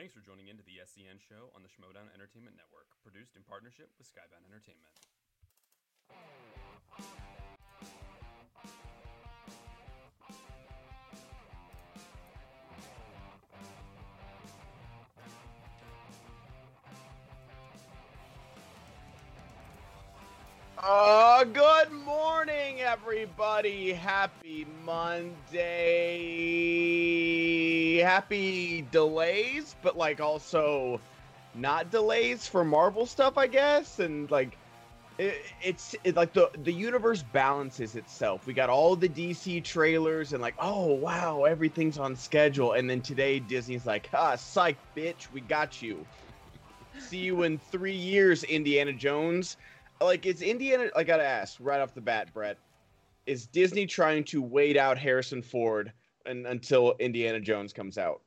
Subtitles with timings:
[0.00, 3.90] Thanks for joining into the SCN show on the Schmoedown Entertainment Network, produced in partnership
[3.98, 4.96] with Skybound Entertainment.
[20.78, 23.92] Uh, good morning, everybody.
[23.92, 24.49] Happy
[24.84, 25.58] Monday.
[27.98, 31.00] Happy delays, but like also
[31.54, 33.98] not delays for Marvel stuff, I guess.
[33.98, 34.56] And like,
[35.18, 38.46] it, it's it, like the the universe balances itself.
[38.46, 42.72] We got all the DC trailers, and like, oh wow, everything's on schedule.
[42.72, 46.06] And then today, Disney's like, ah, psych, bitch, we got you.
[46.98, 49.56] See you in three years, Indiana Jones
[50.00, 50.88] like it's Indiana.
[50.96, 52.56] I gotta ask right off the bat, Brett.
[53.30, 55.92] Is Disney trying to wait out Harrison Ford
[56.26, 58.22] and, until Indiana Jones comes out?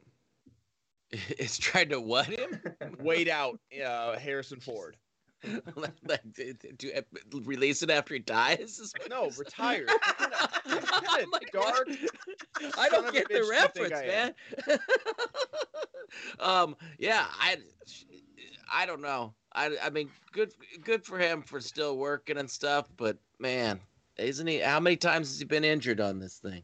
[1.38, 2.60] It's trying to what him?
[3.00, 4.98] Wait out uh, Harrison Ford.
[5.76, 7.04] like, like, to, to,
[7.44, 8.94] release it after he dies?
[9.10, 9.86] No, retire.
[10.66, 11.90] I'm like, dark
[12.80, 14.80] I don't get the bitch you think reference, man.
[16.40, 17.58] um, yeah, I,
[18.74, 19.36] I don't know.
[19.54, 22.90] I, I mean, good, good for him for still working and stuff.
[22.98, 23.80] But man,
[24.18, 24.60] isn't he?
[24.60, 26.64] How many times has he been injured on this thing?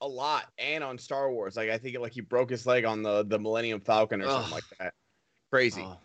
[0.00, 1.56] A lot, and on Star Wars.
[1.56, 4.52] Like I think like he broke his leg on the the Millennium Falcon or something
[4.52, 4.92] like that.
[5.50, 5.82] Crazy.
[5.82, 5.96] Oh,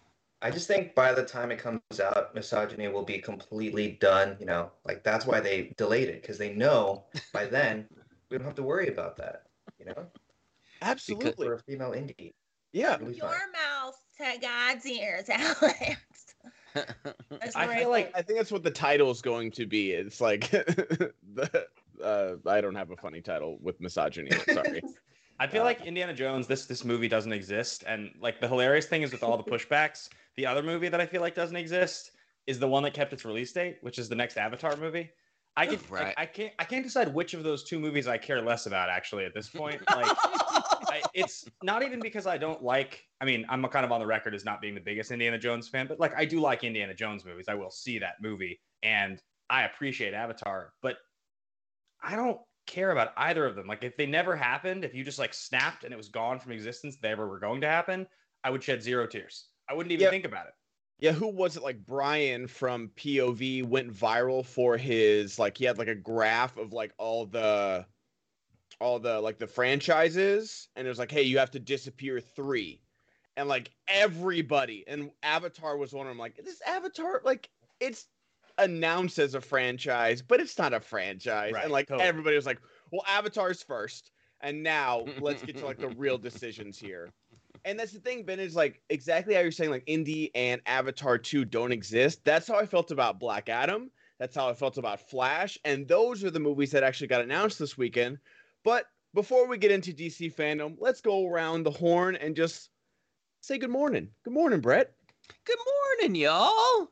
[0.42, 4.38] I just think by the time it comes out, misogyny will be completely done.
[4.40, 7.88] You know, like that's why they delayed it because they know by then
[8.30, 9.44] we don't have to worry about that.
[9.80, 10.06] You know,
[10.82, 11.48] Absolutely.
[11.48, 12.34] for a female indie,
[12.73, 13.00] Yeah.
[13.00, 13.52] Your fine.
[13.54, 15.98] mouth to God's ears, Alex.
[16.73, 19.92] That's I feel like I think that's what the title is going to be.
[19.92, 21.67] It's like the
[22.03, 24.31] uh, I don't have a funny title with misogyny.
[24.53, 24.81] Sorry.
[25.42, 28.88] I feel Uh, like Indiana Jones, this this movie doesn't exist, and like the hilarious
[28.88, 32.11] thing is with all the pushbacks, the other movie that I feel like doesn't exist
[32.45, 35.09] is the one that kept its release date, which is the next Avatar movie.
[35.55, 36.08] I can Right.
[36.08, 38.89] like, I can't I can't decide which of those two movies I care less about
[38.89, 39.82] actually at this point.
[39.95, 40.17] Like
[41.04, 43.05] I, it's not even because I don't like.
[43.21, 45.67] I mean, I'm kind of on the record as not being the biggest Indiana Jones
[45.67, 47.45] fan, but like I do like Indiana Jones movies.
[47.48, 50.98] I will see that movie, and I appreciate Avatar, but
[52.02, 53.67] I don't care about either of them.
[53.67, 56.52] Like if they never happened, if you just like snapped and it was gone from
[56.52, 58.08] existence, they ever were going to happen,
[58.43, 59.49] I would shed zero tears.
[59.70, 60.10] I wouldn't even Yeah.
[60.10, 60.54] think about it.
[60.99, 61.64] Yeah, who was it?
[61.64, 66.73] Like Brian from POV went viral for his like he had like a graph of
[66.73, 67.87] like all the
[68.80, 72.82] all the like the franchises, and it was like, hey, you have to disappear three,
[73.38, 76.17] and like everybody, and Avatar was one of them.
[76.20, 78.08] Like this Avatar, like it's
[78.58, 82.08] announced as a franchise, but it's not a franchise, Right, and like totally.
[82.08, 82.60] everybody was like,
[82.92, 87.10] well, Avatar's first, and now let's get to like the real decisions here.
[87.66, 91.17] And that's the thing, Ben, is like exactly how you're saying, like Indie and Avatar
[91.17, 92.23] 2 don't exist.
[92.23, 93.92] That's how I felt about Black Adam.
[94.17, 95.58] That's how I felt about Flash.
[95.66, 98.17] And those are the movies that actually got announced this weekend.
[98.64, 102.70] But before we get into DC fandom, let's go around the horn and just
[103.42, 104.09] say good morning.
[104.23, 104.93] Good morning, Brett.
[105.45, 105.58] Good
[106.02, 106.92] morning, y'all.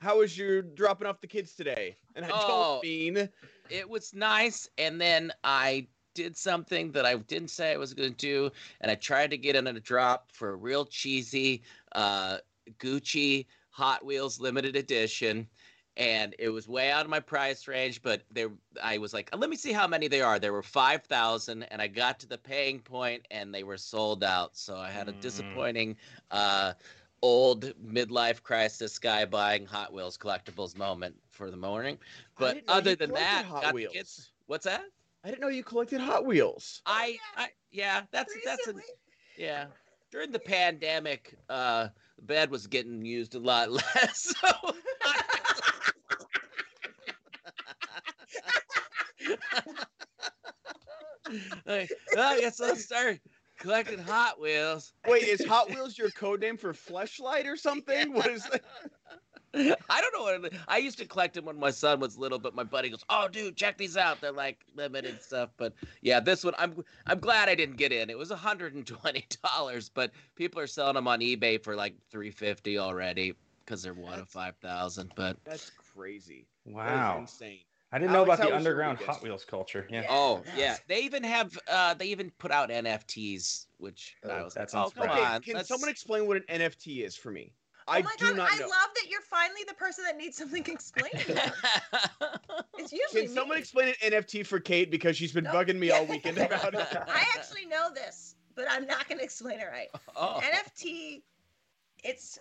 [0.00, 1.96] How was your dropping off the kids today?
[2.14, 2.46] And I Oh.
[2.46, 3.28] don't mean
[3.68, 8.10] It was nice, and then I did something that I didn't say I was going
[8.10, 8.50] to do,
[8.80, 11.62] and I tried to get in a drop for a real cheesy
[11.92, 12.38] uh,
[12.78, 15.48] Gucci Hot Wheels limited edition.
[15.96, 18.50] And it was way out of my price range, but there
[18.82, 20.38] I was like, let me see how many they are.
[20.38, 24.22] There were five thousand, and I got to the paying point, and they were sold
[24.24, 24.56] out.
[24.56, 25.20] So I had a Mm.
[25.20, 25.96] disappointing
[26.30, 26.74] uh,
[27.22, 31.98] old midlife crisis guy buying Hot Wheels collectibles moment for the morning.
[32.38, 33.92] But other than that, Hot got Wheels.
[33.92, 34.84] kids- What's that?
[35.24, 36.82] I didn't know you collected Hot Wheels.
[36.86, 38.74] I, I yeah, that's that's a
[39.36, 39.66] yeah.
[40.10, 44.34] During the pandemic, uh, the bed was getting used a lot less.
[44.40, 44.74] So
[51.66, 53.20] I, I guess I'll start
[53.58, 54.92] collecting Hot Wheels.
[55.06, 58.12] Wait, is Hot Wheels your code name for fleshlight or something?
[58.12, 58.62] What is that?
[59.54, 62.38] I don't know what it, I used to collect them when my son was little,
[62.38, 64.20] but my buddy goes, "Oh, dude, check these out.
[64.20, 65.72] They're like limited stuff." But
[66.02, 68.10] yeah, this one, I'm I'm glad I didn't get in.
[68.10, 73.34] It was 120 dollars, but people are selling them on eBay for like 350 already
[73.64, 75.12] because they're one of five thousand.
[75.14, 76.48] But That's crazy.
[76.82, 77.12] That is Wow.
[77.12, 77.64] insane.
[77.96, 79.14] I didn't know Alex, about the underground weekend?
[79.16, 79.86] Hot Wheels culture.
[79.90, 80.02] Yeah.
[80.02, 80.06] Yeah.
[80.10, 80.56] oh Yes.
[80.58, 84.72] yeah, they even have uh they even put out NFTs, which I Oh, was that
[84.74, 85.10] like, "Oh come.
[85.10, 87.54] Okay, on." can let's- someone explain what an NFT is for me?
[87.88, 88.66] Oh I my do God, not I know.
[88.66, 91.10] love that you're finally the person that needs something explained.
[92.78, 95.52] it's usually Can someone explain an NFT for Kate because she's been No.
[95.52, 96.86] bugging me all weekend about it?
[96.92, 99.88] I actually know this but I'm not going to explain it right.
[100.16, 100.40] Oh.
[100.42, 101.22] NFT,
[102.02, 102.38] it's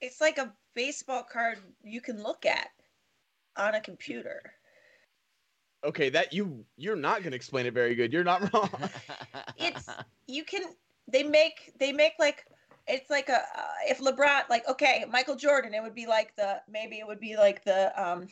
[0.00, 2.68] it's like a baseball card you can look at
[3.56, 4.40] on a computer.
[5.84, 8.12] Okay, that you you're not gonna explain it very good.
[8.12, 8.70] You're not wrong.
[9.56, 9.88] It's
[10.26, 10.62] you can
[11.08, 12.44] they make they make like
[12.88, 16.60] it's like a uh, if LeBron like okay Michael Jordan it would be like the
[16.68, 18.28] maybe it would be like the um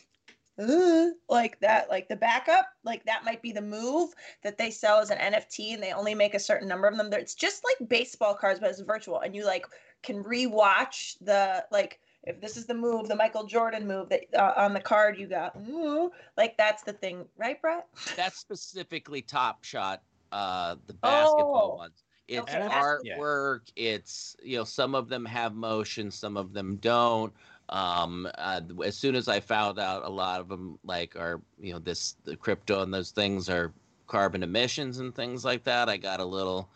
[0.59, 4.11] uh, like that like the backup like that might be the move
[4.43, 7.11] that they sell as an NFT and they only make a certain number of them.
[7.11, 9.67] There- It's just like baseball cards but it's virtual and you like
[10.03, 14.53] can rewatch the like if this is the move the Michael Jordan move that uh,
[14.57, 17.87] on the card you got ooh, like that's the thing right Brett
[18.17, 21.77] That's specifically Top Shot, uh, the basketball Oh.
[21.77, 22.05] ones.
[22.27, 23.17] It's Okay, that's- yeah.
[23.19, 23.71] artwork.
[23.77, 27.33] It's you know some of them have motion, some of them don't.
[27.69, 31.73] Um, uh, as soon as I found out, a lot of them like are you
[31.75, 33.73] know this the crypto and those things are
[34.07, 35.89] carbon emissions and things like that.
[35.89, 36.69] I got a little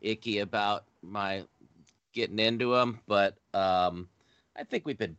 [0.00, 1.44] icky about my
[2.12, 4.08] getting into them, but um,
[4.56, 5.16] I think we've been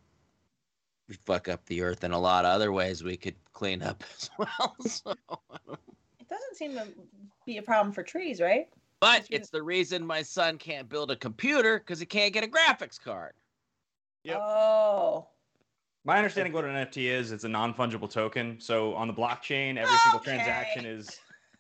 [1.10, 4.04] we fuck up the earth in a lot of other ways we could clean up
[4.20, 4.76] as well.
[4.88, 5.12] So.
[5.12, 6.88] it doesn't seem to
[7.46, 8.68] be a problem for trees right
[9.00, 12.44] But That's it's the reason my son can't build a computer because he can't get
[12.44, 13.34] a graphics card.
[14.24, 14.38] Yep.
[14.40, 15.28] Oh.
[16.06, 18.60] My understanding of what an NFT is, it's a non-fungible token.
[18.60, 21.20] So on the blockchain, every single transaction is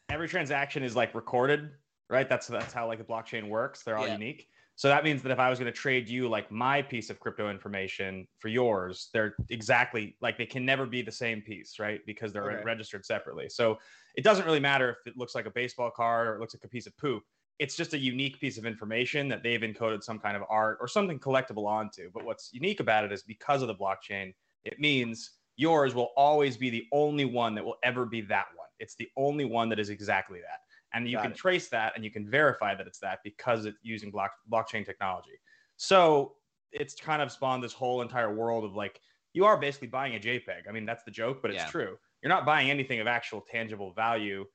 [0.09, 1.71] every transaction is like recorded,
[2.09, 2.27] right?
[2.29, 3.83] That's that's how like the blockchain works.
[3.83, 4.13] They're all Yeah.
[4.13, 4.47] unique.
[4.75, 7.19] So that means that if I was going to trade you like my piece of
[7.19, 12.01] crypto information for yours, they're exactly like they can never be the same piece, right?
[12.05, 12.63] Because they're Okay.
[12.63, 13.49] registered separately.
[13.49, 13.77] So
[14.15, 16.63] it doesn't really matter if it looks like a baseball card or it looks like
[16.63, 17.23] a piece of poop.
[17.59, 20.87] It's just a unique piece of information that they've encoded some kind of art or
[20.87, 22.09] something collectible onto.
[22.11, 24.33] But what's unique about it is because of the blockchain,
[24.63, 28.67] it means yours will always be the only one that will ever be that one.
[28.79, 30.61] It's the only one that is exactly that.
[30.93, 31.37] And you Got can it.
[31.37, 35.39] trace that and you can verify that it's that because it's using block, blockchain technology.
[35.77, 36.35] So
[36.71, 38.99] it's kind of spawned this whole entire world of like,
[39.33, 40.67] you are basically buying a JPEG.
[40.69, 41.69] I mean, that's the joke, but it's Yeah.
[41.69, 41.97] true.
[42.21, 44.45] You're not buying anything of actual tangible value.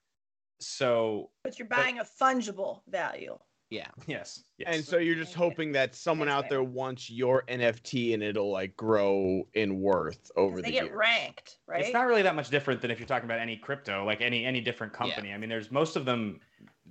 [0.60, 3.38] So, But you're buying a fungible value.
[3.70, 3.88] Yeah.
[4.06, 4.44] yes.
[4.56, 4.68] yes.
[4.74, 8.74] And so you're just hoping that someone out there wants your NFT and it'll like
[8.76, 10.96] grow in worth over the They get years.
[10.96, 11.82] ranked, right?
[11.82, 14.44] It's not really that much different than if you're talking about any crypto, like any
[14.46, 15.32] any different company.
[15.32, 16.40] I mean, there's most of them,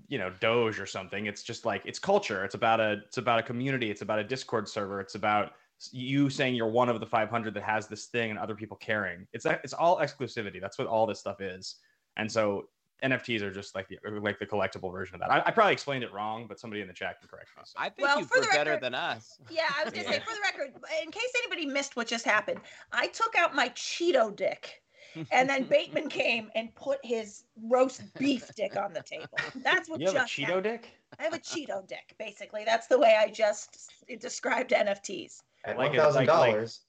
[0.07, 1.25] you know, Doge or something.
[1.25, 2.45] It's just like it's culture.
[2.45, 3.89] It's about a it's about a community.
[3.89, 5.01] It's about a Discord server.
[5.01, 5.53] It's about
[5.91, 9.27] you saying you're one of the 500 that has this thing and other people caring.
[9.33, 10.61] It's it's all exclusivity.
[10.61, 11.77] That's what all this stuff is.
[12.17, 12.67] And so
[13.03, 15.31] NFTs are just like the like the collectible version of that.
[15.31, 17.63] I, I probably explained it wrong, but somebody in the chat can correct me.
[17.65, 17.73] So.
[17.77, 19.37] I think Well, you for were the better than us.
[19.51, 20.73] Yeah, I was gonna say for the record,
[21.03, 22.59] in case anybody missed what just happened,
[22.91, 24.81] I took out my Cheeto dick,
[25.31, 29.27] and then Bateman came and put his roast beef dick on the table.
[29.63, 30.63] That's what you have a just Cheeto happened.
[30.63, 30.89] dick?
[31.19, 32.63] I have a Cheeto dick, basically.
[32.65, 35.41] That's the way I just described NFTs.
[35.65, 36.79] At Like one it- thousand like- like- dollars.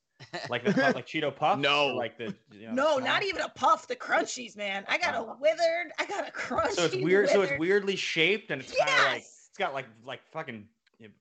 [0.51, 1.59] Like the puff- like Cheeto puff?
[1.59, 1.89] No.
[1.89, 3.87] Like the you know, No, the not even a puff.
[3.87, 4.85] The crunchies, man.
[4.89, 5.37] I got a Oh.
[5.41, 5.93] withered.
[5.99, 6.73] I got a crunchy.
[6.73, 7.29] So it's weird.
[7.29, 9.47] So it's weirdly shaped, and it's kind of like Yes.
[9.51, 10.67] it's got like like fucking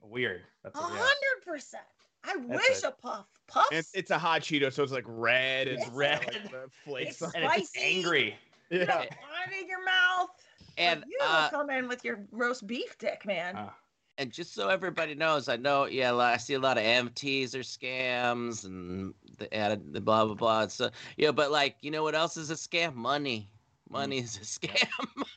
[0.01, 0.41] weird.
[0.63, 1.83] That's A hundred percent.
[2.23, 2.83] I That's wish it.
[2.85, 3.25] a puff.
[3.47, 3.67] Puffs.
[3.71, 5.67] And it's, it's a hot Cheeto, so it's like red.
[5.67, 6.19] It's got, red.
[6.25, 7.95] Like, the flakes It's on and it's just spicy.
[7.97, 8.35] angry.
[8.69, 8.85] you Yeah.
[8.85, 10.29] don't want it in your mouth.
[10.77, 13.55] And you uh, come in with your roast beef dick, man.
[13.55, 13.69] Uh,
[14.17, 17.59] and just so everybody knows, I know, yeah, I see a lot of NFTs are
[17.59, 20.67] scams and the added the blah blah blah.
[20.67, 22.95] So yeah, but like, you know what else is a scam?
[22.95, 23.49] Money.
[23.89, 24.87] Money is a scam.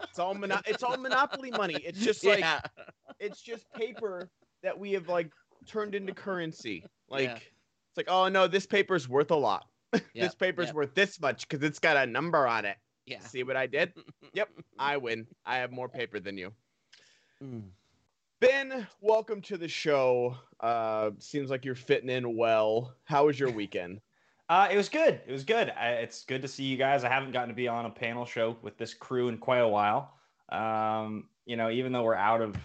[0.04, 1.74] It's all mono- it's all monopoly money.
[1.84, 2.60] It's just like yeah.
[3.18, 4.28] it's just paper
[4.62, 5.30] that we have like
[5.66, 6.84] turned into currency.
[7.08, 7.34] Like Yeah.
[7.36, 9.66] it's like, oh no, this paper's worth a lot.
[9.92, 12.76] Yep, this paper's yep, worth this much because it's got a number on it.
[13.06, 13.18] yeah.
[13.18, 13.92] See what I did?
[14.34, 15.26] Yep, I win.
[15.44, 16.52] I have more paper than you.
[17.42, 17.64] Mm.
[18.40, 20.34] Ben, welcome to the show.
[20.60, 22.94] Uh, seems like you're fitting in well.
[23.04, 24.00] How was your weekend?
[24.48, 25.20] uh, it was good.
[25.26, 25.70] It was good.
[25.78, 27.04] I, it's good to see you guys.
[27.04, 29.68] I haven't gotten to be on a panel show with this crew in quite a
[29.68, 30.14] while.
[30.48, 32.56] Um, you know, even though we're out of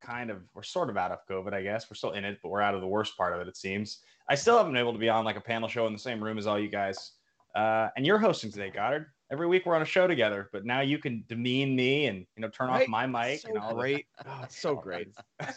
[0.00, 1.90] kind of, we're sort of out of COVID, I guess.
[1.90, 3.98] We're still in it, but we're out of the worst part of it, it seems.
[4.30, 6.22] I still haven't been able to be on like a panel show in the same
[6.22, 7.14] room as all you guys.
[7.56, 9.06] Uh, and you're hosting today, Goddard.
[9.32, 12.42] Every week we're on a show together, but now you can demean me and you
[12.42, 12.82] know turn Right?
[12.82, 13.80] off my mic so and all that.
[13.80, 14.06] great.
[14.26, 15.08] Oh, it's so great.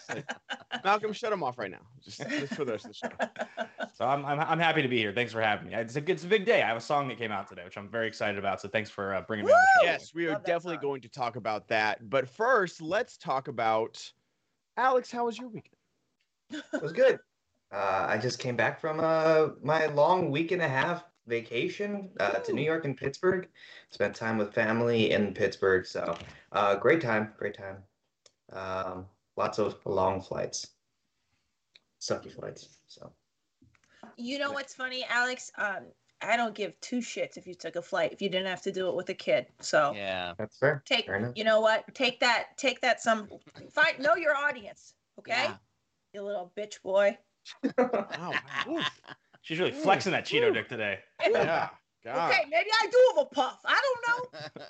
[0.08, 0.26] Like-
[0.86, 1.82] Malcolm, shut him off right now.
[2.02, 3.86] Just, just for the rest of the show.
[3.94, 5.12] So I'm, I'm, I'm happy to be here.
[5.12, 5.74] Thanks for having me.
[5.76, 6.62] It's a, it's a big day.
[6.64, 8.62] I have a song that came out today, which I'm very excited about.
[8.62, 9.92] So thanks for uh, bringing me on the show.
[9.92, 10.82] Yes, we are definitely song.
[10.82, 12.10] going to talk about that.
[12.10, 14.02] But first, let's talk about
[14.78, 15.12] Alex.
[15.12, 15.76] How was your weekend?
[16.52, 17.20] It was good.
[17.74, 22.40] Uh, I just came back from uh, my long week and a half vacation uh,
[22.40, 23.50] to New York and Pittsburgh.
[23.90, 26.20] Spent time with family in Pittsburgh, so
[26.52, 27.78] uh, great time, great time.
[28.52, 30.68] Um, lots of long flights,
[32.00, 32.80] sucky flights.
[32.88, 33.12] So
[34.18, 35.52] You know what's funny, Alex?
[35.58, 35.86] Um,
[36.22, 38.72] I don't give two shits if you took a flight if you didn't have to
[38.72, 39.48] do it with a kid.
[39.60, 40.34] So Yeah.
[40.38, 40.82] that's fair.
[40.86, 41.94] take, Fair you know what?
[41.94, 42.58] Take that.
[42.58, 43.02] Take that.
[43.02, 43.30] Some
[43.72, 44.94] find know your audience.
[45.20, 45.56] Okay, Yeah.
[46.14, 47.18] you little bitch boy.
[47.78, 48.34] Wow.
[49.46, 49.48] Oof.
[49.48, 51.00] She's really flexing that Cheeto dick today.
[51.26, 51.70] Yeah.
[52.04, 52.32] God.
[52.32, 53.60] Okay, maybe I do have a puff.
[53.66, 54.62] I don't know.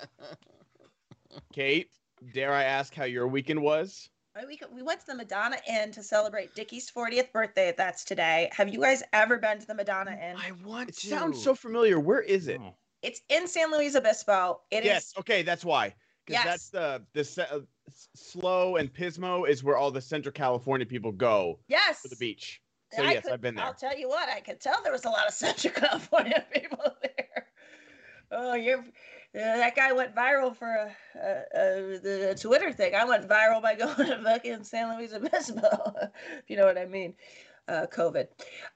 [1.52, 1.90] Kate,
[2.32, 4.08] dare I ask how your weekend was?
[4.46, 7.72] We, we went to the Madonna Inn to celebrate Dickie's 40th birthday.
[7.76, 8.50] That's today.
[8.52, 10.36] Have you guys ever been to the Madonna Inn?
[10.36, 11.06] I want It to.
[11.08, 11.98] sounds so familiar.
[12.00, 12.60] Where is it?
[12.62, 12.74] Oh.
[13.02, 14.60] It's in San Luis Obispo.
[14.70, 14.84] It is.
[14.84, 15.12] yes.
[15.18, 15.94] Okay, that's why.
[16.26, 16.46] Because Yes.
[16.46, 17.60] that's the the se- uh,
[18.14, 22.00] slow and Pismo is where all the Central California people go Yes.
[22.00, 22.60] for the beach.
[22.92, 23.64] So I yes, could- I've been there.
[23.64, 26.78] I'll tell you what, I could tell there was a lot of Central California people
[27.02, 27.46] there.
[28.30, 28.82] Oh, you're uh,
[29.34, 32.94] that guy went viral for a, a, a, the Twitter thing.
[32.94, 35.92] I went viral by going to fucking San Luis Obispo,
[36.38, 37.14] if you know what I mean.
[37.68, 38.28] Uh, COVID.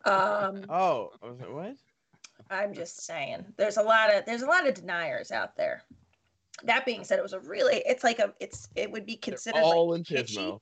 [0.05, 1.77] Um, Oh, I was like, what?
[2.51, 5.83] I'm just saying, there's a lot of there's a lot of deniers out there.
[6.65, 9.33] That being said, it was a really it's like a it's it would be They're
[9.33, 10.17] considered all like in.
[10.17, 10.61] Pismo.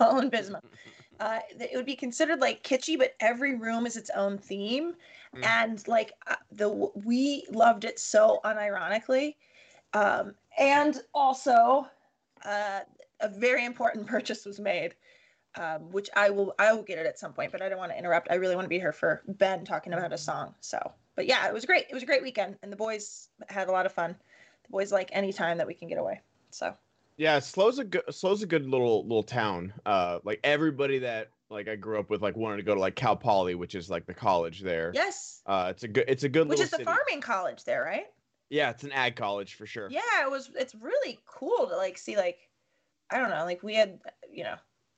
[0.00, 0.64] all in Bismarck.
[1.20, 4.94] Uh, it would be considered like kitschy, but every room is its own theme,
[5.34, 5.44] Mm.
[5.44, 6.70] and like uh, the
[7.04, 9.36] we loved it so unironically,
[9.92, 11.86] um, and also
[12.44, 12.80] uh,
[13.20, 14.94] a very important purchase was made,
[15.56, 17.92] um, which I will I will get it at some point, but I don't want
[17.92, 18.28] to interrupt.
[18.30, 20.54] I really want to be here for Ben talking about a song.
[20.60, 20.78] So,
[21.14, 21.86] but yeah, it was great.
[21.90, 24.16] It was a great weekend, and the boys had a lot of fun.
[24.64, 26.20] The boys like any time that we can get away.
[26.50, 26.74] So
[27.18, 29.72] Yeah, Slow's a good Slow's a good little little town.
[29.84, 32.94] Uh, like everybody that like I grew up with like wanted to go to like
[32.94, 34.92] Cal Poly, which is like the college there.
[34.94, 36.84] yes, Uh, it's a good it's a good which little is the city.
[36.84, 38.06] farming college there, right?
[38.50, 39.88] Yeah, it's an ag college for sure.
[39.90, 42.38] yeah it was it's really cool to like see like
[43.10, 44.00] i don't know like we had
[44.32, 44.54] you know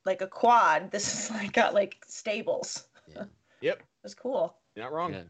[0.06, 3.24] like a quad this is like got like stables Yeah.
[3.60, 5.12] Yep, it was cool you're not wrong.
[5.14, 5.22] Yeah.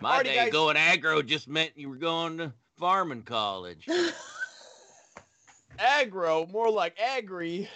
[0.00, 0.52] My Alrighty, day guys.
[0.52, 3.88] going agro just meant you were going to farming college.
[5.78, 7.68] Aggro, more like agri.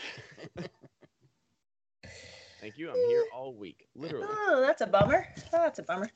[2.61, 2.91] Thank you.
[2.91, 4.27] I'm here all week, literally.
[4.31, 6.09] oh that's a bummer oh, that's a bummer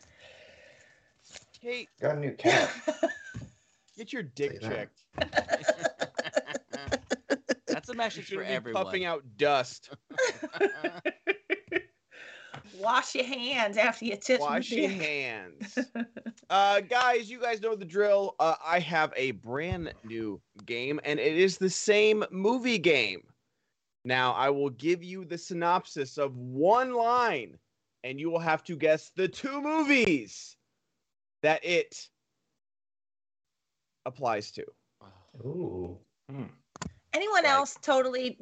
[1.61, 2.71] Kate, Got a new cat.
[3.97, 4.69] get your dick Say that.
[4.69, 5.03] checked.
[7.67, 8.85] That's a message for everyone.
[8.85, 9.91] puffing out dust.
[12.81, 15.01] Wash your hands after you touch Wash your dick.
[15.01, 15.79] hands.
[16.49, 18.37] Uh, guys, you guys know the drill.
[18.39, 23.23] Uh, I have a brand new game, and it is the same movie game.
[24.05, 27.59] Now, I will give you the synopsis of one line,
[28.05, 30.57] and you will have to guess the two movies
[31.43, 32.09] that it
[34.05, 34.65] applies to.
[35.45, 35.99] Ooh.
[37.13, 37.51] anyone Right.
[37.51, 38.39] else totally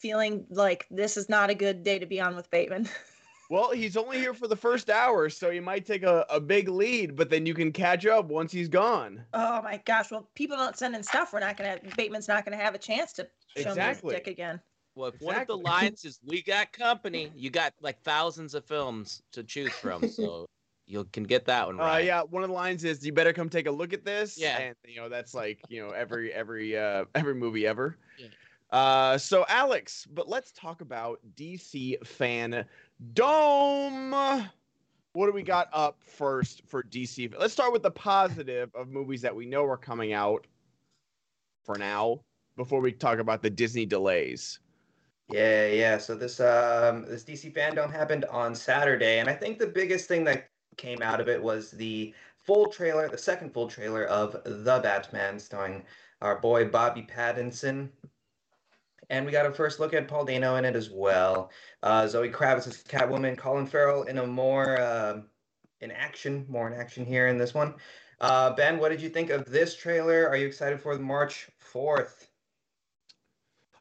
[0.00, 2.88] feeling like this is not a good day to be on with bateman
[3.52, 6.70] Well, he's only here for the first hour, so you might take a, a big
[6.70, 9.26] lead, but then you can catch up once he's gone.
[9.34, 12.56] oh my gosh well people don't send in stuff we're not gonna bateman's not gonna
[12.56, 13.28] have a chance to
[13.58, 14.14] show Exactly.
[14.14, 14.58] me his dick again
[14.94, 18.64] Well, if one of the lines is "We got company," you got like thousands of
[18.64, 20.46] films to choose from, so
[20.86, 22.06] you can get that one Uh, right.
[22.06, 24.60] yeah, one of the lines is, "You better come take a look at this." Yeah.
[24.60, 27.98] and you know that's like you know every every uh every movie ever.
[28.18, 28.28] Yeah.
[28.70, 32.64] Uh, so Alex, but let's talk about DC fan
[33.14, 34.10] dome.
[35.14, 37.34] What do we got up first for DC?
[37.38, 40.46] Let's start with the positive of movies that we know are coming out
[41.64, 42.20] for now.
[42.56, 44.60] Before we talk about the Disney delays.
[45.30, 45.98] Yeah, yeah.
[45.98, 50.24] So this um this DC fandom happened on Saturday, and I think the biggest thing
[50.24, 54.80] that came out of it was the full trailer, the second full trailer of The
[54.82, 55.82] Batman, starring
[56.20, 57.88] our boy Bobby Pattinson.
[59.12, 61.50] And we got a first look at Paul Dano in it as well.
[61.82, 65.26] Uh, Zoe Kravitz as Catwoman, Colin Farrell in a more um
[65.82, 67.74] in action, more in action here in this one.
[68.22, 70.26] Uh, ben, what did you think of this trailer?
[70.28, 72.30] Are you excited for the March fourth?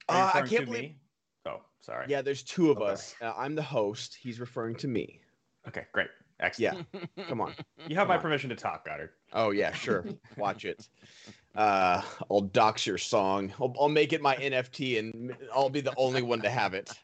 [0.10, 0.82] Are Uh, I can't believe.
[0.82, 0.98] me?
[1.46, 2.08] Oh, sorry.
[2.10, 2.92] Yeah, there's two of Okay.
[2.92, 3.16] us.
[3.22, 4.18] Uh, I'm the host.
[4.20, 5.22] He's referring to me.
[5.66, 6.10] Okay, great.
[6.42, 6.88] Excellent.
[7.18, 7.24] Yeah.
[7.30, 7.54] Come on.
[7.88, 8.22] You have Come my on.
[8.22, 9.12] permission to talk, Goddard.
[9.32, 10.06] Oh yeah, sure.
[10.36, 10.90] Watch it.
[11.56, 13.54] Uh, I'll dox your song.
[13.60, 16.92] I'll, I'll make it my NFT, and I'll be the only one to have it.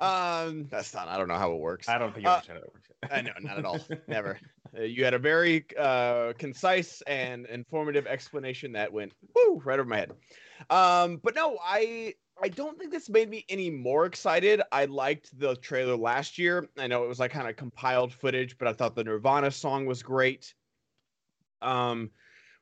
[0.00, 1.08] Um, that's not.
[1.08, 1.88] I don't know how it works.
[1.88, 2.90] I don't think you Uh, understand how it works.
[3.10, 3.80] I know, not at all.
[4.08, 4.38] Never.
[4.76, 9.88] Uh, you had a very uh, concise and informative explanation that went woo right over
[9.88, 10.12] my head.
[10.70, 14.60] Um, but no, I I don't think this made me any more excited.
[14.70, 16.68] I liked the trailer last year.
[16.78, 19.86] I know it was like kind of compiled footage, but I thought the Nirvana song
[19.86, 20.54] was great.
[21.62, 22.10] Um,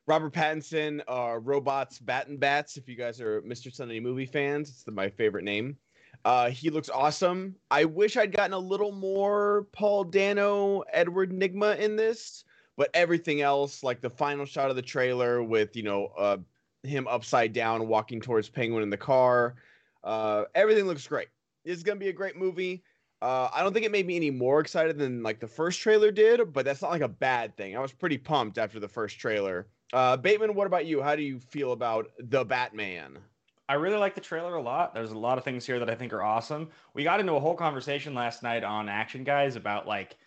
[0.07, 2.77] Robert Pattinson, uh, Robots, Bat and Bats.
[2.77, 3.73] If you guys are Mr.
[3.73, 5.77] Sunday movie fans, it's the, my favorite name.
[6.23, 7.55] Uh, he looks awesome.
[7.71, 12.43] I wish I'd gotten a little more Paul Dano, Edward Nygma in this,
[12.77, 16.37] but everything else, like the final shot of the trailer with you know uh,
[16.83, 19.55] him upside down walking towards Penguin in the car,
[20.03, 21.27] uh, everything looks great.
[21.63, 22.83] It's gonna be a great movie.
[23.21, 26.11] Uh, I don't think it made me any more excited than like the first trailer
[26.11, 27.75] did, but that's not like a bad thing.
[27.75, 29.67] I was pretty pumped after the first trailer.
[29.93, 31.01] Uh, Bateman, what about you?
[31.01, 33.19] How do you feel about the Batman?
[33.67, 34.93] I really like the trailer a lot.
[34.93, 36.69] There's a lot of things here that I think are awesome.
[36.93, 40.17] We got into a whole conversation last night on Action Guys about like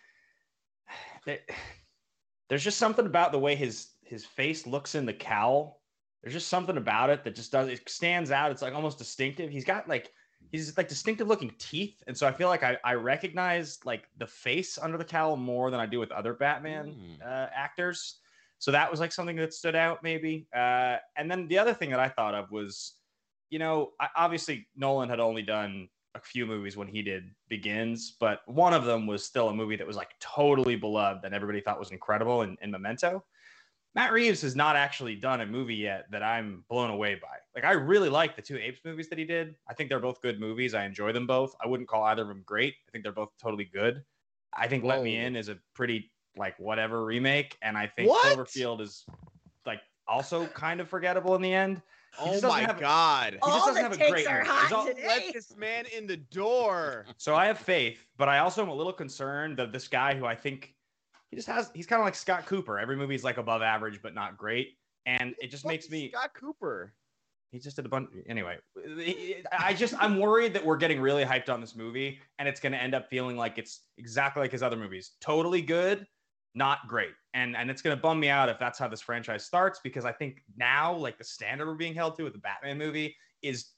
[1.25, 5.81] there's just something about the way his his face looks in the cowl.
[6.21, 8.51] There's just something about it that just does it stands out.
[8.51, 9.49] It's like almost distinctive.
[9.51, 10.11] He's got like
[10.51, 14.27] he's like distinctive looking teeth, and so I feel like I I recognize like the
[14.27, 17.21] face under the cowl more than I do with other Batman Mm.
[17.25, 18.19] uh, actors.
[18.59, 20.47] So that was like something that stood out maybe.
[20.55, 22.95] Uh, and then the other thing that I thought of was,
[23.49, 28.17] you know, I, obviously Nolan had only done a few movies when he did Begins,
[28.19, 31.61] but one of them was still a movie that was like totally beloved and everybody
[31.61, 33.23] thought was incredible in, in Memento.
[33.95, 37.37] Matt Reeves has not actually done a movie yet that I'm blown away by.
[37.55, 39.55] Like I really like the two Apes movies that he did.
[39.67, 40.73] I think they're both good movies.
[40.73, 41.55] I enjoy them both.
[41.63, 42.75] I wouldn't call either of them great.
[42.87, 44.03] I think they're both totally good.
[44.53, 48.35] I think Let Me In is a pretty like whatever remake, and I think What?
[48.37, 49.05] Cloverfield is
[49.65, 51.81] like also kind of forgettable in the end.
[52.19, 53.33] He Oh my have- god!
[53.33, 54.49] just All doesn't the have a takes great are movie.
[54.49, 55.03] hot all- today.
[55.05, 57.05] Let this man in the door.
[57.17, 60.25] So I have faith, but I also am a little concerned that this guy who
[60.25, 60.73] I think
[61.29, 62.79] he just has he's kind of like Scott Cooper.
[62.79, 64.77] Every movie's like above average but not great.
[65.05, 66.93] And it just Fuck makes me Scott Cooper.
[67.51, 68.57] he just did a bunch anyway.
[69.51, 72.77] I just I'm worried that we're getting really hyped on this movie and it's gonna
[72.77, 75.11] end up feeling like it's exactly like his other movies.
[75.21, 76.07] Totally good,
[76.55, 77.11] not great.
[77.33, 80.11] And and it's gonna bum me out if that's how this franchise starts because I
[80.11, 83.71] think now like the standard we're being held to with the Batman movie is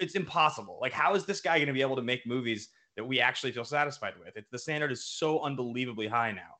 [0.00, 0.78] it's impossible.
[0.80, 3.64] Like how is this guy gonna be able to make movies that we actually feel
[3.64, 4.36] satisfied with?
[4.36, 6.56] It, the standard is so unbelievably high now.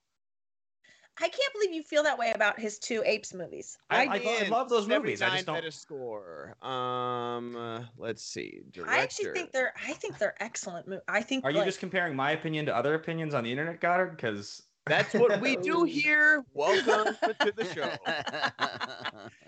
[1.19, 3.79] I can't believe you feel that way about his two Apes movies.
[3.89, 5.23] I- I, I love those movies.
[5.23, 6.63] I just don't- Metascore.
[6.63, 8.61] Um, uh, let's see.
[8.71, 8.93] Director.
[8.95, 10.87] I actually think they're I think they're excellent.
[10.87, 13.81] Mo- I think Are you just comparing my opinion to other opinions on the internet,
[13.81, 14.11] Goddard?
[14.11, 16.45] Because That's what we do here.
[16.55, 17.91] Welcome to the show.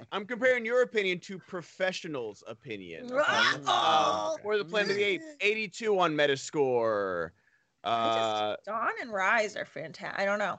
[0.12, 3.08] I'm comparing your opinion to professionals' opinion.
[3.08, 3.60] Wow.
[3.66, 7.30] Uh, for the Planet of the Apes, 82 on Metascore.
[7.84, 10.18] Uh, just, Dawn and Rise are fantastic.
[10.20, 10.58] I don't know.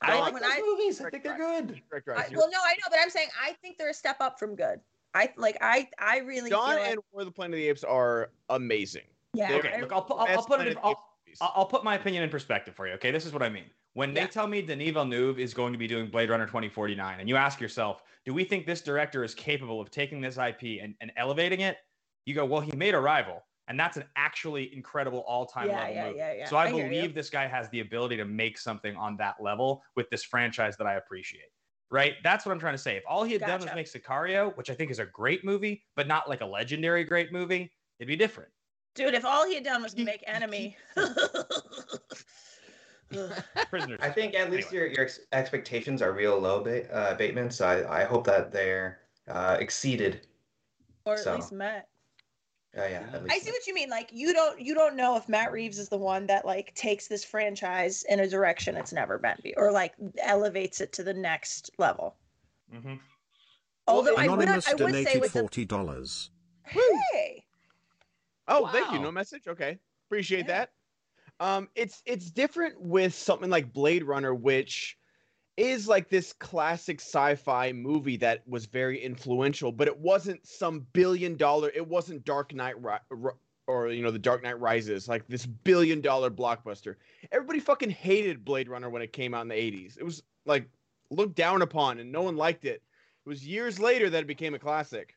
[0.00, 1.00] I, I- like when those I- movies.
[1.02, 1.80] I think they're good.
[1.92, 4.54] I, well, no, I know, but I'm saying I think they're a step up from
[4.56, 4.80] good.
[5.14, 7.84] I like I I really Dawn feel and War of the Planet of the Apes
[7.84, 9.04] are amazing.
[9.34, 9.52] yeah.
[9.52, 10.68] Okay, I- look, I'll, put- I'll, I'll put it.
[10.68, 11.38] In, of the I'll, Apes movies.
[11.42, 12.94] I'll I'll put my opinion in perspective for you.
[12.94, 13.64] Okay, this is what I mean.
[13.96, 14.26] When they Yeah.
[14.26, 17.62] tell me Denis Villeneuve is going to be doing Blade Runner 2049, and you ask
[17.62, 21.60] yourself, do we think this director is capable of taking this IP and, and elevating
[21.60, 21.78] it?
[22.26, 26.04] You go, well, he made Arrival, and that's an actually incredible all-time Yeah, level yeah,
[26.08, 26.18] movie.
[26.18, 26.44] yeah, yeah.
[26.44, 29.82] So I, I believe this guy has the ability to make something on that level
[29.96, 31.48] with this franchise that I appreciate.
[31.90, 32.16] Right?
[32.22, 32.98] That's what I'm trying to say.
[32.98, 35.86] If all he had done was make Sicario, which I think is a great movie,
[35.94, 38.50] but not like a legendary great movie, it'd be different.
[38.94, 40.76] Dude, if all he had done was make Enemy.
[43.70, 43.98] Prisoners.
[44.02, 44.84] I think at least Anyway.
[44.84, 47.50] your your ex- expectations are real low, ba- uh, Bateman.
[47.50, 50.26] So I, I hope that they're uh, exceeded.
[51.04, 51.34] or at So.
[51.36, 51.88] least met.
[52.76, 53.88] Uh, yeah, at least I see what you mean.
[53.88, 57.06] Like you don't you don't know if Matt Reeves is the one that like takes
[57.08, 61.14] this franchise in a direction it's never been be or like elevates it to the
[61.14, 62.16] next level.
[62.74, 62.98] Mhm.
[63.88, 66.30] Although I would Anonymous I would say donated with the forty dollars.
[66.64, 67.44] hey,
[68.48, 68.98] Oh, thank you.
[68.98, 69.48] No message.
[69.48, 70.58] Okay, appreciate Yeah.
[70.66, 70.70] that.
[71.40, 74.96] Um, it's it's different with something like Blade Runner, which
[75.56, 81.36] is like this classic sci-fi movie that was very influential, but it wasn't some billion
[81.36, 81.70] dollar.
[81.74, 83.30] It wasn't Dark Knight Ri-
[83.66, 86.96] or you know the Dark Knight Rises, like this billion dollar blockbuster.
[87.32, 89.98] Everybody fucking hated Blade Runner when it came out in the '80s.
[89.98, 90.68] It was like
[91.10, 92.82] looked down upon, and no one liked it.
[93.24, 95.15] It was years later that it became a classic.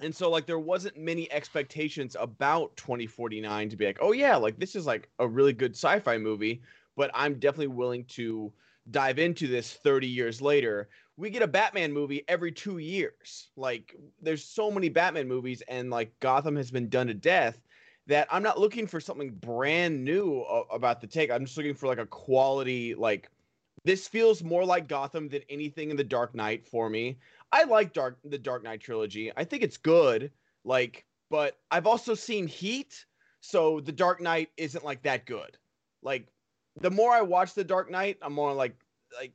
[0.00, 4.58] And so like there wasn't many expectations about 2049 to be like, "Oh yeah, like
[4.58, 6.62] this is like a really good sci-fi movie,
[6.96, 8.52] but I'm definitely willing to
[8.90, 13.50] dive into this 30 years later." We get a Batman movie every 2 years.
[13.56, 17.60] Like there's so many Batman movies and like Gotham has been done to death
[18.06, 21.30] that I'm not looking for something brand new about the take.
[21.30, 23.30] I'm just looking for like a quality like
[23.84, 27.18] this feels more like Gotham than anything in the Dark Knight for me.
[27.54, 29.30] I like Dark the Dark Knight trilogy.
[29.36, 30.32] I think it's good.
[30.64, 33.06] Like, but I've also seen Heat,
[33.40, 35.56] so the Dark Knight isn't like that good.
[36.02, 36.26] Like,
[36.80, 38.74] the more I watch the Dark Knight, I'm more like
[39.16, 39.34] like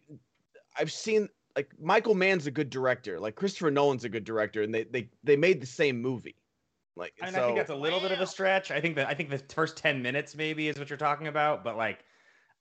[0.77, 3.21] I've seen like Michael Mann's a good director.
[3.21, 6.35] Like Christopher Nolan's a good director, and they they they made the same movie.
[6.97, 8.69] Like, so, I think that's a little bit of a stretch.
[8.69, 11.63] I think that I think the first ten minutes maybe is what you're talking about,
[11.63, 12.03] but like,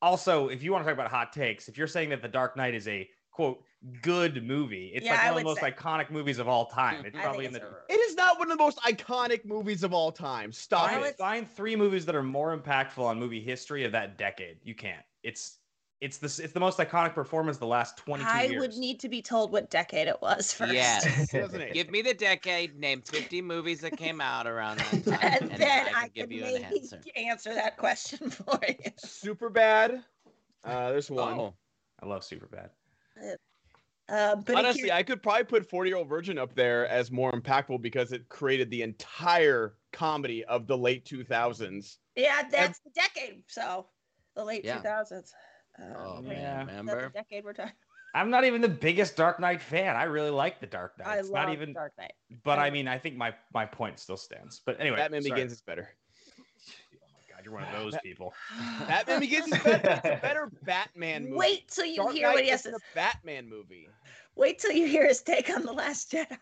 [0.00, 2.56] also if you want to talk about hot takes, if you're saying that The Dark
[2.56, 3.64] Knight is a quote
[4.02, 6.66] good movie, it's Yeah, like I one of the most say- iconic movies of all
[6.66, 7.04] time.
[7.04, 9.92] It's probably think in the it is not one of the most iconic movies of
[9.92, 10.52] all time.
[10.52, 11.16] Stop I find, would- it.
[11.16, 14.58] find three movies that are more impactful on movie history of that decade.
[14.64, 15.04] You can't.
[15.22, 15.58] It's
[16.00, 18.60] it's the it's the most iconic performance of the last 22 I years.
[18.60, 20.72] would need to be told what decade it was first.
[20.72, 21.30] Yes.
[21.32, 21.74] Doesn't it?
[21.74, 22.78] Give me the decade.
[22.78, 26.44] Name 50 movies that came out around that time, and, then I, can give you
[26.44, 27.00] an answer.
[27.16, 28.90] answer that question for you.
[28.96, 30.04] Super bad.
[30.64, 31.38] Uh, there's one.
[31.38, 31.54] Oh,
[32.00, 32.68] I love Superbad.
[34.08, 37.10] Uh, but Honestly, you're- I could probably put 40 Year Old Virgin up there as
[37.10, 41.98] more impactful because it created the entire comedy of the late 2000s.
[42.16, 43.42] yeah, that's the decade.
[43.48, 43.86] So
[44.34, 44.78] the late Yeah.
[44.78, 45.32] 2000s.
[45.78, 46.60] Uh, oh man, Yeah.
[46.62, 47.02] Is that remember?
[47.08, 47.72] the decade we're talking?
[48.14, 49.94] I'm not even the biggest Dark Knight fan.
[49.94, 51.06] I really like the Dark Knight.
[51.06, 52.14] I It's love not even Dark Knight.
[52.42, 54.60] but I I- mean I think my my point still stands.
[54.64, 55.32] But anyway, Batman sorry.
[55.32, 55.90] Begins is better.
[57.50, 58.34] My god, you're one of those people.
[58.86, 59.90] Batman Begins is better.
[60.04, 61.36] It's a better Batman movie.
[61.36, 62.76] Wait till you Dark hear Knight what he has isn't to.
[62.78, 63.88] a Batman movie.
[64.36, 66.36] Wait till you hear his take on the Last Jedi.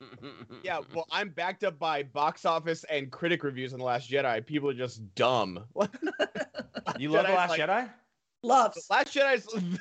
[0.62, 4.46] Yeah, well, I'm backed up by box office and critic reviews on The Last Jedi.
[4.46, 5.64] People are just dumb.
[6.98, 7.90] You love The Last like- Jedi?
[8.44, 8.86] Love the Loves.
[8.90, 9.80] Last Jedi is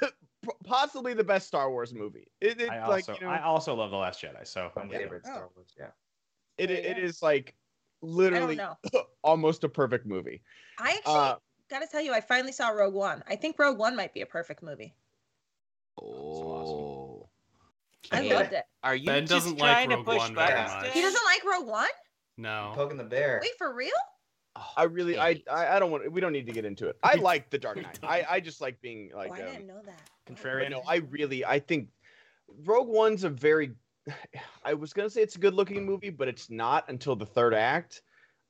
[0.66, 2.28] possibly the best Star Wars movie.
[2.42, 4.46] It, it's I like also you know, I also love The Last Jedi.
[4.48, 5.70] So My I'm with favorite Star Wars.
[5.78, 5.86] Yeah.
[5.90, 5.94] Oh.
[6.58, 7.04] it, Yeah, it yeah.
[7.04, 7.67] is like I don't
[8.02, 8.60] literally
[9.24, 10.42] almost a perfect movie.
[10.80, 11.36] I actually Uh,
[11.70, 13.24] gotta tell you, I finally saw Rogue One.
[13.28, 14.94] I think Rogue One might be a perfect movie.
[16.02, 17.28] oh.
[18.12, 18.36] I Yeah.
[18.36, 18.64] loved it.
[18.84, 20.88] Are you Ben just doesn't like trying to Rogue push One very much.
[20.94, 21.90] He doesn't like Rogue One.
[22.38, 22.72] No.
[22.76, 23.40] Poking the bear.
[23.42, 23.92] Wait, for real?
[24.56, 25.42] Oh, I really, I.
[25.52, 26.10] I, I don't want.
[26.12, 26.98] We don't need to get into it.
[27.04, 28.00] I like The Dark Knight.
[28.04, 29.32] I, I just like being like.
[29.32, 30.00] oh, I um, didn't know that.
[30.26, 30.72] but Contrarian.
[30.72, 31.90] no, I really, I think
[32.66, 33.74] Rogue One's a very.
[34.63, 38.02] I was gonna say it's a good-looking movie, but it's not until the third act.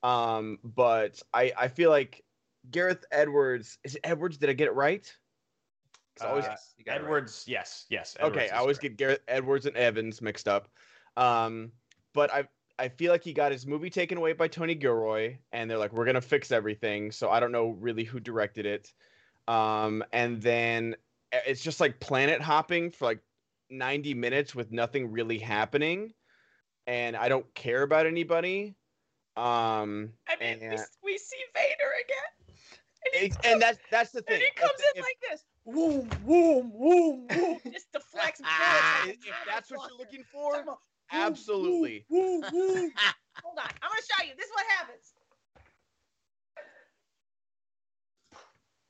[0.03, 2.23] Um, but I, I feel like
[2.69, 3.79] Gareth Edwards.
[3.83, 4.37] Is it Edwards?
[4.37, 5.03] Did I get it right?
[6.15, 7.01] 'Cause I always Uh, Yes, you got right.
[7.01, 8.17] Edwards, yes, yes.
[8.19, 8.97] okay i always correct.
[8.97, 10.69] get gareth edwards and evans mixed up
[11.17, 11.71] um
[12.13, 12.47] but i
[12.79, 15.93] i feel like he got his movie taken away by tony gilroy and they're like
[15.93, 18.93] we're gonna fix everything so i don't know really who directed it
[19.47, 20.95] um and then
[21.33, 23.19] uh, it's just like planet hopping for like
[23.69, 26.13] 90 minutes with nothing really happening
[26.87, 28.75] and i don't care about anybody
[29.35, 32.29] um I mean, we, and, s- we see Vader again.
[33.13, 34.35] And it's- and that's that's the thing.
[34.35, 35.45] and he If- comes in if- like this.
[35.65, 37.59] Whoom, whoom, whoom, whoom.
[37.73, 40.79] Just deflects Ah, if, if that's what you're looking for about,
[41.11, 42.91] absolutely Whoom, whoom.
[43.43, 43.65] Hold on.
[43.81, 44.33] I'm going to show you.
[44.37, 45.13] This is what happens.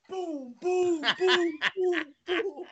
[0.10, 2.64] Boom, boom, boom, boom, boom.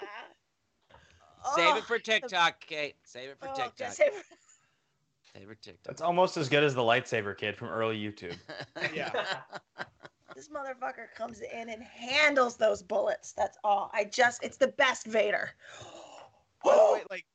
[1.55, 2.95] Save Oh, it for TikTok, Kate.
[3.03, 3.77] Save it for oh, TikTok.
[3.77, 4.25] just save it.
[5.33, 5.83] Save it for TikTok.
[5.83, 8.37] That's almost as good as the lightsaber kid from early YouTube.
[8.93, 9.11] Yeah.
[10.35, 13.31] This motherfucker comes in and handles those bullets.
[13.31, 13.89] That's all.
[13.93, 15.51] I just, it's the best Vader.
[16.63, 17.25] By the way, like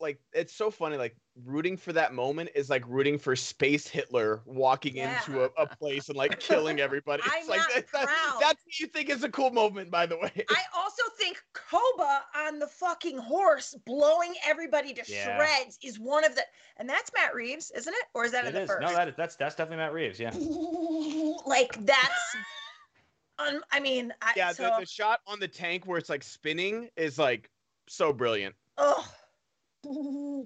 [0.00, 0.96] like it's so funny.
[0.96, 5.66] Like rooting for that moment is like rooting for Space Hitler walking into a, a
[5.66, 7.22] place and like killing everybody.
[7.24, 8.38] I'm It's like not that- that- proud.
[8.40, 10.32] that's what you think is a cool moment, by the way.
[10.50, 15.36] I also think Koba on the fucking horse blowing everybody to Yeah.
[15.36, 16.42] shreds is one of the,
[16.76, 18.04] and that's Matt Reeves, isn't it?
[18.14, 18.68] Or is that in It the is.
[18.70, 18.82] first?
[18.82, 20.20] No, that is, that's that's definitely Matt Reeves.
[20.20, 20.32] Yeah.
[21.46, 22.36] like that's,
[23.38, 26.22] un, I mean, I, yeah, so, the, the shot on the tank where it's like
[26.22, 27.48] spinning is like
[27.88, 28.54] so brilliant.
[28.78, 29.04] ugh.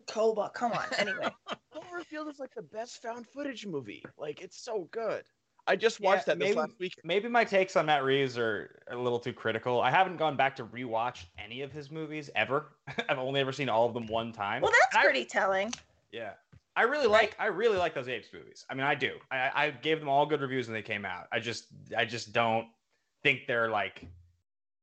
[0.07, 0.85] Koba, come on.
[0.99, 1.29] Anyway,
[1.75, 4.05] Cloverfield is like the best found footage movie.
[4.19, 5.25] Like it's so good.
[5.67, 6.93] I just Yeah, watched that this maybe- last week.
[7.05, 9.81] Maybe my takes on Matt Reeves are a little too critical.
[9.81, 12.67] I haven't gone back to rewatch any of his movies ever.
[13.09, 14.61] I've only ever seen all of them one time.
[14.63, 15.73] well, And that's I- pretty telling.
[16.13, 16.33] Yeah.
[16.77, 18.67] I really like I really like those apes movies.
[18.69, 19.13] I mean, I do.
[19.31, 21.29] I, I gave them all good reviews when they came out.
[21.31, 21.67] I just
[21.97, 22.67] I just don't
[23.23, 24.05] think they're like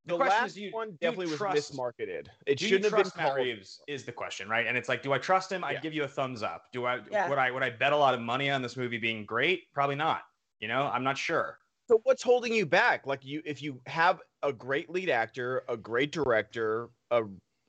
[0.04, 2.26] The question last is, you- one definitely was trust- mismarketed.
[2.46, 3.36] It shouldn't have been Matt.
[3.36, 4.66] Reeves is the question, right?
[4.66, 5.62] And it's like, do I trust him?
[5.62, 5.80] I'd Yeah.
[5.80, 6.64] give you a thumbs up.
[6.72, 7.28] Do I Yeah.
[7.28, 9.72] would I would I bet a lot of money on this movie being great?
[9.72, 10.22] Probably not.
[10.58, 11.58] You know, I'm not sure.
[11.88, 13.06] So what's holding you back?
[13.06, 17.24] Like you, if you have a great lead actor, a great director, a,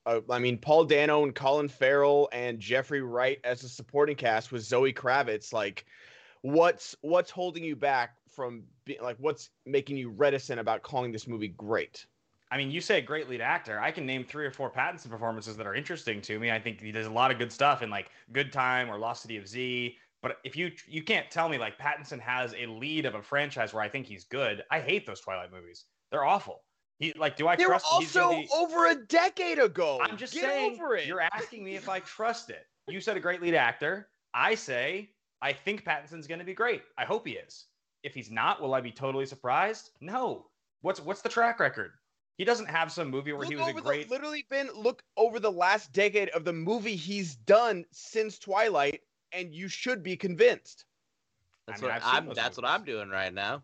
[0.05, 4.51] a I mean, Paul Dano and Colin Farrell and Jeffrey Wright as a supporting cast
[4.51, 5.53] with Zoe Kravitz.
[5.53, 5.85] Like,
[6.41, 11.27] what's what's holding you back from being like what's making you reticent about calling this
[11.27, 12.05] movie great?
[12.53, 13.79] I mean, you say a great lead actor.
[13.79, 16.51] I can name three or four Pattinson performances that are interesting to me.
[16.51, 19.23] I think he does a lot of good stuff in like Good Time or Lost
[19.23, 19.97] City of Z.
[20.21, 23.73] But if you you can't tell me like Pattinson has a lead of a franchise
[23.73, 24.63] where I think he's good.
[24.69, 25.85] I hate those Twilight movies.
[26.11, 26.61] They're awful.
[26.99, 27.85] He like, do I They trust?
[27.85, 29.99] gonna also be- over a decade ago.
[29.99, 30.79] I'm just Get saying.
[30.79, 31.07] over it.
[31.07, 32.67] You're asking me if I trust it.
[32.87, 34.09] You said a great lead actor.
[34.35, 35.09] I say
[35.41, 36.83] I think Pattinson's going to be great.
[36.99, 37.65] I hope he is.
[38.03, 39.89] If he's not, will I be totally surprised?
[40.01, 40.45] No.
[40.81, 41.93] What's what's the track record?
[42.37, 44.07] He doesn't have some movie where Look he was a great.
[44.07, 49.01] the, literally been look over the last decade of the movie he's done since Twilight,
[49.31, 50.85] and you should be convinced.
[51.67, 52.25] That's mean, what I've seen I'm.
[52.27, 52.65] those That's what.
[52.65, 53.63] I'm doing right now.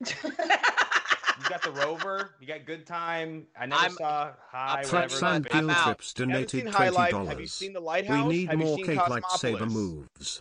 [0.00, 2.30] You got the Rover.
[2.40, 3.46] You got Good Time.
[3.60, 4.82] I never I'm- saw High.
[4.82, 4.88] I'm Whatever.
[5.08, 5.70] Flex and big- Field.
[5.84, 7.12] Trips donated seen High Life.
[7.12, 7.50] Have you $20.
[7.50, 10.40] seen the We need Have more Kate Lightsaber moves.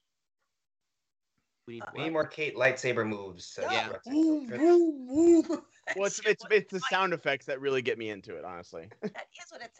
[1.68, 3.60] We need We need more Kate lightsaber moves.
[3.62, 3.90] uh, Yeah.
[3.90, 4.06] Rex.
[4.06, 5.66] Woo, woo, woo.
[5.96, 8.90] Well, it's it's, it's the sound effects that really get me into it, honestly.
[9.02, 9.80] That is what it's.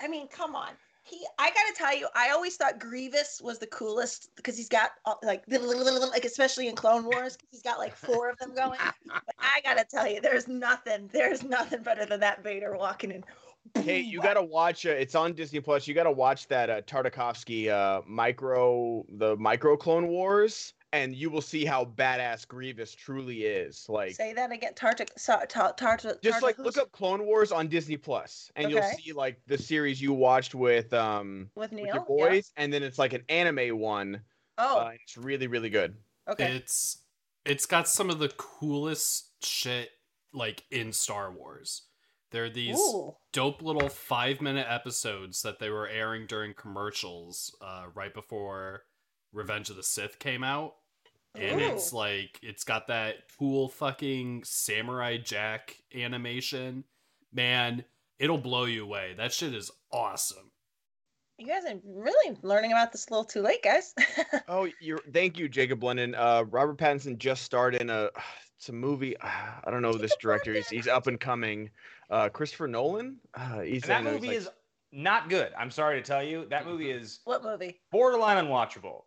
[0.00, 0.70] I mean, come on.
[1.04, 4.92] He, I gotta tell you, I always thought Grievous was the coolest because he's got
[5.24, 8.78] like, like especially in Clone Wars, 'cause he's got like four of them going.
[9.08, 13.24] But I gotta tell you, there's nothing, there's nothing better than that Vader walking in.
[13.82, 14.86] Hey, you gotta watch.
[14.86, 15.88] Uh, it's on Disney Plus.
[15.88, 21.40] You gotta watch that uh, Tartakovsky uh, micro, the micro Clone Wars, and you will
[21.40, 23.86] see how badass Grievous truly is.
[23.88, 24.74] Like, say that again.
[24.74, 28.82] Tartar, tar, tar, tar, just like look up Clone Wars on Disney Plus, and you'll
[28.82, 31.86] see like the series you watched with um with with Neil.
[31.86, 32.04] your yeah.
[32.30, 34.20] boys, and then it's like an anime one.
[34.58, 35.94] Oh, Uh, it's really really good.
[36.28, 36.56] okay.
[36.56, 36.98] It's
[37.44, 39.90] it's got some of the coolest shit
[40.32, 41.82] like in Star Wars.
[42.30, 43.14] There are these Ooh.
[43.32, 48.84] dope little five minute episodes that they were airing during commercials uh, right before
[49.32, 50.74] Revenge of the Sith came out.
[51.34, 56.84] And it's like it's got that cool fucking Samurai Jack animation.
[57.32, 57.84] Man,
[58.18, 59.14] it'll blow you away.
[59.16, 60.50] That shit is awesome.
[61.38, 63.94] You guys are really learning about this a little too late, guys.
[64.48, 66.14] Oh, you're thank you, Jacob Lennon.
[66.14, 68.10] Uh, Robert Pattinson just starred in a
[68.58, 69.18] it's a movie.
[69.20, 70.52] I don't know this director.
[70.52, 71.70] He's he's up and coming.
[72.10, 73.16] Uh, Christopher Nolan.
[73.34, 74.12] Uh, he's And that in it.
[74.12, 74.48] He's movie like- is
[74.92, 75.52] not good.
[75.58, 76.46] I'm sorry to tell you.
[76.50, 77.80] That movie is what movie?
[77.90, 79.04] borderline unwatchable.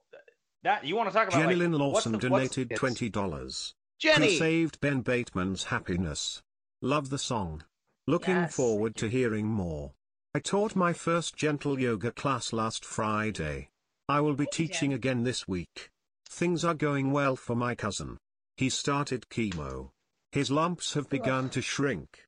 [0.66, 1.38] That you want to talk about?
[1.40, 3.74] Jenny like, Lynn what's Lawson the- donated $20.
[4.00, 4.32] Jenny.
[4.34, 6.42] Who saved Ben Bateman's happiness.
[6.82, 7.64] Love the song.
[8.08, 8.56] Looking Yes.
[8.56, 9.94] forward to hearing more.
[10.34, 13.70] I taught my first gentle yoga class last Friday.
[14.10, 14.96] I will be Thank teaching Jen.
[14.98, 15.92] again this week.
[16.28, 18.18] Things are going well for my cousin.
[18.58, 19.92] He started chemo.
[20.32, 22.26] His lumps have begun to shrink.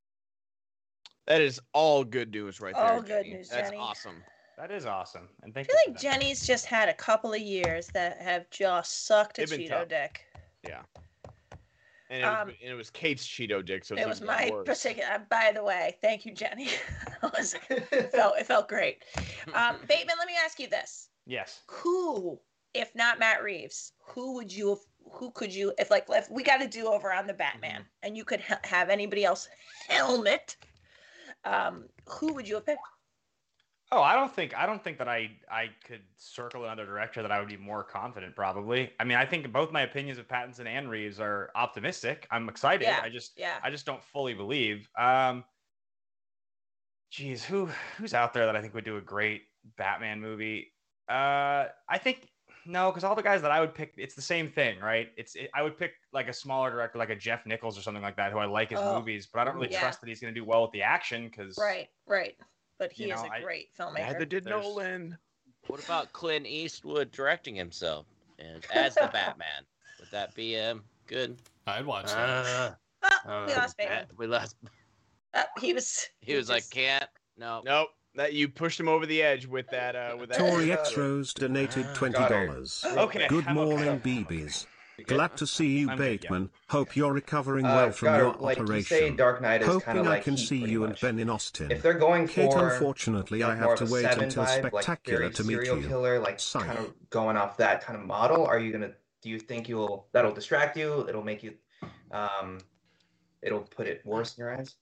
[1.25, 2.83] That is all good news right there.
[2.83, 3.33] All good Jenny.
[3.33, 3.81] news, That's Jenny.
[3.81, 4.23] awesome.
[4.57, 5.29] That is awesome.
[5.43, 5.83] And I thank feel you.
[5.85, 6.19] for like that.
[6.19, 9.79] Jenny's just had a couple of years that have just sucked a They've been Cheeto
[9.81, 9.87] tough.
[9.89, 10.25] dick.
[12.09, 14.27] And it, was, Um, and it was Kate's Cheeto dick, so it it's was even
[14.27, 14.65] my worse.
[14.65, 15.09] particular.
[15.09, 16.67] uh, By the way, thank you, Jenny.
[17.23, 19.03] it, was, it felt it felt great.
[19.53, 21.63] Um, Bateman, let me ask you this: Yes.
[21.69, 22.39] Who,
[22.73, 24.79] if not Matt Reeves, who would you have?
[25.11, 28.15] Who could you, if like if we got a do over on the Batman, and
[28.15, 29.49] you could ha- have anybody else
[29.89, 30.55] helmet?
[31.43, 32.79] Um, who would you have picked?
[33.89, 37.31] Oh, I don't think I don't think that I I could circle another director that
[37.31, 38.35] I would be more confident.
[38.35, 38.93] Probably.
[38.99, 42.27] I mean, I think both my opinions of Pattinson and Reeves are optimistic.
[42.29, 42.83] I'm excited.
[42.83, 43.59] Yeah, I just Yeah.
[43.63, 44.89] I just don't fully believe.
[44.97, 45.45] Um,
[47.09, 49.43] geez, who who's out there that I think would do a great
[49.77, 50.73] Batman movie?
[51.07, 52.31] Uh, I think
[52.65, 55.13] no, because all the guys that I would pick, it's the same thing, right?
[55.17, 58.03] It's it, I would pick like a smaller director, like a Jeff Nichols or something
[58.03, 59.79] like that, who I like his Oh, movies, but I don't really yeah.
[59.79, 62.37] trust that he's going to do well with the action because Right, right.
[62.79, 63.99] But he You is know, a I- great filmmaker.
[63.99, 65.17] Neither did There's- Nolan.
[65.67, 68.05] What about Clint Eastwood directing himself
[68.39, 69.65] and as the Batman?
[69.99, 71.37] Would that be um good?
[71.65, 72.29] I'd watch that.
[72.29, 72.71] Uh,
[73.25, 73.97] Oh, we uh, lost Bateman.
[74.03, 74.55] uh, we lost.
[75.33, 76.07] Uh, he was.
[76.21, 77.05] He was like, can't.
[77.37, 77.61] No.
[77.65, 77.89] Nope.
[78.15, 79.95] That you pushed him over the edge with that.
[79.95, 80.39] Uh, with that.
[80.39, 82.97] Tori Uh, X Rose donated uh, $20.
[82.97, 83.69] Okay, Good I'm okay.
[83.69, 84.65] morning, BBs.
[85.05, 86.09] Glad to see you, I'm good, yeah.
[86.29, 86.49] Bateman.
[86.69, 89.15] Hope you're recovering Uh, well from Gar- your like you say, operation.
[89.15, 90.89] Dark Knight is Hoping of I can Heat, see you much.
[91.03, 91.71] and Ben in Austin.
[91.71, 95.33] If they're going Kate, unfortunately, I like more have to wait until vibe, Spectacular very
[95.33, 95.87] to meet serial you.
[95.87, 96.63] killer, like Sign.
[96.65, 98.45] kind of going off that kind of model.
[98.45, 98.91] Are you gonna?
[99.21, 101.07] Do you think you'll that'll distract you?
[101.07, 101.53] It'll make you,
[102.11, 102.59] um,
[103.41, 104.75] it'll put it worse in your eyes.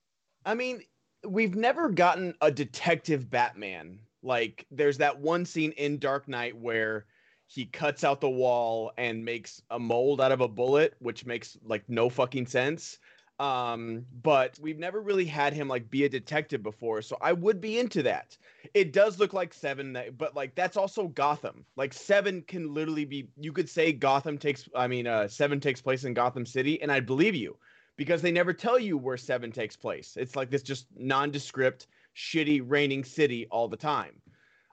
[0.44, 0.82] I mean,
[1.26, 4.00] we've never gotten a detective Batman.
[4.22, 7.06] Like, there's that one scene in Dark Knight where
[7.46, 11.56] he cuts out the wall and makes a mold out of a bullet, which makes
[11.64, 12.98] like no fucking sense.
[13.38, 17.60] Um, but we've never really had him like be a detective before, so I would
[17.60, 18.36] be into that.
[18.72, 21.64] It does look like Seven, but like that's also Gotham.
[21.76, 23.28] Like Seven can literally be.
[23.38, 24.68] You could say Gotham takes.
[24.74, 27.56] I mean, uh, Seven takes place in Gotham City, and I'd believe you
[27.96, 30.16] because they never tell you where Seven takes place.
[30.16, 34.20] It's like this just nondescript, shitty, raining city all the time.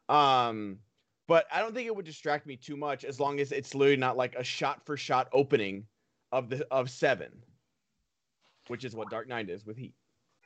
[0.08, 0.78] Um,
[1.28, 3.98] but I don't think it would distract me too much as long as it's literally
[3.98, 5.86] not like a shot for shot opening
[6.32, 7.32] of the of Seven,
[8.68, 9.94] which is what Dark Knight is with Heat.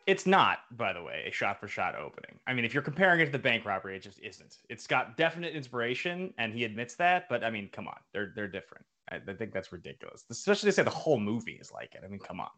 [0.06, 2.40] It's not, by the way, a shot for shot opening.
[2.48, 4.56] I mean, if you're comparing it to the bank robbery, it just isn't.
[4.70, 7.28] It's got definite inspiration, and he admits that.
[7.28, 8.86] But I mean, come on, they're they're different.
[9.12, 12.04] I, I think that's ridiculous, especially to say the whole movie is like it.
[12.06, 12.50] I mean, come on.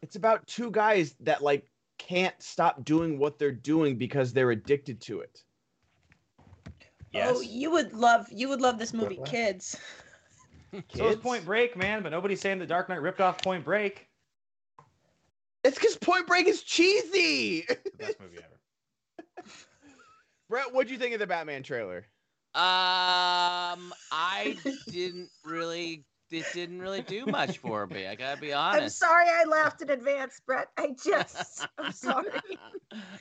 [0.00, 5.00] It's about two guys that like can't stop doing what they're doing because they're addicted
[5.02, 5.42] to it.
[7.12, 7.36] Yes.
[7.36, 9.28] Oh, you would love you would love this movie, What?
[9.28, 9.76] kids.
[10.72, 11.22] So is Kids?
[11.22, 14.06] Point Break, man, but nobody's saying the Dark Knight ripped off Point Break.
[15.64, 17.64] It's because Point Break is cheesy.
[17.66, 19.48] The best movie ever.
[20.50, 22.04] Brett, what'd you think of the Batman trailer?
[22.54, 24.56] Um, I
[24.90, 26.04] didn't really.
[26.30, 28.06] It didn't really do much for me.
[28.06, 29.02] I gotta be honest.
[29.02, 30.68] I'm sorry I laughed in advance, Brett.
[30.76, 32.28] I just I'm sorry.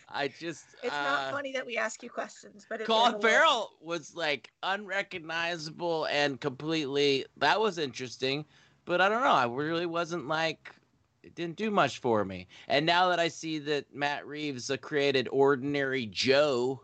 [0.09, 0.65] I just.
[0.83, 4.51] It's uh, not funny that we ask you questions, but it's Colin Farrell was like
[4.63, 7.25] unrecognizable and completely.
[7.37, 8.45] That was interesting,
[8.85, 9.31] but I don't know.
[9.31, 10.73] I really wasn't like.
[11.23, 12.47] It didn't do much for me.
[12.69, 16.81] And now that I see that Matt Reeves created Ordinary Joe,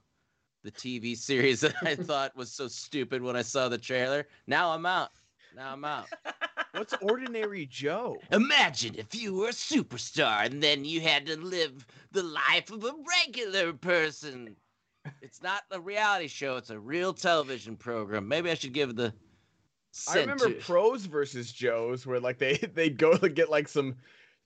[0.63, 4.71] the TV series that I thought was so stupid when I saw the trailer, now
[4.71, 5.11] I'm out.
[5.55, 6.07] Now I'm out.
[6.73, 8.17] What's Ordinary Joe?
[8.31, 12.83] Imagine if you were a superstar and then you had to live the life of
[12.83, 12.93] a
[13.25, 14.55] regular person.
[15.21, 18.27] It's not a reality show, it's a real television program.
[18.27, 19.13] Maybe I should give the
[20.09, 23.95] I remember center- pros versus Joes where like they they'd go to get like some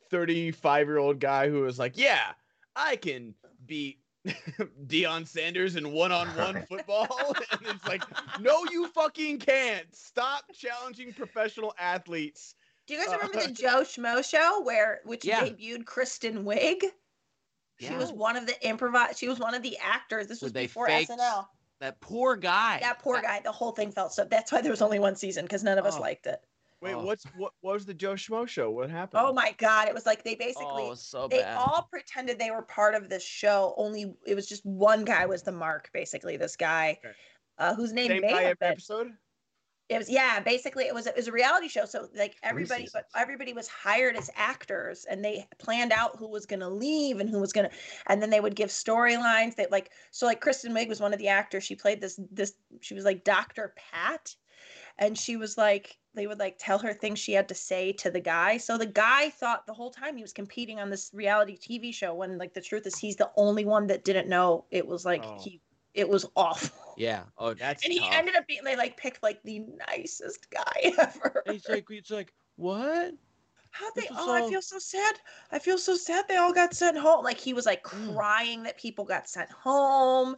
[0.10, 2.32] 35 year old guy who was like, yeah,
[2.76, 3.34] I can
[3.66, 4.00] beat
[4.88, 7.08] Deion Sanders in one on one football.
[7.52, 8.04] and it's like,
[8.40, 9.86] no, you fucking can't.
[9.96, 12.56] Stop challenging professional athletes.
[12.88, 15.42] Do you guys remember the uh, Joe Schmo show where which Yeah.
[15.46, 16.82] debuted Kristen Wiig?
[17.80, 17.98] She Yeah.
[17.98, 19.18] was one of the improvise.
[19.18, 20.28] She was one of the actors.
[20.28, 21.46] This was they before faked SNL.
[21.80, 22.80] that poor guy.
[22.82, 23.42] That poor guy.
[23.44, 24.26] The whole thing felt so.
[24.26, 26.02] That's why there was only one season because none of us Oh.
[26.02, 26.42] liked it.
[26.82, 27.04] Wait, Oh.
[27.04, 28.70] what's what, what was the Joe Schmo show?
[28.70, 29.24] What happened?
[29.26, 29.88] Oh my god!
[29.88, 31.58] It was like they basically Oh, so they bad.
[31.58, 33.74] all pretended they were part of this show.
[33.78, 35.90] Only it was just one guy was the mark.
[35.92, 37.16] Basically, this guy, Okay.
[37.58, 38.72] uh, whose name Same may guy have every been.
[38.74, 39.08] episode?
[39.90, 40.40] It was yeah.
[40.42, 41.86] Basically, it was it was a reality show.
[41.86, 46.46] So like everybody, but everybody was hired as actors, and they planned out who was
[46.46, 47.76] going to leave and who was going to,
[48.08, 49.56] and then they would give storylines.
[49.56, 51.64] That like so like Kristen Wiig was one of the actors.
[51.64, 52.54] She played this this.
[52.82, 54.36] She was like Doctor Pat,
[54.98, 58.10] and she was like they would like tell her things she had to say to
[58.10, 58.58] the guy.
[58.58, 62.16] So the guy thought the whole time he was competing on this reality TV show
[62.16, 65.24] when like the truth is he's the only one that didn't know it was like
[65.24, 65.40] Oh.
[65.40, 65.62] he
[65.94, 66.76] it was awful.
[66.98, 67.26] Yeah.
[67.38, 68.14] Oh, That's And he tough.
[68.16, 71.44] ended up being they like picked like the nicest guy ever.
[71.46, 73.14] it's like it's like what?
[73.72, 75.16] How they this is oh I feel so sad.
[75.52, 77.24] I feel so sad they all got sent home.
[77.24, 78.14] Like he was like Mm.
[78.16, 80.36] crying that people got sent home.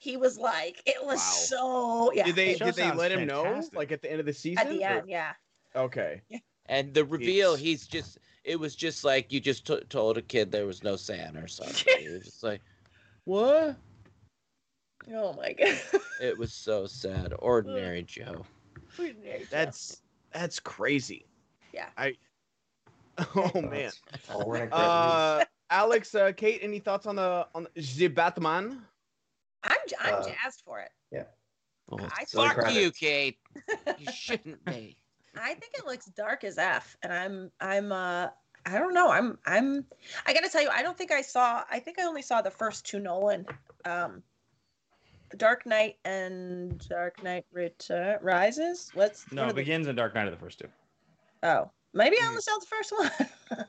[0.00, 1.20] He was like it was Wow.
[1.20, 2.24] so yeah.
[2.24, 4.66] Did they did they sounds let him know like at the end of the season?
[4.66, 5.32] at the or- end, yeah.
[5.76, 6.22] Okay.
[6.66, 8.18] And the reveal, It's- he's just.
[8.44, 11.48] It was just like you just t- told a kid there was no Santa or
[11.48, 11.84] something.
[11.86, 12.62] it was just like,
[13.24, 13.76] what?
[15.12, 15.78] Oh my god.
[16.20, 17.32] It was so sad.
[17.38, 18.44] Ordinary Joe.
[19.50, 20.00] That's
[20.32, 21.26] that's crazy.
[21.72, 21.86] Yeah.
[21.96, 22.14] I
[23.34, 23.90] Oh man.
[24.10, 28.08] That's all we're gonna Uh Alex, uh, Kate, any thoughts on the on the, the
[28.08, 28.80] Batman?
[29.64, 30.90] I'm I'm Uh, jazzed for it.
[31.90, 32.90] Oh, I So the fuck you.
[32.90, 33.38] Kate.
[33.98, 34.96] You shouldn't be.
[35.38, 38.28] I think it looks dark as F, and I'm I'm uh
[38.66, 39.08] I don't know.
[39.10, 39.86] I'm I'm
[40.26, 41.64] I gotta tell you, I don't think I saw.
[41.70, 43.46] I think I only saw the first two Nolan,
[43.86, 44.22] um,
[45.38, 48.90] Dark Knight and Dark Knight Return Rises.
[48.92, 50.68] What's No, what it are they- begins in Dark Knight of the first two.
[51.42, 52.28] Oh, maybe I Hmm.
[52.30, 53.66] only saw the first one.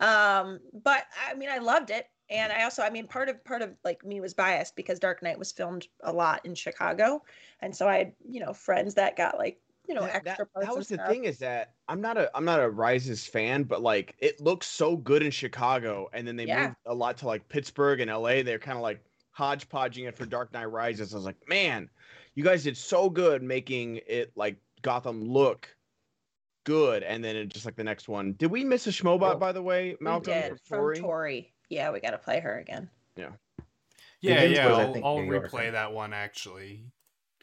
[0.00, 3.62] um, but I mean, I loved it, and I also, I mean, part of part
[3.62, 7.22] of like me was biased because Dark Knight was filmed a lot in Chicago,
[7.60, 10.52] and so I had you know friends that got like you know that, extra that,
[10.52, 10.68] parts.
[10.68, 13.82] that was the thing is that I'm not a I'm not a Rises fan, but
[13.82, 16.68] like it looks so good in Chicago, and then they Yeah.
[16.68, 18.42] moved a lot to like Pittsburgh and LA.
[18.42, 21.12] They're kind of like hodgepodging it for Dark Knight Rises.
[21.12, 21.90] I was like, man,
[22.34, 25.76] you guys did so good making it like Gotham look
[26.64, 28.34] good, and then it just like the next one.
[28.34, 31.53] Did we miss a Schmobot Well, by the way, We Malcolm did or from Tori?
[31.68, 31.78] Tori.
[31.80, 32.88] Yeah, we got to play her again.
[33.16, 33.28] Yeah,
[34.22, 34.68] Begins yeah.
[34.68, 36.80] was, I I'll, think, I'll replay that one actually.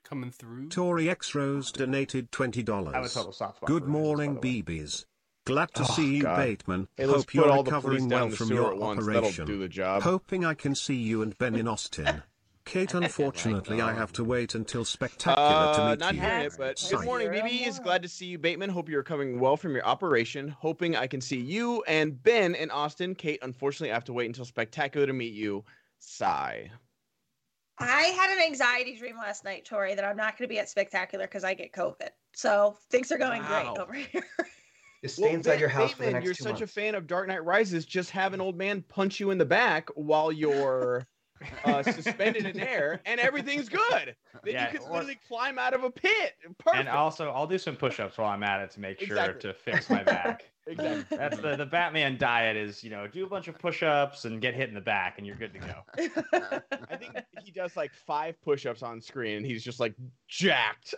[0.03, 0.69] Coming through.
[0.69, 2.93] Tory X Rose donated $20.
[2.93, 3.61] I have total soft.
[3.65, 4.61] Good morning, by the way.
[4.63, 5.05] BBs.
[5.45, 6.37] Glad to Oh, see you, God.
[6.37, 6.87] Bateman.
[6.97, 9.05] Hey, Hope you're all the police recovering well from your at once.
[9.05, 9.59] That'll do operation.
[9.59, 10.01] the job.
[10.03, 12.23] Hoping I can see you and Ben in Austin.
[12.65, 15.35] Kate, unfortunately, I have to wait until Spectacular
[15.67, 16.21] Uh, to meet not you.
[16.21, 16.97] hearing it, but Sorry.
[16.97, 17.77] good morning, You're BBs.
[17.77, 17.83] on.
[17.83, 18.69] Glad to see you, Bateman.
[18.69, 20.49] Hope you're coming well from your operation.
[20.49, 23.15] Hoping I can see you and Ben in Austin.
[23.15, 25.63] Kate, unfortunately, I have to wait until Spectacular to meet you.
[25.99, 26.69] Sigh.
[27.79, 30.69] I had an anxiety dream last night, Tori, that I'm not going to be at
[30.69, 32.09] Spectacular because I get COVID.
[32.33, 33.73] So things are going Wow.
[33.73, 34.23] great over here.
[35.03, 36.77] Just stay inside Ba- your house for the Bateman, next you're two such months.
[36.77, 37.85] a fan of Dark Knight Rises.
[37.85, 41.07] Just have an old man punch you in the back while you're
[41.65, 44.15] uh, suspended in air, and everything's good.
[44.43, 46.33] Then Yeah, you can or- literally climb out of a pit.
[46.59, 46.79] Perfect.
[46.79, 49.41] And also, I'll do some push-ups while I'm at it to make sure Exactly.
[49.41, 50.43] to fix my back.
[50.67, 51.17] exactly.
[51.17, 54.53] That's the the Batman diet is you know do a bunch of push-ups and get
[54.53, 56.61] hit in the back and you're good to go.
[56.89, 59.95] I think he does like five push-ups on screen, and he's just like
[60.27, 60.93] jacked.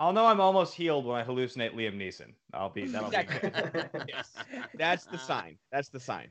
[0.00, 2.32] I'll know I'm almost healed when I hallucinate Liam Neeson.
[2.54, 3.50] I'll be that'll Exactly.
[3.50, 3.90] good.
[4.08, 4.32] yes,
[4.74, 5.58] that's the sign.
[5.72, 6.28] That's the sign.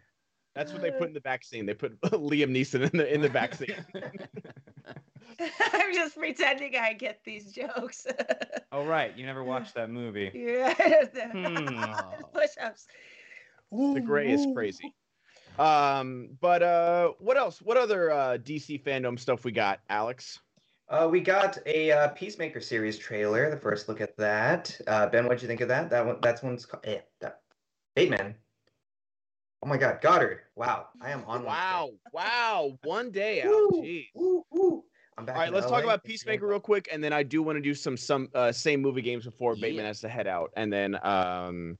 [0.57, 1.67] That's what they put in the vaccine.
[1.67, 3.75] They put Liam Neeson in the in the back scene.
[5.39, 8.07] I'm just pretending I get these jokes.
[8.73, 10.29] Oh right, you never watched that movie.
[10.33, 10.73] yeah.
[11.31, 11.93] Hmm.
[12.33, 12.85] Push-ups.
[13.71, 14.93] the gray is crazy.
[15.57, 17.61] Um, but uh, what else?
[17.61, 20.39] What other uh, DC fandom stuff we got, Alex?
[20.89, 23.49] Uh, we got a uh, Peacemaker series trailer.
[23.49, 24.79] The first look at that.
[24.85, 25.89] Uh, ben, what'd you think of that?
[25.89, 26.17] That one.
[26.21, 26.85] That's one's called.
[26.85, 27.39] Eh, that,
[27.95, 28.35] Bateman.
[29.63, 30.41] Oh my God, Goddard.
[30.55, 31.43] Wow, I am on.
[31.43, 33.41] Wow, wow, one day today.
[33.41, 33.49] out.
[33.49, 34.07] Woo, Jeez.
[34.13, 34.83] woo, woo.
[35.17, 35.35] I'm back.
[35.35, 37.73] All right, let's talk about Peacemaker real quick, and then I do want to do
[37.73, 41.77] some some uh, same movie games before Bateman has to head out, and then um,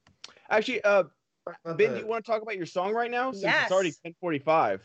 [0.49, 1.03] actually, uh,
[1.45, 3.32] About Ben, the- do you want to talk about your song right now?
[3.32, 4.82] Since it's already ten forty five.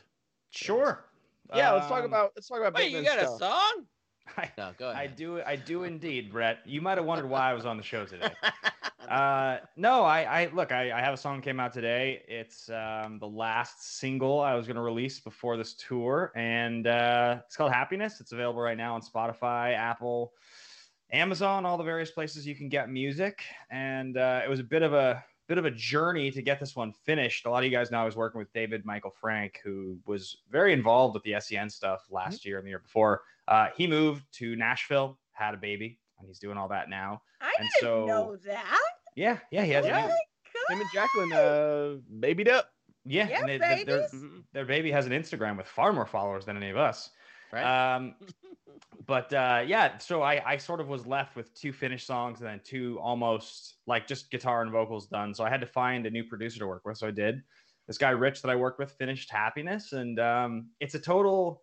[0.50, 1.06] Sure.
[1.54, 3.40] Yeah, let's talk Um, about let's talk about Wait, you Bateman's got a stuff.
[3.40, 3.86] song?
[4.36, 6.60] I, No, go I do I do indeed, Brett.
[6.64, 8.32] You might have wondered why I was on the show today.
[9.08, 12.22] Uh, no, I, I look, I, I have a song came out today.
[12.28, 17.40] It's um, the last single I was going to release before this tour, and uh,
[17.44, 18.20] it's called Happiness.
[18.20, 20.32] It's available right now on Spotify, Apple,
[21.12, 23.42] Amazon, all the various places you can get music.
[23.70, 26.74] And uh, it was a bit of a bit of a journey to get this
[26.74, 27.44] one finished.
[27.44, 30.38] A lot of you guys know I was working with David Michael Frank, who was
[30.50, 33.20] very involved with the SEN stuff last year and the year before.
[33.48, 37.20] Uh, he moved to Nashville, had a baby, and he's doing all that now.
[37.42, 38.78] I And didn't so- know that.
[39.14, 39.84] Yeah, yeah, he has.
[39.84, 40.06] oh a Yeah.
[40.06, 42.70] new- Him and Jacqueline uh, babied up.
[43.04, 44.08] Yeah, Yeah, and they, they- their,
[44.54, 47.10] their baby has an Instagram with far more followers than any of us.
[47.52, 47.94] Right?
[47.96, 48.14] Um,
[49.06, 52.48] but uh, yeah, so I, I sort of was left with two finished songs and
[52.48, 55.34] then two almost like just guitar and vocals done.
[55.34, 56.98] So I had to find a new producer to work with.
[56.98, 57.42] So I did.
[57.88, 61.62] This guy Rich that I worked with finished Happiness, and um, it's a total,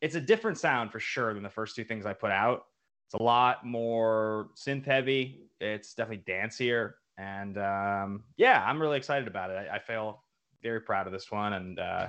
[0.00, 2.64] it's a different sound for sure than the first two things I put out.
[3.06, 5.42] It's a lot more synth heavy.
[5.60, 9.68] It's definitely dancier, and um, yeah, I'm really excited about it.
[9.70, 10.24] I, I feel
[10.62, 12.08] very proud of this one, and uh,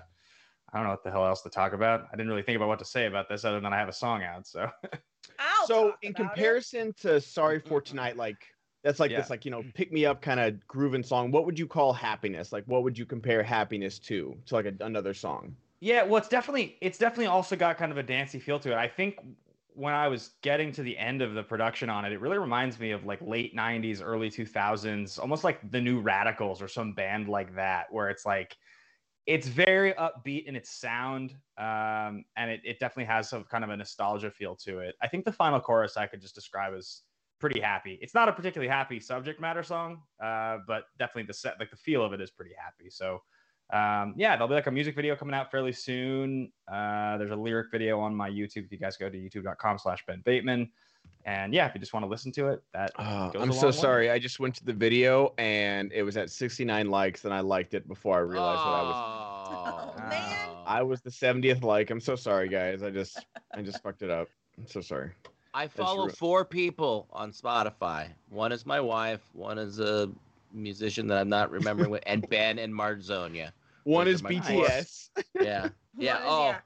[0.76, 2.08] I don't know what the hell else to talk about.
[2.14, 3.94] I didn't really think about what to say about this other than I have a
[3.94, 4.46] song out.
[4.48, 4.70] So
[5.40, 6.54] I'll so in about it.
[6.54, 8.46] comparison to Sorry for Tonight, like
[8.84, 9.16] that's like Yeah.
[9.16, 11.32] this like you know pick me up kind of grooving song.
[11.32, 12.52] What would you call happiness?
[12.52, 14.42] Like what would you compare happiness to?
[14.48, 15.58] To like a, another song?
[15.80, 18.76] yeah, well, it's definitely it's definitely also got kind of a dancey feel to it.
[18.78, 19.20] I think
[19.74, 22.80] when I was getting to the end of the production on it, it really reminds
[22.80, 27.28] me of like late '90s, early 2000s, almost like the New Radicals or some band
[27.30, 28.56] like that, where it's like
[29.26, 33.70] it's very upbeat in its sound um, and it, it definitely has some kind of
[33.70, 34.96] a nostalgia feel to it.
[35.02, 37.02] I think the final chorus i could just describe as
[37.40, 38.00] pretty happy.
[38.02, 41.78] It's not a particularly happy subject matter song uh, but definitely the set like the
[41.78, 42.90] feel of it is pretty happy.
[42.90, 43.22] So
[43.74, 46.52] um, yeah there'll be like a music video coming out fairly soon.
[46.72, 50.06] Uh, there's a lyric video on my youtube if you guys go to youtube.com slash
[50.06, 50.70] ben bateman
[51.26, 53.54] and yeah if you just want to listen to it that Uh, goes I'm a
[53.54, 53.72] so way.
[53.74, 54.10] sorry.
[54.12, 57.74] I just went to the video and it was at 69 likes, and I liked
[57.74, 59.22] it before I realized that I was
[59.58, 60.50] Oh, Oh, man.
[60.68, 61.90] I was the 70th like.
[61.92, 62.82] I'm so sorry, guys.
[62.84, 64.28] I just I just fucked it up.
[64.58, 65.12] I'm so sorry.
[65.54, 68.10] I follow ru- four people on Spotify.
[68.30, 69.22] One is my wife.
[69.34, 70.10] One is a
[70.54, 73.52] musician that I'm not remembering what, and Ben and Marzonia.
[73.84, 75.10] One is are my BTS.
[75.42, 76.14] Yeah, yeah.
[76.16, 76.58] One is- Oh, yeah.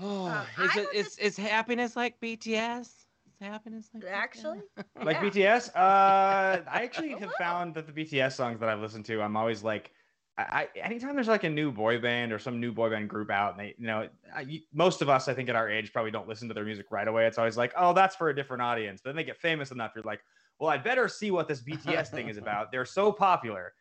[0.00, 0.26] Oh.
[0.26, 2.80] Uh, is I it is just- is happiness like BTS?
[2.82, 4.10] Is happiness like BTS?
[4.12, 4.60] Actually,
[5.02, 5.22] like Yeah.
[5.22, 5.68] BTS.
[5.76, 9.62] Uh, I actually have found that the BTS songs that I've listened to, I'm always
[9.62, 9.90] like,
[10.36, 13.30] I, I anytime there's like a new boy band or some new boy band group
[13.30, 16.10] out, and they, you know, I, most of us, I think, at our age, probably
[16.10, 17.26] don't listen to their music right away.
[17.26, 19.00] It's always like, oh, that's for a different audience.
[19.02, 20.20] But then they get famous enough, you're like,
[20.58, 22.72] well, I better see what this BTS thing is about.
[22.72, 23.72] They're so popular,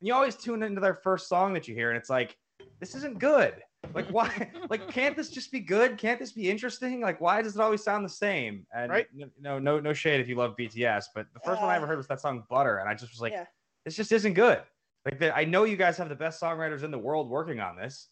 [0.00, 2.36] and you always tune into their first song that you hear, and it's like,
[2.80, 3.54] this isn't good.
[3.94, 4.50] Like why?
[4.70, 5.98] like can't this just be good?
[5.98, 7.00] Can't this be interesting?
[7.00, 8.66] Like why does it always sound the same?
[8.74, 9.06] And Right.
[9.40, 11.96] no, no, no shade if you love BTS, but the first one I ever heard
[11.96, 13.46] was that song Butter, and I just was like, Yeah.
[13.84, 14.62] this just isn't good.
[15.04, 17.76] Like the, I know you guys have the best songwriters in the world working on
[17.76, 18.08] this.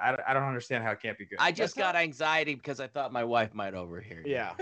[0.00, 1.38] I, don't- I don't understand how it can't be good.
[1.40, 4.22] I just That's got anxiety because I thought my wife might overhear.
[4.24, 4.32] you.
[4.32, 4.52] Yeah.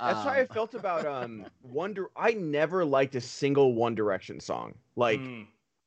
[0.00, 2.10] That's how I Um, felt about um Wonder.
[2.16, 4.74] I never liked a single One Direction song.
[4.96, 5.46] Like Mm,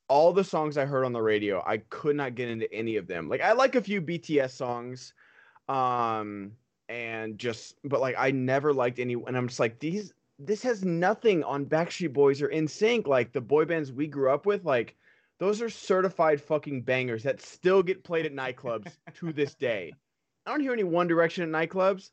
[0.09, 3.07] all the songs I heard on the radio, I could not get into any of
[3.07, 3.27] them.
[3.29, 5.13] Like I like a few BTS songs,
[5.67, 6.51] um,
[6.89, 9.13] and just but like I never liked any.
[9.13, 10.13] And I'm just like these.
[10.39, 14.45] this has nothing on Backstreet Boys or NSYNC like the boy bands we grew up
[14.45, 14.65] with.
[14.65, 14.95] Like
[15.39, 19.93] those are certified fucking bangers that still get played at nightclubs to this day.
[20.45, 22.11] I don't hear any One Direction at nightclubs.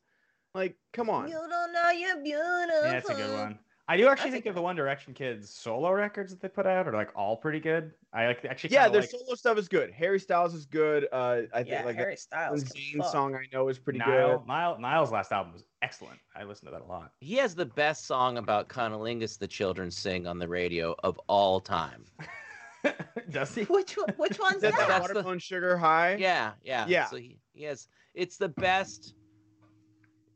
[0.54, 1.28] Like, come on.
[1.28, 2.82] You don't know you're beautiful.
[2.82, 3.58] Yeah, that's a good one.
[3.86, 6.48] I do actually That's a think of the One Direction kids solo records that they
[6.48, 7.92] put out are like all pretty good.
[8.14, 9.90] I like actually Yeah, their like solo stuff is good.
[9.92, 11.06] Harry Styles is good.
[11.12, 12.64] Uh, I think Yeah, like Harry Styles.
[12.64, 13.12] can Zayn fuck.
[13.12, 14.46] song I know is pretty Niall, good.
[14.48, 16.18] Niall, Niall's last album was excellent.
[16.34, 17.12] I listened to that a lot.
[17.20, 21.60] He has the best song about cunnilingus the children sing on the radio of all
[21.60, 22.04] time.
[23.30, 23.62] Does he?
[23.64, 24.88] Which one, which one's That's that?
[24.88, 26.14] that That's the- watermelon sugar high.
[26.16, 26.86] Yeah, yeah.
[26.86, 27.06] Yeah.
[27.06, 29.14] So he, he has it's the best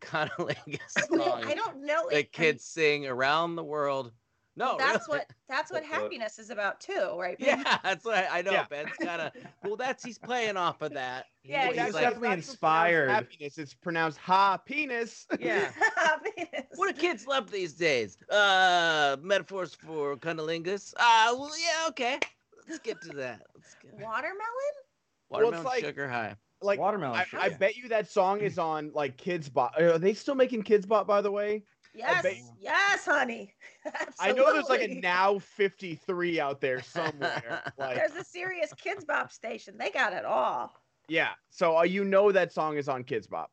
[0.00, 0.78] cunnilingus
[1.10, 2.08] Wait, song I don't know.
[2.10, 2.32] that it.
[2.32, 4.12] kids sing around the world.
[4.56, 5.20] No, That's really.
[5.20, 7.38] what that's what happiness is about too, right?
[7.38, 7.60] Ben?
[7.60, 8.50] Yeah, that's what I, I know.
[8.50, 8.64] Yeah.
[8.68, 9.32] Ben's kind of
[9.62, 9.76] well.
[9.76, 11.26] That's he's playing off of that.
[11.44, 13.08] Yeah, he's he's He's like, definitely not inspired.
[13.10, 13.56] Happiness.
[13.56, 15.28] It's pronounced ha penis.
[15.38, 15.70] yeah.
[15.94, 16.66] Happiness.
[16.74, 18.18] What do kids love these days?
[18.28, 20.92] Uh, metaphors for cunnilingus.
[20.96, 22.18] Uh, well, yeah, okay.
[22.68, 23.42] Let's get to that.
[23.54, 24.34] Let's get Watermelon?
[25.30, 26.34] Well, watermelon like- sugar high.
[26.60, 27.42] Like Watermelon I, sugar.
[27.42, 29.74] I bet you that song is on like Kidz Bop.
[29.78, 31.06] Are they still making Kidz Bop?
[31.06, 31.62] By the way,
[31.94, 33.54] Yes, bet- yes, honey.
[34.20, 37.62] I know there's like a now 53 out there somewhere.
[37.78, 39.74] like, There's a Sirius Kidz Bop station.
[39.78, 40.72] They got it all.
[41.08, 41.30] yeah.
[41.50, 43.50] So uh, you know that song is on Kidz Bop.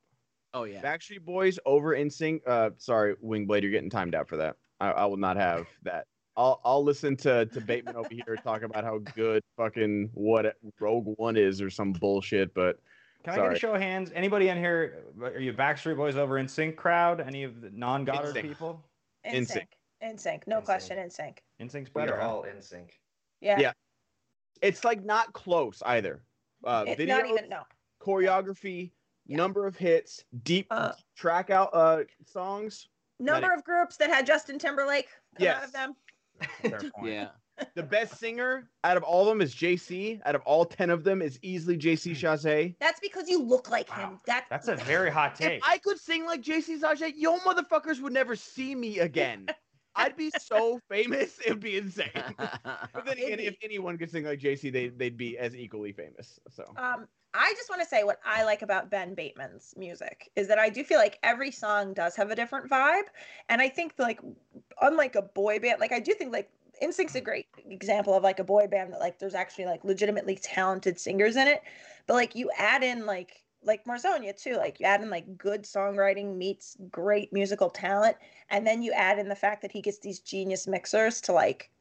[0.53, 0.81] Oh yeah.
[0.81, 2.41] Backstreet Boys over NSYNC.
[2.47, 4.55] Uh, sorry, Wingblade, you're getting timed out for that.
[4.79, 6.05] I, I will not have that.
[6.37, 11.13] I'll I'll listen to to Bateman over here talk about how good fucking what Rogue
[11.17, 12.53] One is or some bullshit.
[12.53, 12.79] But
[13.25, 14.11] Can I get a show of hands?
[14.13, 15.03] Anybody in here?
[15.19, 17.19] Are you Backstreet Boys over NSYNC crowd?
[17.19, 18.83] Any of the non-Goddard people?
[19.23, 19.67] In In sync.
[20.01, 20.45] In sync.
[20.45, 20.99] No In question.
[20.99, 21.41] In sync.
[21.57, 22.99] In sync's We are all in sync.
[23.41, 23.59] Yeah.
[23.59, 23.71] Yeah.
[24.61, 26.21] it's like not close either.
[26.63, 27.63] Uh, It's video, not even no.
[27.99, 28.91] choreography,
[29.25, 29.37] Yeah.
[29.37, 32.87] number of hits, deep Uh, track out uh songs.
[33.19, 35.95] Number of groups that had Justin Timberlake come out of them.
[36.61, 37.11] Fair point.
[37.11, 37.29] Yeah.
[37.75, 40.21] The best singer out of all of them is JC.
[40.25, 42.75] Out of all 10 of them is easily JC Chasez.
[42.79, 44.19] That's because you look like him.
[44.25, 45.59] That That's a very hot take.
[45.59, 45.63] If.
[45.63, 49.47] I could sing like JC Chasez, yo motherfuckers would never see me again.
[49.97, 52.09] I'd be so famous, it'd be insane.
[52.37, 56.37] But then again, if anyone could sing like JC, they, they'd be as equally famous.
[56.49, 60.47] So Um, I just want to say what I like about Ben Bateman's music is
[60.47, 63.03] that I do feel like every song does have a different vibe,
[63.49, 64.19] and I think like
[64.81, 66.49] unlike a boy band, like I do think like
[66.81, 70.35] NSYNC's a great example of like a boy band that like there's actually like legitimately
[70.35, 71.61] talented singers in it,
[72.07, 75.63] but like you add in like like Marzonia too, like you add in like good
[75.63, 78.17] songwriting meets great musical talent,
[78.49, 81.71] and then you add in the fact that he gets these genius mixers to like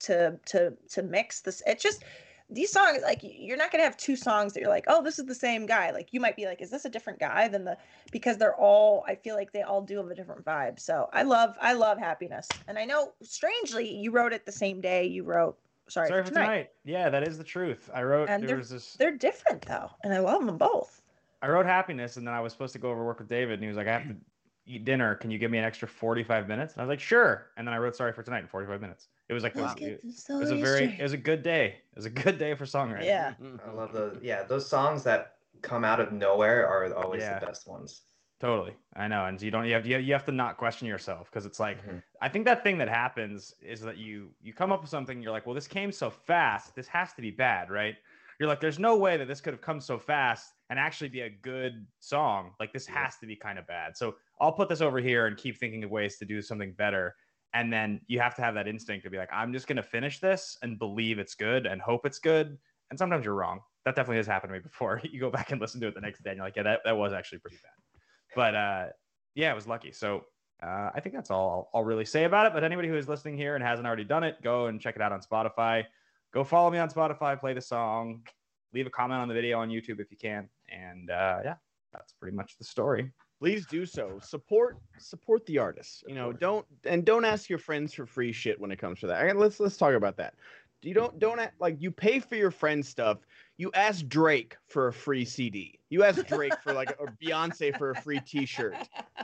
[0.00, 1.62] to to to mix this.
[1.66, 2.04] It's just
[2.50, 5.26] these songs like you're not gonna have two songs that you're like oh this is
[5.26, 7.76] the same guy like you might be like is this a different guy than the
[8.10, 11.22] because they're all i feel like they all do have a different vibe so i
[11.22, 15.22] love i love happiness and i know strangely you wrote it the same day you
[15.22, 15.56] wrote
[15.88, 16.70] sorry, Sorry for tonight.
[16.84, 17.90] Yeah, that is the truth.
[17.92, 18.94] I wrote And there they're- was this.
[18.94, 21.02] they're different though and i love them both
[21.42, 23.62] I wrote happiness, and then I was supposed to go over work with David, and
[23.62, 24.16] he was like, "I have to
[24.66, 25.14] eat dinner.
[25.14, 27.72] Can you give me an extra forty-five minutes?" And I was like, "Sure." And then
[27.72, 29.08] I wrote "Sorry for Tonight" in forty-five minutes.
[29.30, 31.66] It was like Let's it, this it was a very, it was a good day.
[31.92, 33.04] It was a good day for songwriting.
[33.06, 34.18] yeah I love those.
[34.20, 37.38] Yeah, those songs that come out of nowhere are always Yeah.
[37.38, 38.06] the best ones.
[38.40, 40.88] Totally, I know, and you don't you have you have, you have to not question
[40.88, 42.02] yourself because it's like Mhm.
[42.20, 45.30] I think that thing that happens is that you you come up with something you're
[45.30, 47.96] like, well, this came so fast, this has to be bad, right?
[48.40, 51.20] You're like, there's no way that this could have come so fast and actually be
[51.20, 52.54] a good song.
[52.58, 53.00] Like this Yeah.
[53.04, 53.96] has to be kind of bad.
[53.96, 57.14] So I'll put this over here and keep thinking of ways to do something better.
[57.52, 60.20] And then you have to have that instinct to be like, I'm just gonna finish
[60.20, 62.56] this and believe it's good and hope it's good.
[62.90, 63.60] And sometimes you're wrong.
[63.84, 65.00] That definitely has happened to me before.
[65.10, 66.80] You go back and listen to it the next day and you're like, yeah, that,
[66.84, 68.02] that was actually pretty bad.
[68.34, 68.86] But uh
[69.34, 69.92] yeah, i was lucky.
[69.92, 70.24] So
[70.62, 72.52] uh, I think that's all I'll, I'll really say about it.
[72.52, 75.02] But anybody who is listening here and hasn't already done it, go and check it
[75.02, 75.84] out on Spotify.
[76.32, 78.22] Go follow me on Spotify, play the song,
[78.72, 80.48] leave a comment on the video on YouTube if you can.
[80.68, 81.54] And uh, yeah,
[81.92, 83.10] that's pretty much the story.
[83.40, 84.20] Please do so.
[84.22, 86.04] Support support the artists.
[86.06, 89.06] You know, don't and don't ask your friends for free shit when it comes to
[89.08, 89.36] that.
[89.36, 90.34] Let's let's talk about that.
[90.82, 93.18] You don't don't act, like you pay for your friends stuff.
[93.56, 95.78] You ask Drake for a free CD.
[95.90, 98.76] You ask Drake for like or Beyonce for a free T-shirt.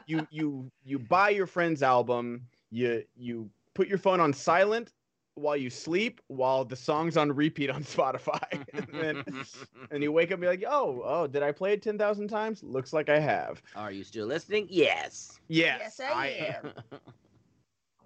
[0.06, 2.42] You you you buy your friend's album.
[2.70, 4.92] You you put your phone on silent
[5.36, 8.64] while you sleep while the song's on repeat on Spotify.
[8.74, 9.44] and, then,
[9.90, 12.62] and you wake up and be like, oh, oh, did I play it 10,000 times?
[12.62, 13.62] Looks like I have.
[13.76, 14.66] Are you still listening?
[14.68, 15.38] Yes.
[15.48, 16.72] Yes, Yes, I am.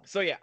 [0.03, 0.37] So yeah.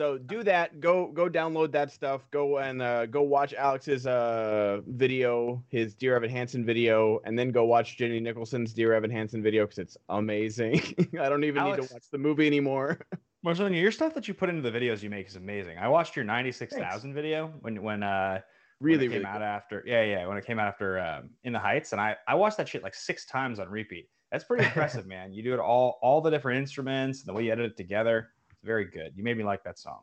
[0.00, 0.80] So do that.
[0.80, 2.26] Go go download that stuff.
[2.30, 7.50] Go and uh, go watch Alex's uh, video, his Dear Evan Hansen video, and then
[7.50, 10.80] go watch Jenny Nicholson's Dear Evan Hansen video because it's amazing.
[11.20, 13.00] I don't even need to watch the movie anymore.
[13.42, 15.78] Marceline, your stuff that you put into the videos you make is amazing.
[15.78, 18.40] I watched your 96,000 video when when uh
[18.78, 19.24] when Really, it came really.
[19.26, 22.16] out after yeah yeah when it came out after um, in the heights and I
[22.26, 24.08] I watched that shit like six times on repeat.
[24.32, 25.32] That's pretty impressive, man.
[25.32, 28.30] You do it all all the different instruments and the way you edit it together.
[28.50, 29.12] It's very good.
[29.16, 30.00] You made me like that song.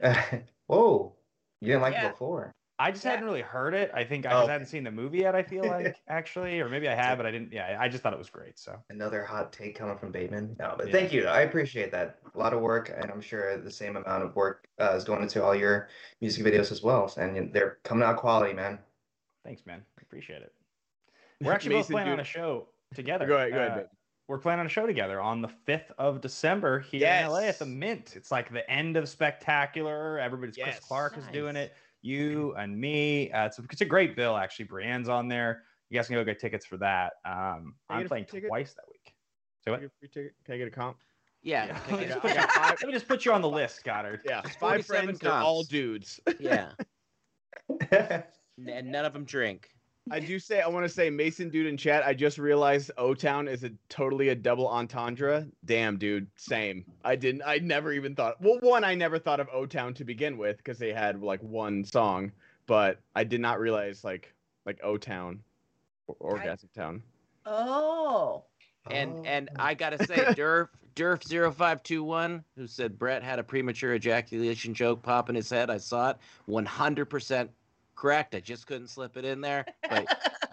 [0.66, 1.16] Whoa,
[1.60, 2.08] you didn't like Yeah.
[2.08, 2.52] it before.
[2.78, 3.12] I just Yeah.
[3.12, 3.90] hadn't really heard it.
[3.94, 4.40] I think I Oh.
[4.40, 5.34] just hadn't seen the movie yet.
[5.34, 7.52] I feel like actually, or maybe I had, but I didn't.
[7.52, 8.58] Yeah, I just thought it was great.
[8.58, 10.56] So Another hot take coming from Bateman.
[10.58, 10.92] No, but Yeah.
[10.92, 11.26] thank you.
[11.26, 12.18] I appreciate that.
[12.34, 15.22] A lot of work, and I'm sure the same amount of work uh, is going
[15.22, 15.88] into all your
[16.20, 17.10] music videos as well.
[17.16, 18.78] And they're coming out quality, man.
[19.44, 19.84] thanks, man.
[20.02, 20.52] Appreciate it.
[21.40, 23.26] We're actually both Mason, playing on a show together.
[23.26, 23.86] Go ahead, go ahead, Uh,
[24.28, 27.60] we're playing on a show together on the 5th of December here in LA at
[27.60, 28.16] the Mint.
[28.16, 30.18] It's like the end of Spectacular.
[30.18, 30.80] Everybody's Chris Yes.
[30.80, 31.72] Clark is doing it.
[32.06, 33.30] You and me.
[33.32, 34.66] Uh, it's, a, it's a great bill, actually.
[34.66, 35.62] Brienne's on there.
[35.90, 37.14] You guys can go get tickets for that.
[37.24, 38.48] Um, I I'm get a playing ticket?
[38.48, 39.14] twice that week.
[39.64, 39.80] So Can I what?
[39.80, 40.32] get a free ticket?
[40.44, 40.96] Can I get a comp?
[41.42, 41.78] Yeah, Yeah.
[41.78, 43.48] pick Let, me just put you, got five- let me just put you on the
[43.48, 44.20] list, Goddard.
[44.24, 45.18] Yeah, five 47 friends.
[45.20, 46.18] They're all dudes.
[46.40, 46.70] yeah,
[47.90, 48.24] and
[48.90, 49.68] none of them drink.
[50.10, 52.04] I do say I want to say Mason dude in chat.
[52.06, 55.46] I just realized O Town is a totally a double entendre.
[55.64, 56.84] Damn, dude, same.
[57.04, 57.42] I didn't.
[57.44, 58.40] I never even thought.
[58.40, 61.42] Well, one, I never thought of O Town to begin with because they had like
[61.42, 62.30] one song,
[62.66, 64.32] but I did not realize like
[64.64, 65.42] like O Town,
[66.06, 67.02] or Orgasm Town.
[67.44, 68.44] Oh.
[68.90, 69.22] And oh.
[69.24, 69.62] and Oh.
[69.64, 75.28] I gotta say, Durf Durf 0521, who said Brett had a premature ejaculation joke pop
[75.28, 75.68] in his head.
[75.68, 76.16] I saw it.
[76.48, 77.48] 100%
[77.96, 78.34] correct.
[78.34, 79.64] I just couldn't slip it in there.
[79.88, 80.06] But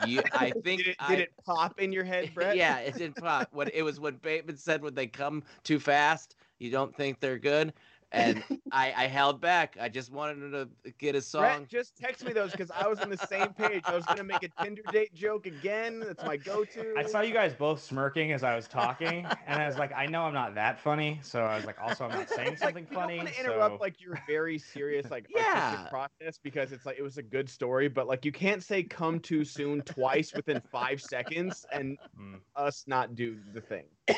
[0.07, 2.55] you, I think Did it, I, did it pop in your head, Brett?
[2.55, 3.49] yeah, it did pop.
[3.51, 7.37] What it was when Bateman said when they come too fast, you don't think they're
[7.39, 7.73] good.
[8.14, 9.76] And I, I held back.
[9.82, 10.51] I just wanted him
[10.84, 11.41] to get a song.
[11.41, 13.82] Brett, just text me those because I was on the same page.
[13.86, 15.99] I was gonna make a Tinder date joke again.
[15.99, 16.93] That's my go-to.
[16.95, 20.05] I saw you guys both smirking as I was talking, and I was like, I
[20.05, 22.70] know I'm not that funny, so I was like, also I'm not saying It's like,
[22.76, 23.18] something we don't funny.
[23.18, 25.41] wanna interrupt so- like your very serious like Yeah.
[25.66, 28.84] artistic process because it's like it was a good story, but like you can't say
[28.84, 32.39] "come too soon" twice within five seconds and Mm.
[32.55, 33.86] us not do the thing.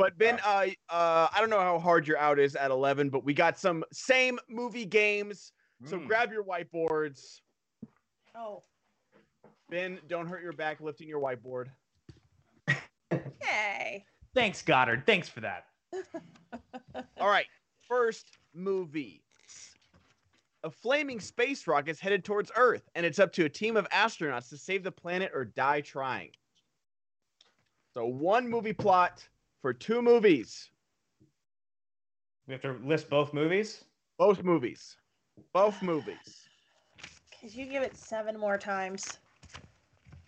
[0.00, 3.22] But Ben, uh, uh, I don't know how hard your out is at eleven, but
[3.22, 5.52] we got some same movie games.
[5.84, 6.06] So Mm.
[6.06, 7.42] grab your whiteboards.
[8.34, 8.62] Oh.
[9.68, 11.70] Ben, don't hurt your back lifting your whiteboard.
[13.12, 14.06] Yay.
[14.34, 15.04] Thanks, Goddard.
[15.04, 15.66] Thanks for that.
[17.18, 17.46] All right,
[17.86, 19.22] first movie.
[20.64, 23.86] A flaming space rocket is headed towards Earth, and it's up to a team of
[23.90, 26.30] astronauts to save the planet or die trying.
[27.92, 29.28] So, one movie plot
[29.60, 30.70] for two movies.
[32.46, 33.84] We have to list both movies.
[34.18, 34.96] Both movies.
[35.52, 36.48] Both movies.
[37.40, 39.18] Could you give it seven more times?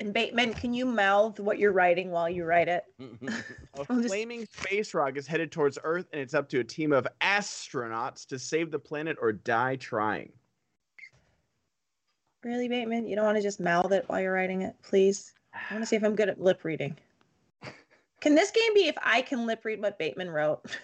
[0.00, 2.84] And Bateman, can you mouth what you're writing while you write it?
[3.00, 3.04] A
[3.88, 6.92] I'm just- flaming space rock is headed towards Earth, and it's up to a team
[6.92, 10.32] of astronauts to save the planet or die trying.
[12.42, 13.06] Really, Bateman?
[13.06, 15.34] You don't want to just mouth it while you're writing it, please?
[15.54, 16.96] I want to see if I'm good at lip reading.
[18.22, 20.60] Can this game be if I can lip read what Bateman wrote?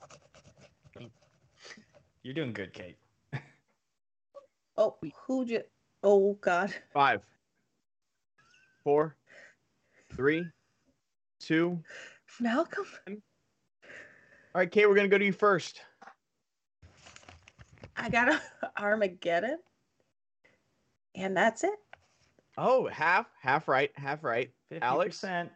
[0.00, 1.04] Oh Armageddon.
[1.04, 1.08] Okay.
[2.24, 2.98] You're doing good, Kate.
[4.76, 5.64] Oh, who just?
[6.04, 6.72] Oh God.
[6.92, 7.22] Five,
[8.84, 9.16] four,
[10.14, 10.46] three,
[11.40, 11.82] two.
[12.38, 12.86] Malcolm.
[13.08, 13.14] All
[14.54, 15.80] right, Kate, we're going to go to you first.
[17.96, 18.40] I got a
[18.80, 19.58] Armageddon.
[21.16, 21.74] And that's it.
[22.60, 24.50] Oh, half, half right, half right.
[24.82, 25.20] Alex?
[25.24, 25.48] 50%.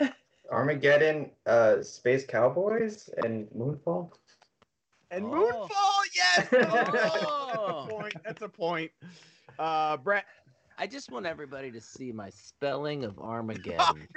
[0.52, 4.12] Armageddon, uh, Space Cowboys, and Moonfall.
[5.10, 5.68] And Oh.
[5.68, 6.48] Moonfall, yes.
[6.52, 7.86] That's Oh.
[7.86, 8.14] a point.
[8.24, 8.92] That's a point.
[9.58, 10.26] Uh, Brett.
[10.78, 14.08] I just want everybody to see my spelling of Armageddon.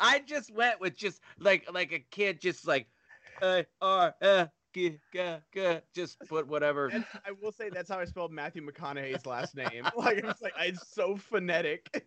[0.00, 2.86] I just went with just like like a kid, just like
[3.42, 5.78] A R F G G G.
[5.94, 6.90] Just put whatever.
[6.92, 9.84] That's, I will say that's how I spelled Matthew McConaughey's last name.
[9.96, 12.06] Like it's like it's so phonetic.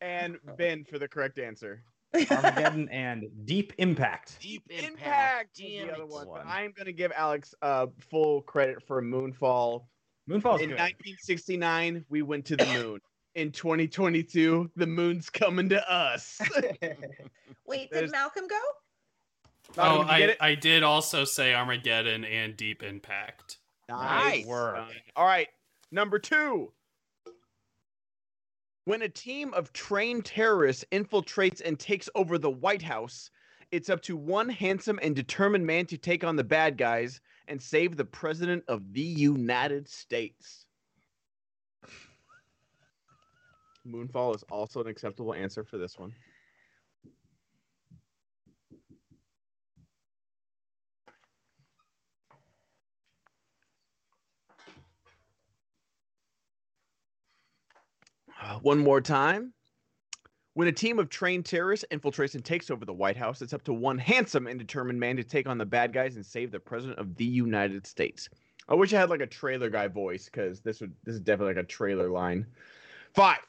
[0.00, 1.82] And Ben for the correct answer.
[2.30, 4.38] Armageddon and Deep Impact.
[4.40, 5.56] Deep Impact, impact.
[5.56, 6.28] Damn the other one.
[6.28, 6.46] One.
[6.46, 9.84] I'm gonna give Alex uh, full credit for Moonfall.
[10.28, 10.78] Moonfall's In good.
[10.78, 13.00] 1969, we went to the moon.
[13.34, 16.40] In 2022, the moon's coming to us.
[17.66, 18.60] Wait, did Malcolm go?
[19.76, 20.48] Oh, Malcolm, did you get I.
[20.48, 23.58] I did also say Armageddon and Deep Impact.
[23.88, 24.46] Nice.
[24.46, 24.78] work.
[25.16, 25.48] All right,
[25.90, 26.72] number two.
[28.86, 33.30] When a team of trained terrorists infiltrates and takes over the White House,
[33.70, 37.60] it's up to one handsome and determined man to take on the bad guys and
[37.60, 40.66] save the President of the United States.
[43.86, 46.12] Moonfall is also an acceptable answer for this one.
[58.62, 59.52] One more time.
[60.54, 63.64] When a team of trained terrorists infiltrates and takes over the White House, it's up
[63.64, 66.60] to one handsome and determined man to take on the bad guys and save the
[66.60, 68.28] president of the United States.
[68.68, 71.54] I wish I had like a trailer guy voice because this would this is definitely
[71.54, 72.46] like a trailer line.
[73.14, 73.40] Five,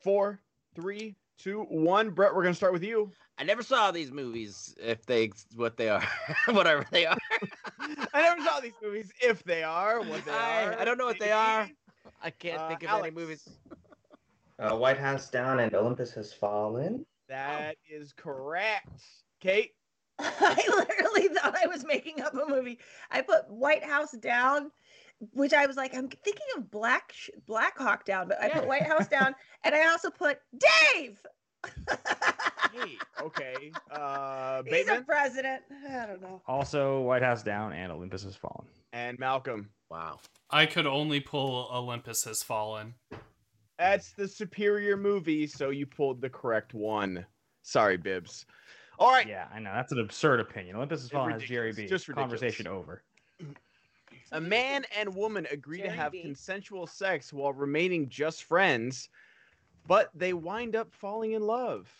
[0.00, 0.40] four,
[0.76, 2.10] three, two, one.
[2.10, 3.10] Brett, we're gonna start with you.
[3.38, 4.74] I never saw these movies.
[4.80, 6.04] If they what they are,
[6.46, 7.18] whatever they are.
[8.14, 9.10] I never saw these movies.
[9.20, 11.68] If they are what they I- are, I don't know what they are.
[12.22, 13.06] I can't Uh, think of Alex.
[13.08, 13.48] any movies.
[14.62, 17.04] Uh, White House down and Olympus has fallen.
[17.28, 18.88] That is correct.
[19.40, 19.72] Kate.
[20.18, 22.78] I literally thought I was making up a movie.
[23.10, 24.70] I put White House down,
[25.32, 28.66] which I was like, I'm thinking of Black Sh- Black Hawk down, but I put
[28.68, 29.34] White House down,
[29.64, 30.38] and I also put
[30.94, 31.18] Dave.
[32.72, 32.98] Kate.
[33.20, 33.72] Okay.
[33.90, 35.62] Uh, He's a president.
[35.88, 36.42] I don't know.
[36.46, 38.66] Also, White House down and Olympus has fallen.
[38.92, 39.70] and Malcolm.
[39.90, 40.20] Wow.
[40.50, 42.94] I could only pull Olympus Has Fallen.
[43.78, 47.24] That's the superior movie, so you pulled the correct one.
[47.62, 48.46] Sorry, Bibbs.
[48.98, 49.26] All right.
[49.26, 49.72] Yeah, I know.
[49.74, 50.76] That's an absurd opinion.
[50.76, 51.86] Olympus has It's fallen has Jerry B.
[51.86, 52.40] Just ridiculous.
[52.40, 53.02] Conversation over.
[54.32, 56.22] A man and woman agree to have B.
[56.22, 59.08] consensual sex while remaining just friends,
[59.86, 61.90] but they wind up falling in love.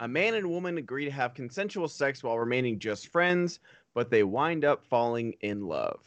[0.00, 3.60] A man and woman agree to have consensual sex while remaining just friends,
[3.94, 6.00] but they wind up falling in love.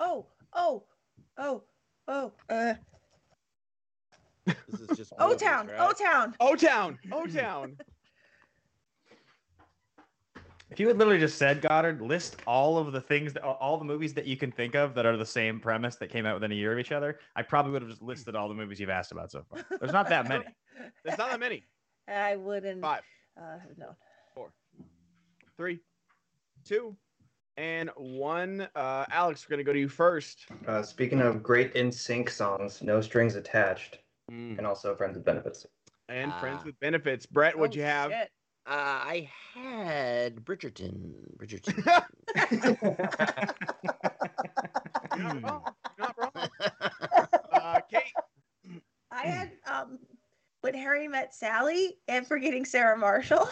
[0.00, 0.84] Oh, oh,
[1.38, 1.62] oh,
[2.08, 2.32] oh.
[2.48, 2.74] Uh,
[4.46, 5.78] This is just O Town, right?
[5.78, 6.34] O Town.
[6.40, 7.76] O Town, O Town.
[10.70, 13.84] If you had literally just said Goddard, list all of the things that all the
[13.84, 16.52] movies that you can think of that are the same premise that came out within
[16.52, 18.88] a year of each other, I probably would have just listed all the movies you've
[18.88, 19.64] asked about so far.
[19.80, 20.44] There's not that many.
[21.04, 21.64] There's not that many.
[22.06, 23.02] I wouldn't Five,
[23.36, 23.96] uh, have known.
[25.56, 25.80] three,
[26.64, 26.96] two,
[27.60, 28.66] and one.
[28.74, 30.46] Uh, Alex, we're gonna go to you first.
[30.66, 33.98] Uh, speaking of great NSYNC songs, No Strings Attached,
[34.30, 34.56] Mm.
[34.58, 35.66] and also Friends with Benefits.
[36.08, 36.66] And friends Ah.
[36.66, 37.26] with benefits.
[37.26, 38.10] Brett, what'd Oh, you have?
[38.10, 38.30] shit.
[38.66, 41.14] Uh, I had Bridgerton.
[41.36, 41.76] Bridgerton.
[45.16, 45.74] You're not wrong.
[45.98, 46.32] You're not wrong.
[47.52, 48.14] Uh, Kate.
[49.10, 49.98] I had um
[50.62, 53.48] when Harry met Sally and forgetting Sarah Marshall.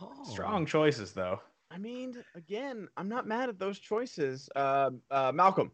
[0.00, 0.24] oh.
[0.30, 1.40] Strong choices though.
[1.70, 4.48] I mean, again, I'm not mad at those choices.
[4.56, 5.70] Uh, uh, Malcolm.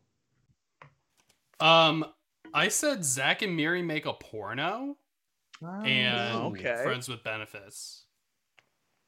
[1.61, 2.05] Um,
[2.53, 4.97] I said Zach and Miri make a porno
[5.85, 6.81] and okay.
[6.83, 8.07] Friends with Benefits.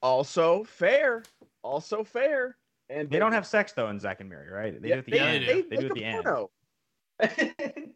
[0.01, 1.23] Also fair.
[1.63, 2.57] Also fair.
[2.89, 4.81] And They don't have sex though in Zach and Miri, right?
[4.81, 5.47] They Yeah, do at the they- end.
[5.49, 7.93] they- They, do at the a end.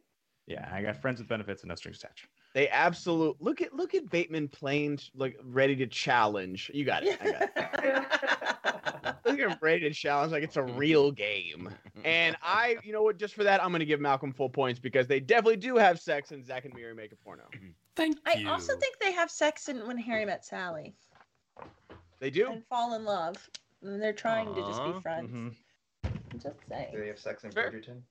[0.47, 2.27] Yeah, I got friends with benefits and no strings attached.
[2.55, 6.69] They absolute look at look at Bateman playing like ready to challenge.
[6.75, 7.17] You got it.
[7.23, 8.57] I got it.
[9.25, 11.69] look at him ready to challenge like it's a real game.
[12.05, 13.19] And I, you know what?
[13.19, 16.31] Just for that, I'm gonna give Malcolm full points because they definitely do have sex
[16.31, 17.45] and Zach and Miri make a porno.
[17.97, 18.49] Thank I you.
[18.49, 20.95] also think they have sex in when Harry met Sally
[22.19, 22.51] They do.
[22.51, 23.37] and fall in love.
[23.83, 25.31] And they're trying to just be friends.
[25.33, 25.55] Mhm.
[26.05, 26.95] I'm just Do saying.
[26.99, 27.71] they have sex in Fair.
[27.73, 28.03] Bridgerton?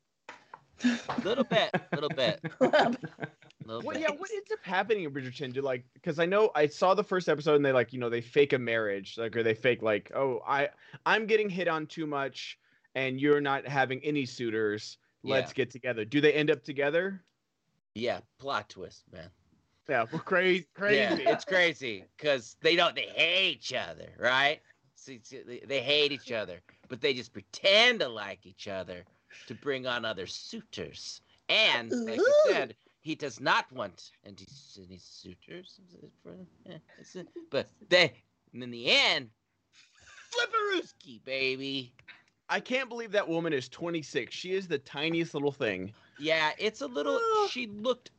[1.24, 2.96] little bit, little bit, Well,
[3.76, 4.02] little What, bit.
[4.04, 5.54] yeah, what ends up happening in Bridgerton?
[5.54, 8.10] Do like because I know I saw the first episode and they like you know
[8.10, 10.70] they fake a marriage like or they fake like oh I
[11.06, 12.58] I'm getting hit on too much
[12.96, 14.98] and you're not having any suitors.
[15.24, 16.06] Let's get together.
[16.06, 17.22] Do they end up together?
[17.94, 19.30] Yeah, plot twist, man.
[19.90, 21.24] Yeah, well, crazy, crazy.
[21.24, 22.96] Yeah, it's crazy because they don't.
[22.96, 24.62] They hate each other, right?
[24.96, 29.04] See, see, they, they hate each other, but they just pretend to like each other
[29.48, 31.22] to bring on other suitors.
[31.50, 34.36] And like you said, he does not want any,
[34.78, 35.80] any suitors.
[35.88, 36.36] Is it for-
[36.66, 38.14] yeah, it's a- but they,
[38.54, 39.30] and in the end,
[40.34, 41.94] Flipperooski, baby.
[42.50, 44.34] I can't believe that woman is 26.
[44.34, 45.94] She is the tiniest little thing.
[46.20, 47.20] Yeah, it's a little.
[47.50, 48.12] She looked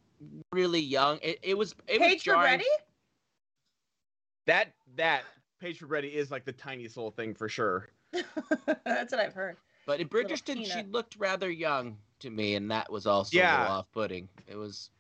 [0.53, 1.19] really young.
[1.23, 1.75] It, it was.
[1.89, 2.49] It Paige was jarring.
[2.59, 2.65] Ferretti?
[4.47, 5.23] That that
[5.61, 7.91] Paige Reddy is like the tiniest little thing for sure.
[8.13, 9.57] That's what I've heard.
[9.87, 13.41] But in Little Bridgerton, she looked rather young to me, and that was also a
[13.41, 13.59] Yeah.
[13.61, 14.29] little off-putting.
[14.47, 14.91] It was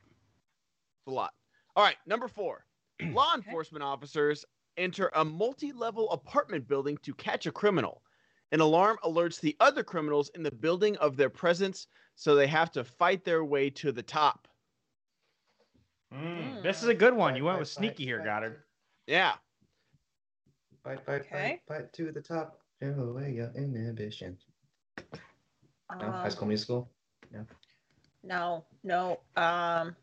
[0.99, 1.33] It's a lot.
[1.77, 2.67] All right, number four.
[3.15, 4.45] Law enforcement officers
[4.77, 8.03] enter a multi-level apartment building to catch a criminal.
[8.53, 12.71] An alarm alerts the other criminals in the building of their presence, so they have
[12.73, 14.49] to fight their way to the top.
[16.13, 17.33] Mm, This is a good one.
[17.33, 18.25] Fight, You went fight, with sneaky fight, here, fight.
[18.25, 18.65] Goddard.
[19.07, 19.37] Yeah.
[20.83, 21.63] Fight, fight, Okay.
[21.69, 22.61] fight, fight to the top.
[22.81, 24.39] Throw away your inhibition.
[24.99, 25.05] No,
[26.11, 26.91] High Um, School Musical.
[28.23, 29.21] No, no.
[29.37, 29.97] Um,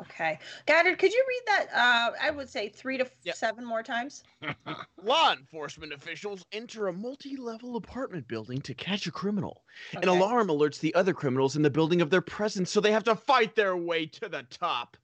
[0.00, 0.38] Okay.
[0.66, 1.66] Goddard, could you read that?
[1.74, 3.34] Uh, I would say three to f- Yep.
[3.34, 4.22] seven more times.
[5.02, 9.64] Law enforcement officials enter a multi-level apartment building to catch a criminal.
[10.00, 13.02] An alarm alerts the other criminals in the building of their presence, so they have
[13.04, 14.96] to fight their way to the top.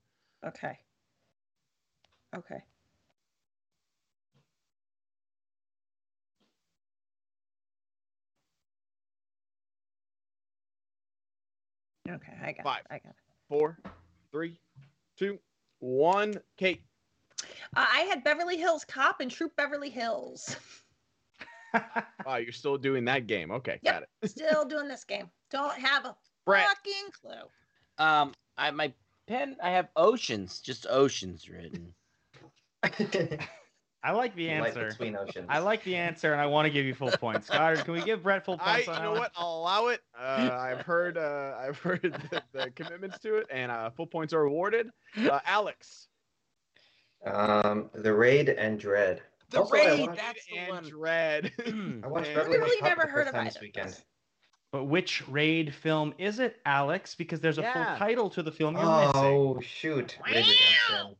[0.46, 0.78] Okay.
[2.36, 2.62] Okay.
[12.08, 12.80] Okay, I got Five.
[12.80, 12.86] it.
[12.90, 13.16] I got it.
[13.48, 13.78] Four,
[14.32, 14.58] three,
[15.18, 15.38] two,
[15.80, 16.34] one.
[16.56, 16.82] Kate.
[17.76, 20.56] Uh, I had Beverly Hills Cop and Troop Beverly Hills.
[22.24, 23.50] Wow, you're still doing that game.
[23.50, 24.08] Okay, got it.
[24.30, 25.28] Still doing this game.
[25.50, 26.14] Don't have a
[26.46, 26.68] Brett.
[26.68, 27.48] fucking clue.
[27.98, 28.92] Um, I my
[29.26, 29.56] pen.
[29.60, 31.92] I have oceans, just oceans written.
[34.04, 34.88] I like the Light answer.
[34.90, 35.46] between oceans.
[35.48, 37.48] I like the answer, and I want to give you full points.
[37.48, 39.20] Goddard, can we give Brett full points you on that know one?
[39.20, 39.32] what?
[39.34, 40.02] I'll allow it.
[40.18, 44.34] Uh, I've heard, uh, I've heard the, the commitments to it, and uh, full points
[44.34, 44.90] are awarded.
[45.16, 46.08] Uh, Alex.
[47.26, 49.22] Um, the raid and dread.
[49.50, 50.08] The Also, raid.
[50.14, 50.84] That's the and one.
[50.84, 51.52] Dread.
[51.66, 54.00] I watched And- Beverly Hills Literally Cop never heard of time either this weekend.
[54.72, 57.14] But which raid film is it, Alex?
[57.14, 57.72] Because there's a Yeah.
[57.72, 59.12] full title to the film you're missing.
[59.14, 60.18] Oh shoot!
[60.26, 61.16] Raid Redemption.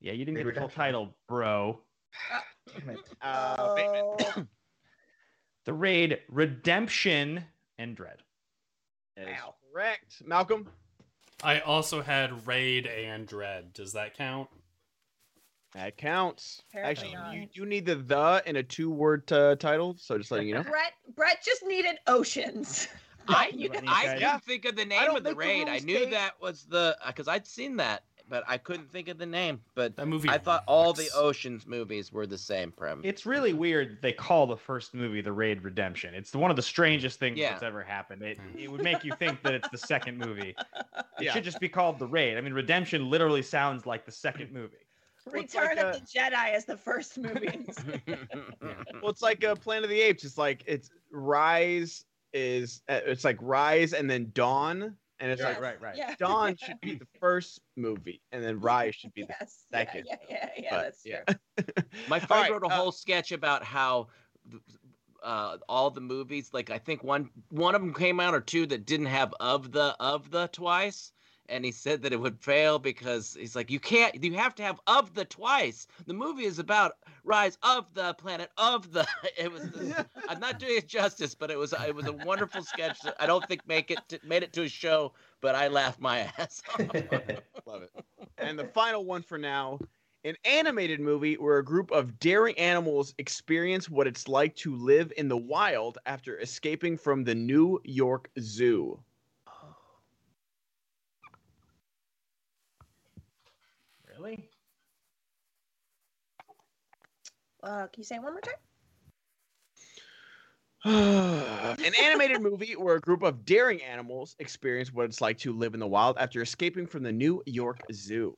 [0.00, 1.80] Yeah, you didn't Raid get the full title, bro.
[2.78, 2.98] Damn it.
[3.22, 4.16] Uh, Oh,
[5.64, 7.44] The raid Redemption
[7.78, 8.22] and Dread.
[9.16, 9.54] That is Wow.
[9.72, 10.22] Correct.
[10.24, 10.68] Malcolm.
[11.42, 13.72] I also had Raid and Dread.
[13.74, 14.48] Does that count?
[15.74, 16.62] That counts.
[16.70, 17.34] Apparently Actually, not.
[17.34, 20.62] you do need the the in a two-word uh, title, so just letting you know.
[20.62, 22.88] Brett, Brett just needed oceans.
[23.28, 24.14] I You I okay.
[24.20, 25.68] couldn't think of the name of the make the raid.
[25.68, 26.10] I knew Kate.
[26.12, 29.60] that was the because I'd seen that, but I couldn't think of the name.
[29.74, 30.28] But That movie.
[30.28, 31.08] I thought all the.
[31.14, 33.04] Ocean's movies were the same premise.
[33.04, 36.14] It's really weird they call the first movie The Raid Redemption.
[36.14, 37.50] It's one of the strangest things Yeah.
[37.52, 38.22] that's ever happened.
[38.22, 40.54] It, it would make you think that it's the second movie.
[41.18, 41.32] It Yeah.
[41.32, 42.36] should just be called The Raid.
[42.36, 44.76] I mean, Redemption literally sounds like the second movie.
[45.30, 47.64] Return like of a- the Jedi is the first movie.
[49.00, 50.24] Well, it's like a Planet of the Apes.
[50.24, 55.54] It's like it's Rise is uh, it's like Rise and then Dawn, and it's Yes,
[55.54, 55.96] like right, right.
[55.96, 56.14] yeah.
[56.18, 59.34] Dawn should be the first movie, and then Rise should be the
[59.72, 60.06] second.
[60.08, 61.22] Yeah, yeah, yeah, yeah But, that's yeah.
[61.26, 61.66] true.
[62.08, 64.08] My friend right, wrote a uh, whole sketch about how
[65.22, 68.66] uh, all the movies, like I think one one of them came out or two
[68.66, 71.12] that didn't have of the of the twice,
[71.48, 74.62] and he said that it would fail because he's like you can't you have to
[74.62, 75.86] have of the twice.
[76.06, 76.92] The movie is about
[77.24, 79.06] rise of the planet of the.
[79.38, 79.68] It was
[80.28, 83.00] I'm not doing it justice, but it was it was a wonderful sketch.
[83.00, 86.00] that I don't think make it to, made it to a show, but I laughed
[86.00, 86.80] my ass off.
[87.66, 87.90] Love it.
[88.38, 89.78] And the final one for now
[90.26, 95.12] an animated movie where a group of daring animals experience what it's like to live
[95.16, 98.98] in the wild after escaping from the New York Zoo.
[104.26, 104.48] Really?
[107.62, 108.54] Uh, can you say it one more time?
[111.84, 115.74] An animated movie where a group of daring animals experience what it's like to live
[115.74, 118.36] in the wild after escaping from the New York Zoo.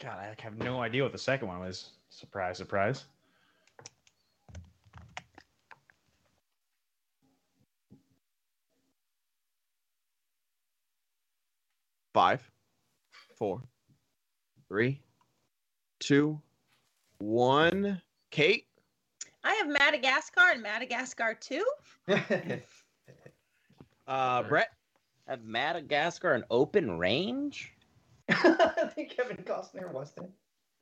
[0.00, 1.90] God, I have no idea what the second one was.
[2.10, 3.06] Surprise, surprise.
[12.18, 12.50] Five,
[13.38, 13.62] four,
[14.66, 15.00] three,
[16.00, 16.40] two,
[17.18, 18.02] one.
[18.32, 18.66] Kate?
[19.44, 21.64] I have Madagascar and Madagascar 2.
[24.08, 24.70] Uh, Brett?
[25.28, 27.72] Have Madagascar an open range?
[28.28, 30.26] I think Kevin Costner was there.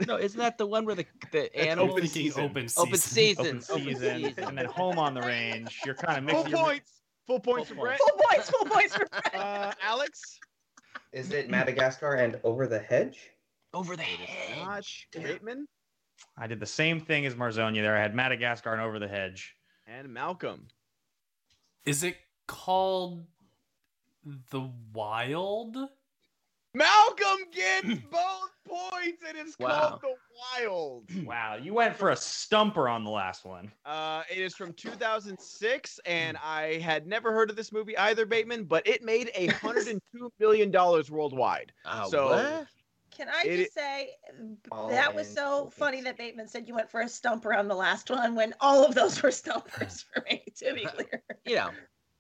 [0.07, 1.91] No, isn't that the one where the the animals?
[1.91, 2.45] open Thinking season.
[2.45, 2.83] Open season.
[2.89, 3.47] Open season.
[3.47, 5.81] Open season, and then Home on the Range.
[5.85, 6.57] You're kind of Full mixing.
[6.57, 6.93] your- points.
[7.27, 7.99] Full points Full for Brett.
[7.99, 9.35] Full points, full points for Brett.
[9.35, 10.39] Uh, Alex?
[11.17, 13.31] Is it Madagascar and Over the Hedge?
[13.73, 15.09] Over the Not hedge.
[15.15, 15.67] Bateman
[16.37, 17.97] I did the same thing as Marzonia there.
[17.97, 19.57] I had Madagascar and Over the Hedge.
[19.87, 20.69] and Malcolm.
[21.87, 23.25] Is it called
[24.51, 25.79] The Wild?
[26.77, 29.99] Malcolm gets both points, and it's Wow.
[30.01, 31.05] called The Wild.
[31.27, 33.73] Wow, you went for a stumper on the last one.
[33.87, 38.65] Uh, it is from 2006, and I had never heard of this movie either, Bateman,
[38.65, 39.99] but it made a $102
[40.39, 40.71] million
[41.11, 41.73] worldwide.
[41.87, 42.67] Oh, So- what?
[43.17, 44.11] Can I It- just say
[44.91, 45.75] that was so focus.
[45.79, 48.85] funny that Bateman said you went for a stumper on the last one when all
[48.85, 51.23] of those were stumpers for me, to be clear.
[51.47, 51.71] You know,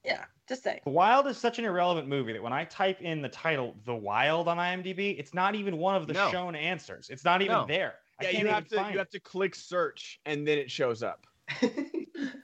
[0.06, 0.80] Yeah, just say.
[0.84, 3.94] The Wild is such an irrelevant movie that when I type in the title The
[3.94, 6.30] Wild on IMDb, it's not even one of the No.
[6.30, 7.10] shown answers.
[7.10, 7.66] It's not even No.
[7.66, 7.96] there.
[8.20, 8.96] I Yeah, you have to you it.
[8.98, 11.26] have to click search, and then it shows up.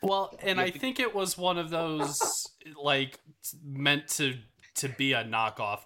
[0.03, 2.47] Well, and I to- think it was one of those
[2.77, 3.19] like
[3.65, 4.37] meant to
[4.77, 5.81] to be a knockoff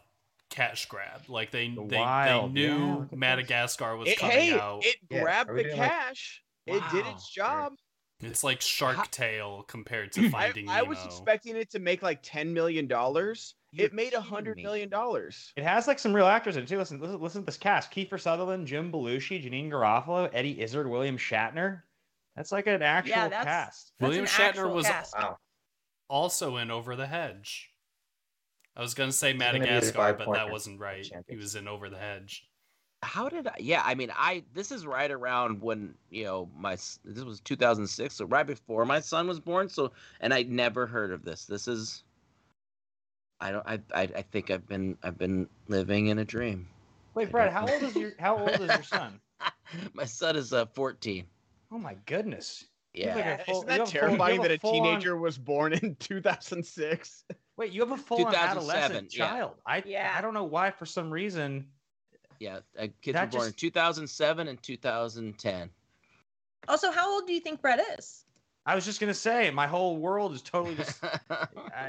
[0.51, 1.23] cash grab.
[1.29, 2.53] Like they they, they Wild.
[2.55, 3.19] knew Yeah, look at this.
[3.19, 4.85] Madagascar was It, coming hey, out.
[4.85, 6.43] it Yeah, grabbed are we the doing, like- cash.
[6.67, 7.75] It did its job.
[8.21, 11.11] It's like Shark Tale compared to I, Finding I was Nemo.
[11.11, 13.55] expecting it to make like ten million dollars.
[13.75, 14.63] It made a kidding hundred me.
[14.63, 15.53] million dollars.
[15.57, 16.79] It has like some real actors in it too.
[16.79, 21.19] Listen, listen, listen to this cast: Kiefer Sutherland, Jim Belushi, Janeane Garofalo, Eddie Izzard, William
[21.19, 21.83] Shatner.
[22.37, 23.93] That's like an actual Yeah, that's- cast.
[23.99, 25.15] That's William Shatner was cast.
[26.09, 27.71] Also in Over the Hedge.
[28.75, 31.07] I was gonna say gonna be the Madagascar, but that wasn't right.
[31.29, 32.47] He was in Over the Hedge.
[33.03, 33.55] How did I?
[33.59, 36.73] Yeah, I mean, I this is right around when you know my
[37.05, 39.69] this was 2006, so right before my son was born.
[39.69, 41.45] So, and I never heard of this.
[41.45, 42.03] This is,
[43.41, 46.67] I don't, I, I, I think I've been, I've been living in a dream.
[47.15, 49.21] Wait, Brett, how old is your how old is your son?
[49.93, 51.25] my son is uh 14.
[51.73, 52.65] Oh my goodness.
[52.95, 55.37] Yeah, like full- isn't that have a full- terrifying a that a full-on- teenager was
[55.37, 57.25] born in 2006?
[57.59, 59.29] Wait, you have a full on adolescent yeah.
[59.29, 59.53] child.
[59.67, 60.15] I Yeah.
[60.17, 61.67] I don't know why for some reason.
[62.39, 62.61] Yeah.
[62.79, 65.71] Uh, kids That were born in 2007 and 2010.
[66.69, 68.25] Also, how old do you think Brett is?
[68.65, 71.47] I was just gonna say my whole world is totally just uh,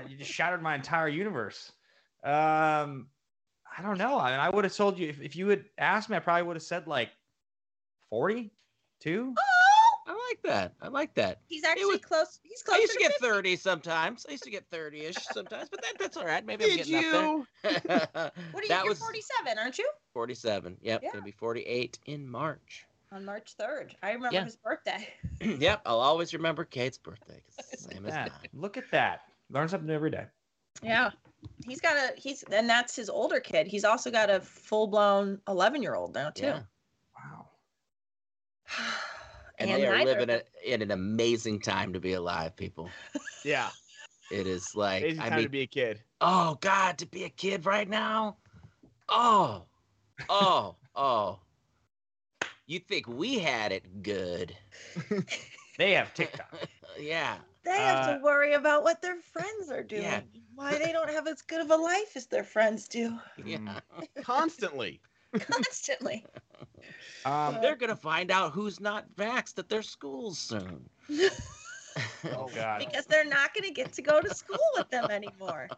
[0.07, 1.71] you just shattered my entire universe.
[2.23, 3.07] Um,
[3.77, 4.19] I don't know.
[4.19, 6.43] I mean, I would have told you if, if you had asked me, I probably
[6.43, 7.09] would have said like
[8.09, 9.33] forty-two.
[9.37, 9.56] Oh,
[10.27, 10.73] I like that.
[10.81, 11.39] I like that.
[11.47, 12.39] he's actually was- close.
[12.43, 12.77] He's close.
[12.77, 13.27] I used to get 50.
[13.27, 14.25] 30 sometimes.
[14.27, 16.45] I used to get 30ish sometimes, but that, that's all right.
[16.45, 17.45] Maybe I'm Did getting you?
[17.63, 17.71] up
[18.13, 18.31] there.
[18.51, 18.69] What are you?
[18.69, 19.89] that You're was 47, aren't you?
[20.13, 20.77] 47.
[20.81, 21.09] Yep, Yeah.
[21.13, 22.85] gonna be 48 in March.
[23.13, 23.91] On March 3rd.
[24.03, 24.43] I remember Yeah.
[24.45, 25.07] his birthday.
[25.41, 27.41] yep, I'll always remember Kate's birthday.
[27.77, 28.31] same as That.
[28.31, 28.49] mine.
[28.53, 29.21] Look at that.
[29.49, 30.25] Learn something new every day.
[30.83, 31.11] Yeah.
[31.65, 33.67] He's got a he's and that's his older kid.
[33.67, 36.45] He's also got a full blown 11 year old now too.
[36.47, 36.61] Yeah.
[37.15, 37.47] Wow.
[39.59, 42.89] And, And they are living a, in an amazing time to be alive, people.
[43.45, 43.69] Yeah,
[44.31, 46.01] It is like, it's I time mean, to be a kid.
[46.21, 48.37] oh God, to be a kid right now.
[49.07, 49.63] Oh,
[50.29, 51.39] oh, oh.
[52.65, 54.55] You think we had it good?
[55.77, 56.67] They have TikTok.
[56.99, 57.37] yeah.
[57.63, 60.01] They have Uh, to worry about what their friends are doing.
[60.01, 60.21] Yeah.
[60.55, 63.79] Why they don't have as good of a life as their friends do Yeah.
[64.23, 64.99] Constantly.
[65.39, 66.25] constantly.
[67.25, 70.89] Um, They're gonna find out who's not vaxxed at their schools soon.
[72.35, 72.79] oh God.
[72.79, 75.67] because they're not going to get to go to school with them anymore.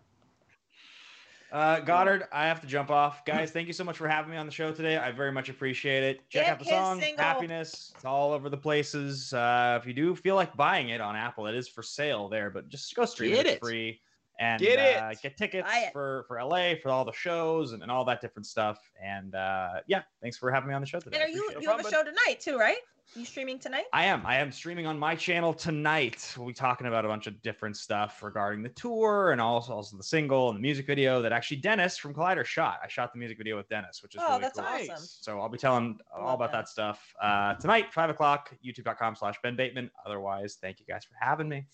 [1.52, 3.26] Uh, Goddard, I have to jump off.
[3.26, 4.98] Guys, thank you so much for having me on the show today.
[4.98, 6.18] I very much appreciate it.
[6.30, 7.26] Check Get out the song single.
[7.26, 7.92] Happiness.
[7.96, 9.34] It's all over the places.
[9.34, 12.52] Uh, if you do feel like buying it on Apple, it is for sale there,
[12.52, 13.50] but just go stream Get it.
[13.50, 13.62] It's it.
[13.62, 14.00] free.
[14.40, 15.92] And Get uh, get tickets it.
[15.92, 18.80] for, for LA for all the shows and, and all that different stuff.
[19.04, 21.18] And uh, yeah, thanks for having me on the show today.
[21.18, 21.64] And are you appreciate it.
[21.64, 22.78] you have a show tonight too, right?
[23.16, 23.86] You streaming tonight?
[23.92, 24.24] I am.
[24.24, 26.34] I am streaming on my channel tonight.
[26.38, 29.98] We'll be talking about a bunch of different stuff regarding the tour and also, also
[29.98, 32.80] the single and the music video that actually Dennis from Collider shot.
[32.84, 34.68] I shot the music video with Dennis, which is Oh, really that's cool.
[34.68, 34.96] awesome.
[35.22, 36.66] So I'll be telling all love about that.
[36.66, 39.90] that stuff uh, tonight, five o'clock, youtube.com slash Ben Bateman.
[40.06, 41.66] Otherwise, thank you guys for having me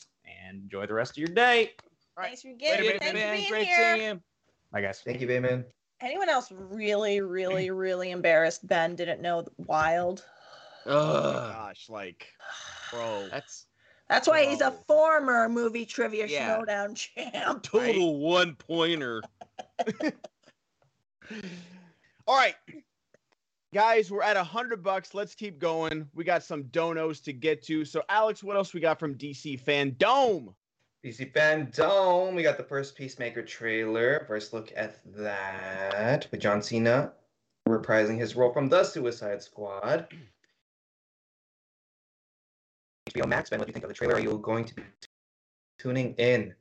[0.47, 1.73] and enjoy the rest of your day.
[2.17, 2.27] Right.
[2.27, 2.99] Thanks for Later, getting.
[2.99, 2.99] baby.
[2.99, 3.95] Thanks for being great here.
[3.97, 4.21] seeing you.
[4.71, 5.01] Bye, guys.
[5.03, 5.65] Thank you, Bayman.
[6.01, 10.23] Anyone else really, really, really embarrassed Ben didn't know Wild?
[10.85, 10.91] Oh
[11.31, 12.27] Ugh, gosh, like,
[12.91, 13.27] bro.
[13.31, 13.65] that's
[14.07, 16.57] That's why he's a former movie trivia Yeah.
[16.59, 17.63] showdown champ.
[17.63, 19.21] total one pointer.
[22.27, 22.55] All right,
[23.73, 25.13] guys, we're at a hundred bucks.
[25.13, 26.07] Let's keep going.
[26.13, 27.83] We got some donos to get to.
[27.83, 30.53] So, Alex, what else we got from DC Fandom?
[31.05, 32.33] DC Fandom.
[32.33, 34.25] We got the first Peacemaker trailer.
[34.27, 37.11] First look at that with John Cena
[37.69, 40.07] reprising his role from the Suicide Squad.
[43.07, 44.15] HBO Max, Ben, what do you think of the trailer?
[44.15, 44.81] Are you going to be
[45.77, 46.55] tuning in?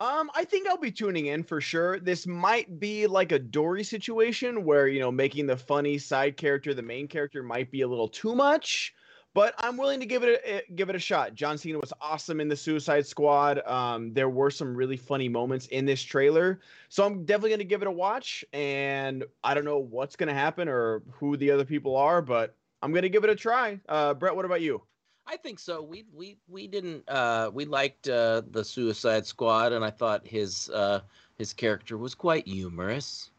[0.00, 2.00] Um, I think I'll be tuning in for sure.
[2.00, 6.74] This might be like a Dory situation where you know making the funny side character
[6.74, 8.94] the main character might be a little too much,
[9.38, 11.32] but I'm willing to give it a eh, give it a shot.
[11.32, 13.64] John Cena was awesome in the Suicide Squad.
[13.68, 16.58] Um, there were some really funny moments in this trailer,
[16.88, 18.44] so I'm definitely gonna give it a watch.
[18.52, 22.92] And I don't know what's gonna happen or who the other people are, but I'm
[22.92, 23.78] gonna give it a try.
[23.88, 24.82] Uh, Brett, what about you?
[25.24, 25.82] I think so.
[25.82, 30.68] We we we didn't uh we liked uh the Suicide Squad and I thought his
[30.70, 31.02] uh
[31.36, 33.30] his character was quite humorous.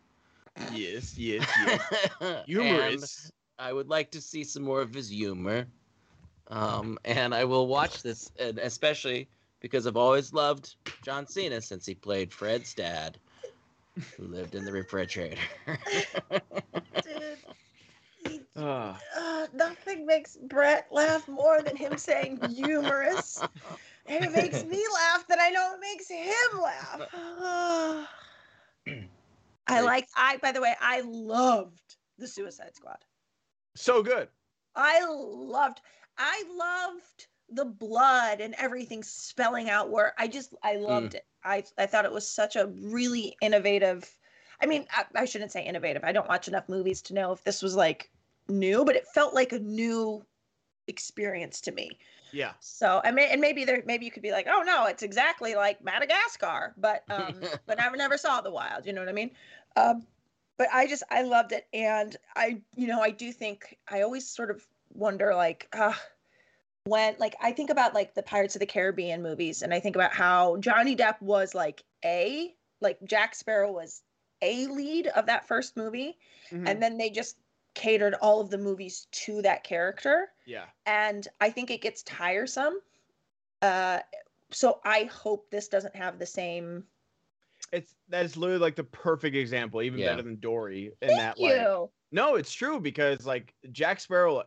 [0.72, 2.44] Yes, yes, yes.
[2.46, 3.34] Humorous.
[3.58, 5.68] I would like to see some more of his humor.
[6.50, 9.28] Um, and I will watch this, especially
[9.60, 13.18] because I've always loved John Cena since he played Fred's dad,
[14.18, 15.42] who lived in the refrigerator.
[17.04, 23.42] Dude, uh, uh, nothing makes Brett laugh more than him saying humorous.
[24.08, 27.02] and it makes me laugh that I know it makes him laugh.
[29.68, 32.98] I like, I, by the way, I loved the Suicide Squad.
[33.76, 34.28] So good.
[34.76, 35.82] I loved
[36.20, 41.26] I loved the blood and everything spelling out where I just, I loved it.
[41.44, 44.08] I, I thought it was such a really innovative.
[44.62, 46.04] I mean, I, I shouldn't say innovative.
[46.04, 48.12] I don't watch enough movies to know if this was like
[48.50, 50.24] new, but it felt like a new
[50.88, 51.98] experience to me.
[52.32, 52.52] Yeah.
[52.60, 55.56] So I mean, and maybe there, maybe you could be like, oh no, it's exactly
[55.56, 58.86] like Madagascar, but um, but I never saw the wild.
[58.86, 59.32] You know what I mean?
[59.76, 60.06] Um,
[60.58, 64.28] but I just I loved it, and I you know I do think I always
[64.30, 65.94] sort of wonder like, uh,
[66.86, 69.96] when like I think about like the Pirates of the Caribbean movies, and I think
[69.96, 74.02] about how Johnny Depp was like a like Jack Sparrow was
[74.42, 76.18] a lead of that first movie,
[76.52, 76.68] Mhm.
[76.68, 77.38] and then they just
[77.76, 80.66] catered all of the movies to that character yeah.
[80.86, 82.80] and I think it gets tiresome.
[83.62, 84.00] Uh,
[84.52, 86.84] so I hope this doesn't have the same.
[87.72, 90.08] It's that's literally like the perfect example, even Yeah.
[90.08, 90.88] better than Dory.
[91.02, 91.48] In Thank that you.
[91.82, 94.44] like No, it's true because like Jack Sparrow,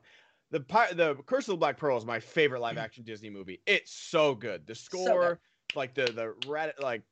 [0.53, 0.61] the
[0.94, 2.82] the Curse of the Black Pearl is my favorite live mm.
[2.82, 3.61] action Disney movie.
[3.66, 4.66] It's so good.
[4.66, 5.40] The So score,
[5.74, 7.03] like the the rat like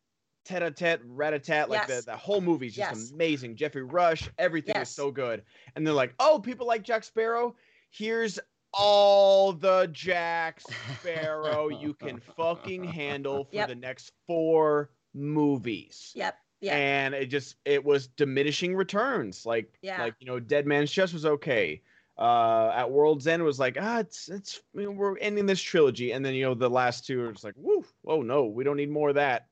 [0.45, 2.05] tete a tete, rat a tat, like Yes.
[2.05, 3.11] the the whole movie is just Yes.
[3.11, 3.57] amazing.
[3.57, 4.91] Geoffrey Rush, everything Yes.
[4.91, 5.43] is so good.
[5.75, 7.57] And they're like, oh, people like Jack Sparrow.
[7.91, 8.39] Here's
[8.73, 10.61] all the Jack
[11.01, 13.69] Sparrow you can fucking handle for Yep.
[13.69, 16.37] the next four movies Yep.
[16.61, 16.77] Yeah.
[16.77, 20.01] and it just it was diminishing returns like Yeah.
[20.03, 21.83] like you know dead man's chest was okay
[22.21, 26.35] uh at world's end was like ah it's it's we're ending this trilogy and then
[26.35, 29.09] you know the last two are just like woo oh no we don't need more
[29.09, 29.47] of that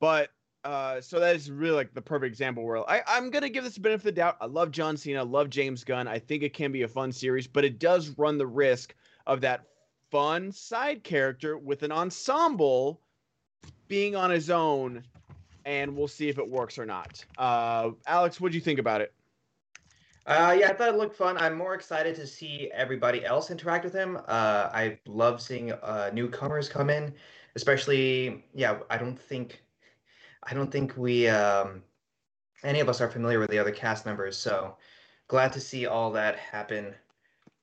[0.00, 0.30] but
[0.64, 3.76] uh so that is really like the perfect example where I, i'm gonna give this
[3.76, 6.44] a benefit of the doubt i love john cena I love james gunn i think
[6.44, 8.94] it can be a fun series but it does run the risk
[9.26, 9.64] of that
[10.10, 13.00] fun side character with an ensemble
[13.88, 15.02] being on his own
[15.66, 17.24] and we'll see if it works or not.
[17.36, 19.12] Uh, Alex, what do you think about it?
[20.26, 21.38] Uh, yeah, I thought it looked fun.
[21.38, 24.16] I'm more excited to see everybody else interact with him.
[24.26, 27.14] Uh, I love seeing uh, newcomers come in,
[27.54, 28.44] especially.
[28.52, 29.62] Yeah, I don't think,
[30.42, 31.82] I don't think we, um,
[32.64, 34.36] any of us are familiar with the other cast members.
[34.36, 34.76] So
[35.28, 36.92] glad to see all that happen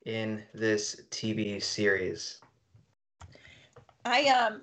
[0.05, 2.39] in this TV series.
[4.05, 4.61] I um,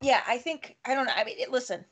[0.00, 0.22] yeah.
[0.26, 1.12] I think I don't know.
[1.14, 1.84] I mean, listen.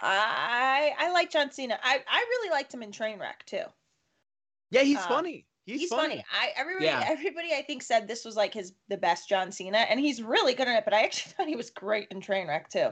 [0.00, 1.78] I I like John Cena.
[1.82, 3.64] I I really liked him in Trainwreck too.
[4.70, 5.46] Yeah, he's Uh, funny.
[5.66, 6.24] He's, He's, funny.
[6.32, 7.04] I everybody Yeah.
[7.06, 10.54] everybody I think said this was like his the best John Cena, and he's really
[10.54, 10.84] good at it.
[10.84, 12.88] But I actually thought he was great in Trainwreck too.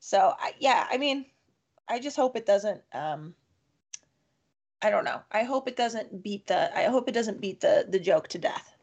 [0.00, 1.26] So I, yeah, I mean,
[1.88, 2.82] I just hope it doesn't.
[2.92, 3.34] um
[4.80, 5.20] I don't know.
[5.32, 6.76] I hope it doesn't beat the.
[6.76, 8.74] I hope it doesn't beat the the joke to death.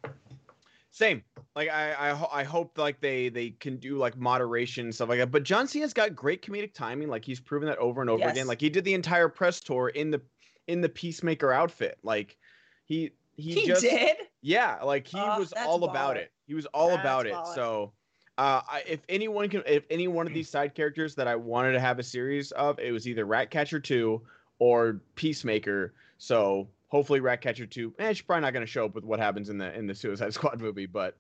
[0.92, 1.24] Same.
[1.56, 5.20] Like I, I, I hope like they they can do like moderation and stuff like
[5.20, 5.32] that.
[5.32, 7.10] But John Cena's got great comedic timing.
[7.10, 8.48] Like he's proven that over and over again.
[8.48, 10.22] Like he did the entire press tour in the
[10.68, 11.98] in the Peacemaker outfit.
[12.04, 12.38] Like
[12.86, 14.18] he he, He, just did.
[14.42, 16.32] Yeah, like he was all about it.
[16.48, 17.36] He was all That's about it.
[17.54, 17.92] So,
[18.38, 21.74] uh, I, if anyone can, if any one of these side characters that I wanted
[21.74, 24.22] to have a series of, it was either Ratcatcher two
[24.60, 25.94] or Peacemaker.
[26.18, 27.94] So hopefully Ratcatcher two.
[28.00, 29.96] Eh, she's probably not going to show up with what happens in the in the
[29.96, 31.18] Suicide Squad movie, but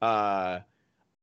[0.00, 0.60] uh,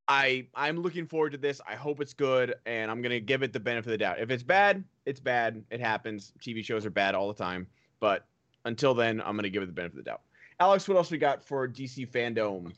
[0.08, 1.62] I I'm looking forward to this.
[1.68, 4.20] I hope it's good, and I'm gonna give it the benefit of the doubt.
[4.20, 5.64] If it's bad, it's bad.
[5.70, 6.34] It happens.
[6.40, 7.68] TV shows are bad all the time,
[8.00, 8.26] but
[8.66, 10.22] until then, I'm gonna give it the benefit of the doubt.
[10.60, 12.74] Alex, what else we got for DC fandom?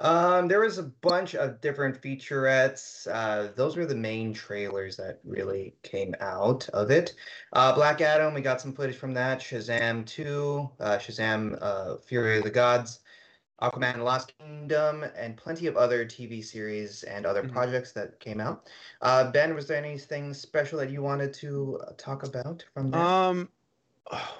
[0.00, 3.06] Um, there was a bunch of different featurettes.
[3.06, 7.14] Uh, those were the main trailers that really came out of it.
[7.52, 9.40] Uh, Black Adam, we got some footage from that.
[9.40, 13.00] Shazam 2, uh, Shazam uh, Fury of the Gods,
[13.62, 17.52] Aquaman and Lost Kingdom, and plenty of other TV series and other Mhm.
[17.52, 18.68] projects that came out.
[19.02, 23.02] Uh, ben, was there anything special that you wanted to uh, talk about from there?
[23.02, 23.48] Um,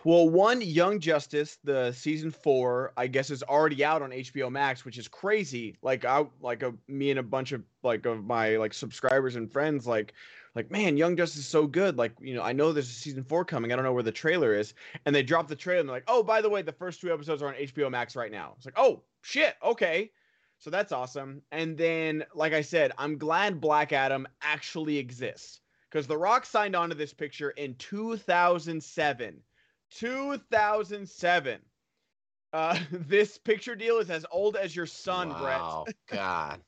[0.04, 4.84] well, one Young Justice, the season four, I guess is already out on HBO Max,
[4.84, 5.76] which is crazy.
[5.82, 9.50] Like I, like a me and a bunch of like of my like subscribers and
[9.50, 10.12] friends, like,
[10.54, 11.96] like man, Young Justice is so good.
[11.96, 13.72] Like you know, I know there's a season four coming.
[13.72, 14.74] I don't know where the trailer is,
[15.04, 17.12] and they dropped the trailer and they're like, oh, by the way, the first two
[17.12, 18.54] episodes are on HBO Max right now.
[18.56, 20.10] It's like, oh shit, okay.
[20.58, 21.42] So that's awesome.
[21.52, 25.60] And then, like I said, I'm glad Black Adam actually exists
[25.90, 29.42] because The Rock signed on to this picture in 2007.
[29.90, 31.58] 2007.
[32.52, 36.60] Uh, this picture deal is as old as your son, wow, God.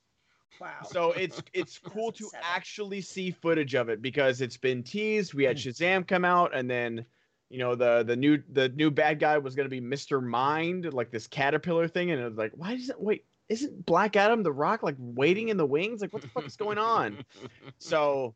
[0.60, 0.78] Wow.
[0.84, 5.34] So it's it's cool to actually see footage of it because it's been teased.
[5.34, 7.04] We had Shazam come out, and then
[7.52, 10.22] you know the the new the new bad guy was gonna be Mr.
[10.22, 13.24] Mind, like this caterpillar thing, and it was like, why it wait?
[13.48, 16.00] Isn't Black Adam the Rock like waiting in the wings?
[16.00, 17.24] Like what the fuck is going on?
[17.78, 18.34] So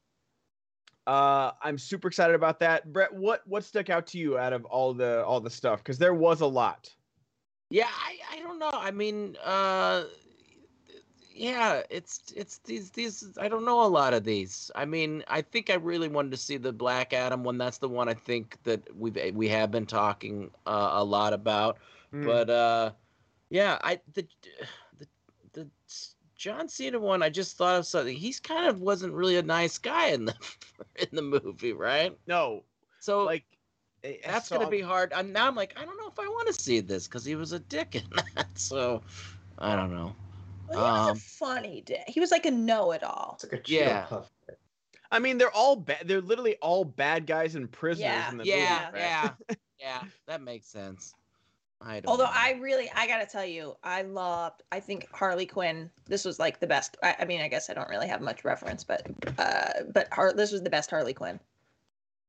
[1.07, 2.93] Uh, I'm super excited about that.
[2.93, 5.79] Brett, what what stuck out to you out of all the all the stuff?
[5.79, 6.93] Because there was a lot.
[7.71, 8.71] Yeah, I, I don't know.
[8.73, 10.05] I mean, uh
[11.37, 14.71] yeah, it's it's these these I don't know a lot of these.
[14.75, 17.59] I mean, I think I really wanted to see the Black Adam one.
[17.59, 21.79] That's the one I think that we've we have been talking uh, a lot about.
[22.13, 22.25] Mm.
[22.25, 22.93] But uh
[23.51, 24.27] yeah, I the
[24.99, 25.07] the
[25.53, 25.71] the
[26.37, 28.17] John Cena one, I just thought of something.
[28.17, 30.35] He's kind of wasn't really a nice guy in the
[30.97, 32.17] in the movie, right?
[32.27, 32.65] no,
[33.01, 33.45] So like
[34.05, 35.13] eh, that's so gonna be hard.
[35.15, 37.35] And now I'm like, I don't know if I want to see this because he
[37.37, 38.05] was a dick in
[38.37, 38.59] that.
[38.59, 39.03] So
[39.59, 40.15] I don't know.
[40.69, 42.05] Well, he was Um, a funny day.
[42.09, 43.33] He was like a know-it-all.
[43.35, 44.07] It's like a chill Yeah.
[44.07, 44.31] puff.
[45.11, 46.09] I mean, they're all bad.
[46.09, 48.31] They're literally all bad guys and prisoners Yeah.
[48.31, 48.99] in the Yeah, movie.
[49.05, 49.31] yeah,
[49.79, 50.03] yeah.
[50.27, 51.15] That makes sense.
[51.81, 52.07] I don't.
[52.11, 52.31] Although know.
[52.33, 54.63] I really, I gotta tell you, I loved.
[54.73, 55.91] I think Harley Quinn.
[56.07, 56.97] This was like the best.
[57.03, 59.07] I, I mean, I guess I don't really have much reference, but
[59.39, 61.39] uh, but Har- this was the best Harley Quinn.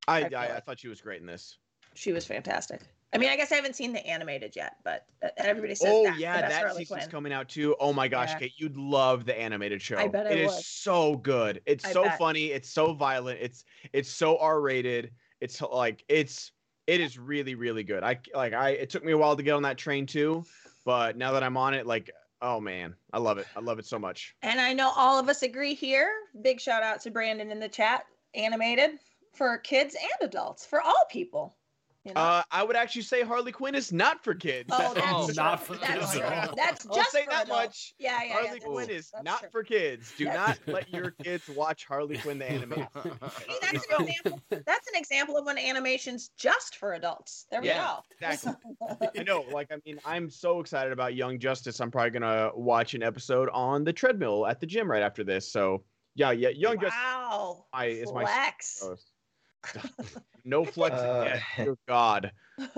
[0.07, 1.57] I, I I, I thought she was great in this.
[1.95, 2.81] She was fantastic.
[3.13, 5.95] I mean, I guess I haven't seen the animated yet, but uh, everybody says that.
[5.95, 7.09] Oh that's yeah, that season's Quinn.
[7.09, 7.75] coming out too.
[7.79, 8.39] Oh my gosh, Yeah.
[8.39, 9.97] Kate, you'd love the animated show.
[9.97, 10.63] I bet I It is would.
[10.63, 11.61] so good.
[11.65, 12.17] It's I so bet.
[12.17, 12.47] funny.
[12.47, 13.39] It's so violent.
[13.41, 13.63] It's
[13.93, 15.11] it's so R rated.
[15.39, 16.51] It's like it's
[16.85, 18.03] it is really really good.
[18.03, 20.43] I like I it took me a while to get on that train too,
[20.83, 22.11] but now that I'm on it, like
[22.41, 23.47] oh man, I love it.
[23.55, 24.35] I love it so much.
[24.41, 26.11] And I know all of us agree here.
[26.41, 28.05] Big shout out to Brandon in the chat.
[28.35, 28.99] Animated
[29.33, 31.56] for kids and adults, for all people.
[32.07, 32.21] You know?
[32.21, 34.69] Uh, I would actually say Harley Quinn is not for kids.
[34.71, 35.33] oh, that's Oh, true.
[35.35, 36.21] not for that's kids true.
[36.21, 36.55] at all.
[36.55, 37.65] That's I'll just say for that adults.
[37.65, 37.93] much.
[37.99, 38.33] Yeah, yeah, yeah.
[38.33, 39.49] Harley that's- Quinn is not true.
[39.51, 40.13] for kids.
[40.17, 42.87] Do not let your kids watch Harley Quinn the anime.
[42.93, 44.41] See, that's an example.
[44.49, 47.45] That's an example of when animation's just for adults.
[47.51, 48.27] There we Yeah, go.
[48.27, 48.53] exactly.
[49.19, 51.79] I know, like, I mean, I'm so excited about Young Justice.
[51.81, 55.51] I'm probably gonna watch an episode on the treadmill at the gym right after this.
[55.51, 55.83] So,
[56.15, 57.65] yeah, yeah, Young Justice wow.
[57.73, 58.81] my- is my Flex.
[58.81, 59.05] goes.
[60.45, 61.41] no flexing Uh, yet.
[61.65, 62.31] Dear God,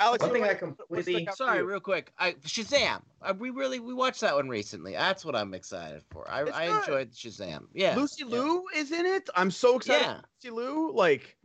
[0.00, 0.22] Alex.
[0.22, 2.12] One thing I what- completely stuck Sorry, real quick.
[2.18, 3.02] I Shazam.
[3.22, 4.92] I, we really we watched that one recently.
[4.92, 6.28] That's what I'm excited for.
[6.30, 6.78] I, I good.
[6.80, 7.64] enjoyed Shazam.
[7.74, 7.96] Yeah.
[7.96, 8.30] Lucy yeah.
[8.36, 9.28] Liu is in it.
[9.34, 10.04] I'm so excited.
[10.04, 10.20] Yeah.
[10.44, 11.36] Lucy Liu, like,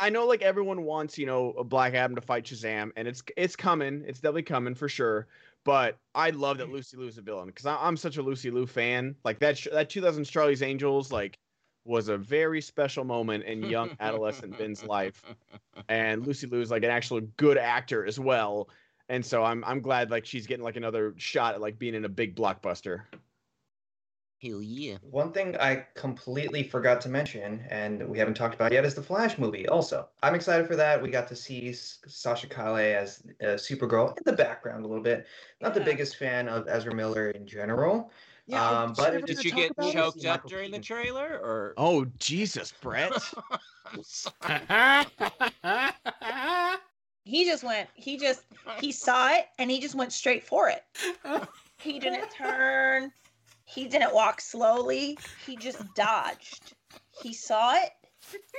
[0.00, 3.22] I know like everyone wants you know a Black Adam to fight Shazam, and it's
[3.36, 4.04] it's coming.
[4.06, 5.26] It's definitely coming for sure.
[5.64, 8.66] But I love that Lucy Liu is a villain because I'm such a Lucy Liu
[8.66, 9.14] fan.
[9.24, 11.38] Like that sh- that 2000 Charlie's Angels like
[11.84, 15.22] was a very special moment in young adolescent Ben's life,
[15.88, 18.68] and Lucy Liu is like an actual good actor as well.
[19.08, 22.04] And so I'm I'm glad like she's getting like another shot at like being in
[22.04, 23.02] a big blockbuster.
[24.44, 24.96] Hell yeah.
[25.00, 29.02] One thing I completely forgot to mention, and we haven't talked about yet, is the
[29.02, 29.66] Flash movie.
[29.68, 31.02] Also, I'm excited for that.
[31.02, 35.26] We got to see Sasha Calle as uh, Supergirl in the background a little bit.
[35.62, 38.10] Not the biggest fan of Ezra Miller in general.
[38.46, 41.74] Yeah, Um, but we Did you get choked See up Michael during the trailer or?
[41.76, 43.12] Oh Jesus, Brett!
[43.86, 45.90] I'm sorry.
[47.26, 47.88] He just went.
[47.94, 48.42] He just
[48.80, 50.84] he saw it and he just went straight for it.
[51.78, 53.10] He didn't turn.
[53.64, 55.18] He didn't walk slowly.
[55.46, 56.74] He just dodged.
[57.22, 57.90] He saw it.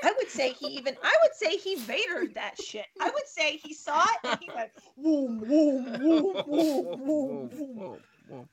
[0.03, 0.95] I would say he even.
[1.03, 2.86] I would say he Vadered that shit.
[2.99, 8.49] I would say he saw it and he went boom, boom, boom, boom, boom, boom.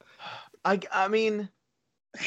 [0.64, 1.48] I I mean.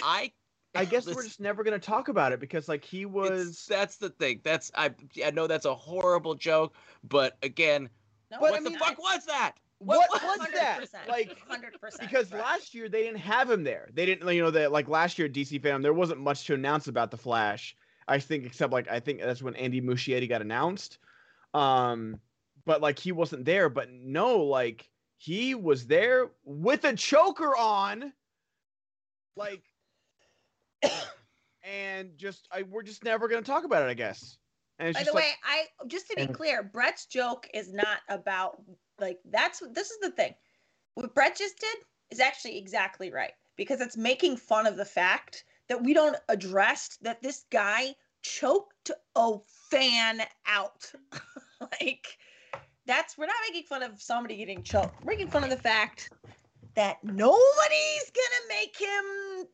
[0.03, 0.31] I
[0.73, 3.65] I guess we're just never gonna talk about it because like he was.
[3.69, 4.41] that's the thing.
[4.43, 4.91] That's I
[5.23, 7.89] I know that's a horrible joke, but again,
[8.31, 9.53] No, But what I the mean, fuck was that?
[9.77, 10.81] What what- was that?
[10.81, 11.99] 100%, Like 100%.
[11.99, 12.41] because right.
[12.41, 13.89] last year they didn't have him there.
[13.93, 16.53] They didn't, you know, that like last year at DC Fandom there wasn't much to
[16.55, 17.75] announce about the Flash.
[18.07, 20.97] I think except like I think that's when Andy Muschietti got announced.
[21.53, 22.19] Um,
[22.65, 23.69] but like he wasn't there.
[23.69, 28.11] But no, like he was there with a choker on,
[29.35, 29.63] like,
[31.63, 33.89] and just I we're just never gonna talk about it.
[33.89, 34.37] I guess.
[34.77, 37.71] And it's By just the like, way, I just to be clear, Brett's joke is
[37.73, 38.61] not about
[38.99, 40.33] like that's this is the thing.
[40.95, 41.77] What Brett just did
[42.11, 46.97] is actually exactly right because it's making fun of the fact that we don't address
[47.01, 49.33] that this guy choked a
[49.69, 50.91] fan out.
[51.61, 52.05] like
[52.85, 55.03] that's we're not making fun of somebody getting choked.
[55.03, 56.09] We're making fun of the fact
[56.75, 59.47] that nobody's gonna make him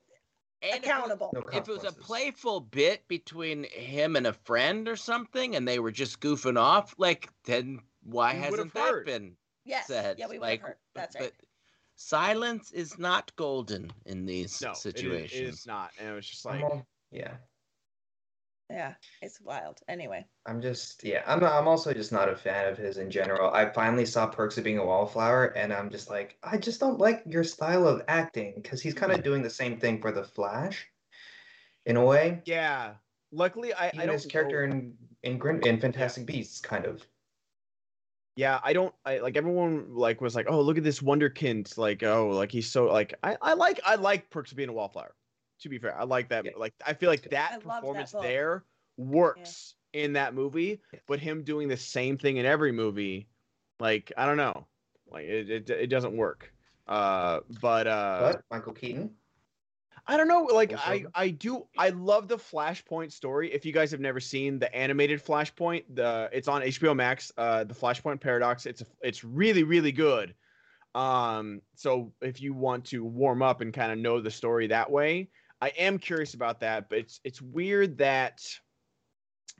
[0.64, 1.32] And if it was- accountable.
[1.34, 5.68] No If it was a playful bit between him and a friend or something, and
[5.68, 9.06] they were just goofing off, like then why We hasn't that heard.
[9.06, 9.88] been Yes.
[9.88, 10.18] said?
[10.20, 10.78] Yeah, we would like, have heard.
[10.96, 11.32] That's right.
[11.38, 11.46] But
[11.96, 15.42] silence is not golden in these no, it is- situations.
[15.42, 15.92] it is not.
[16.00, 16.64] And it was just like.
[17.12, 17.38] yeah.
[18.72, 19.80] Yeah, it's wild.
[19.90, 20.26] Anyway.
[20.46, 21.24] I'm just yeah.
[21.28, 23.52] I'm I'm also just not a fan of his in general.
[23.52, 26.98] I finally saw Perks of Being a Wallflower, and I'm just like, I just don't
[26.98, 29.26] like your style of acting because he's kind of mm-hmm.
[29.26, 30.88] doing the same thing for the Flash,
[31.86, 32.42] in a way.
[32.46, 32.94] Yeah.
[33.32, 36.86] luckily I, I Even don't his character know- in in Grim in Fantastic Beasts, kind
[36.86, 37.06] of.
[38.38, 42.04] Yeah, I don't I like everyone like was like, oh look at this Wonderkind, like
[42.04, 45.14] oh like he's so like I, I like I like Perks of Being a Wallflower.
[45.62, 46.46] To be fair, I like that.
[46.46, 46.52] Yeah.
[46.58, 48.24] Like I feel like that loved that performance book.
[48.24, 48.64] there
[48.98, 53.28] works in that movie, but him doing the same thing in every movie,
[53.80, 54.68] like I don't know,
[55.12, 56.52] like it it, it doesn't work.
[56.88, 59.12] Uh, but uh, But Michael Keaton.
[60.08, 60.44] I don't know.
[60.52, 61.68] Like I, I do.
[61.78, 63.54] I love the Flashpoint story.
[63.54, 67.32] If you guys have never seen the animated Flashpoint, the it's on HBO Max.
[67.38, 68.66] Uh, the Flashpoint Paradox.
[68.66, 70.34] It's a, it's really really good.
[70.96, 74.92] Um, so if you want to warm up and kind of know the story that
[74.92, 75.30] way,
[75.62, 76.90] I am curious about that.
[76.90, 78.44] But it's it's weird that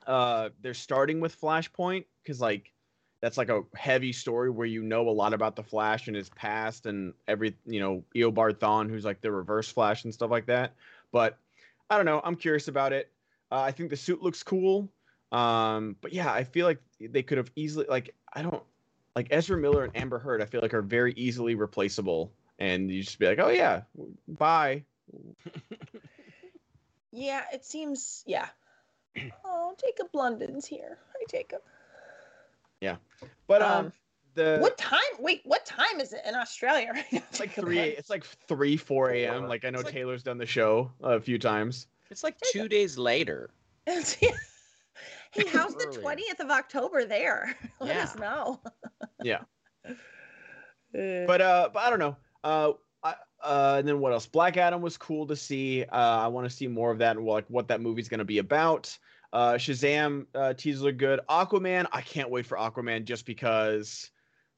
[0.06, 2.72] uh they're starting with Flashpoint because like
[3.20, 6.28] that's like a heavy story where you know a lot about the Flash and his
[6.30, 10.46] past and every you know Eobard Thawne, who's like the Reverse Flash and stuff like
[10.46, 10.74] that.
[11.12, 11.38] But
[11.88, 12.20] I don't know.
[12.24, 13.12] I'm curious about it.
[13.52, 14.90] Uh, I think the suit looks cool.
[15.30, 18.62] Um, but yeah, I feel like they could have easily like I don't
[19.14, 20.42] like Ezra Miller and Amber Heard.
[20.42, 23.82] I feel like are very easily replaceable, and you just be like, oh yeah,
[24.26, 24.84] bye.
[27.12, 28.22] Yeah, it seems.
[28.26, 28.48] Yeah.
[29.44, 30.98] Oh, Jacob London's here.
[31.14, 31.60] Hi, Jacob.
[32.80, 32.96] Yeah,
[33.46, 33.92] but um, Um,
[34.34, 34.98] the What time?
[35.18, 37.22] Wait, what time is it in Australia right now?
[37.30, 37.64] it's like Jacob?
[37.64, 37.78] three.
[37.80, 39.46] It's like three, four a.m.
[39.46, 41.86] Like I know It's like- Taylor's done the show a few times.
[42.10, 43.50] It's like two days later.
[43.86, 44.32] hey,
[45.52, 47.54] how's the twentieth of October there?
[47.80, 48.60] Let us know.
[49.22, 49.40] Yeah.
[49.86, 52.14] Uh, but uh but i don't know
[52.44, 52.72] uh I,
[53.42, 54.26] uh and then what else?
[54.26, 55.84] Black adam was cool to see.
[55.84, 58.24] Uh i want to see more of that and like what that movie's going to
[58.24, 58.96] be about.
[59.32, 61.20] Uh shazam uh teasers are good.
[61.28, 64.10] Aquaman i can't wait for aquaman just because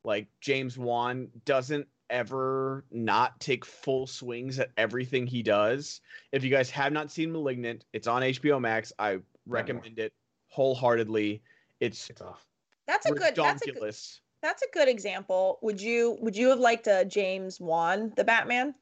[0.04, 6.00] like james wan doesn't ever not take full swings at everything he does.
[6.32, 8.92] If you guys have not seen malignant it's on hbo max.
[8.98, 10.12] I recommend it
[10.48, 11.42] wholeheartedly.
[11.80, 12.46] It's It's off.
[12.86, 13.34] that's a good.
[13.34, 13.94] That's a good.
[14.44, 15.58] Ridiculous That's a good example.
[15.62, 18.74] Would you Would you have liked a James Wan, the Batman?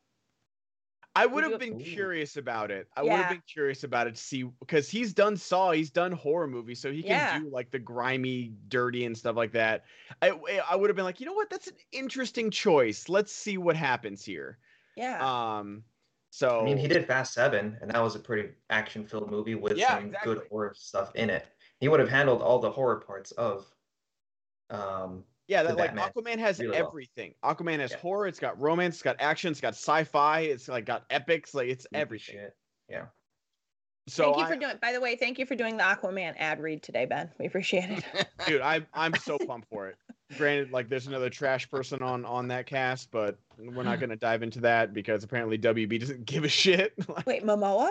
[1.15, 1.79] I would Would have been Ooh.
[1.79, 2.89] curious about it.
[2.97, 6.13] I would have been curious about it to see because he's done Saw, he's done
[6.13, 7.39] horror movies, so he can Yeah.
[7.39, 9.85] do like the grimy, dirty, and stuff like that.
[10.23, 13.11] I I would have been like, you know what, that's an interesting choice.
[13.11, 14.59] Let's see what happens here.
[14.97, 15.21] Yeah.
[15.21, 15.85] Um,
[16.31, 19.79] so I mean, he did Fast Seven, and that was a pretty action-filled movie with
[19.79, 20.35] Yeah, some exactly.
[20.35, 21.47] good horror stuff in it.
[21.81, 23.75] He would have handled all the horror parts of.
[24.71, 26.89] Um, yeah, that like Batman Aquaman has really well.
[26.89, 27.35] everything.
[27.44, 27.98] Aquaman has Yeah.
[27.98, 31.69] horror, it's got romance, it's got action, it's got sci-fi, it's like got epics, like
[31.69, 32.36] it's everything.
[32.36, 32.56] shit.
[32.89, 33.06] Yeah.
[34.09, 34.77] So thank you I- for doing.
[34.82, 37.31] By the way, thank you for doing the Aquaman ad read today, Ben.
[37.39, 38.05] We appreciate it.
[38.47, 39.97] dude i'm i'm so pumped for it
[40.36, 44.16] granted like there's another trash person on on that cast but we're not going to
[44.16, 47.90] dive into that because apparently wb doesn't give a shit Like, Wait, Momoa?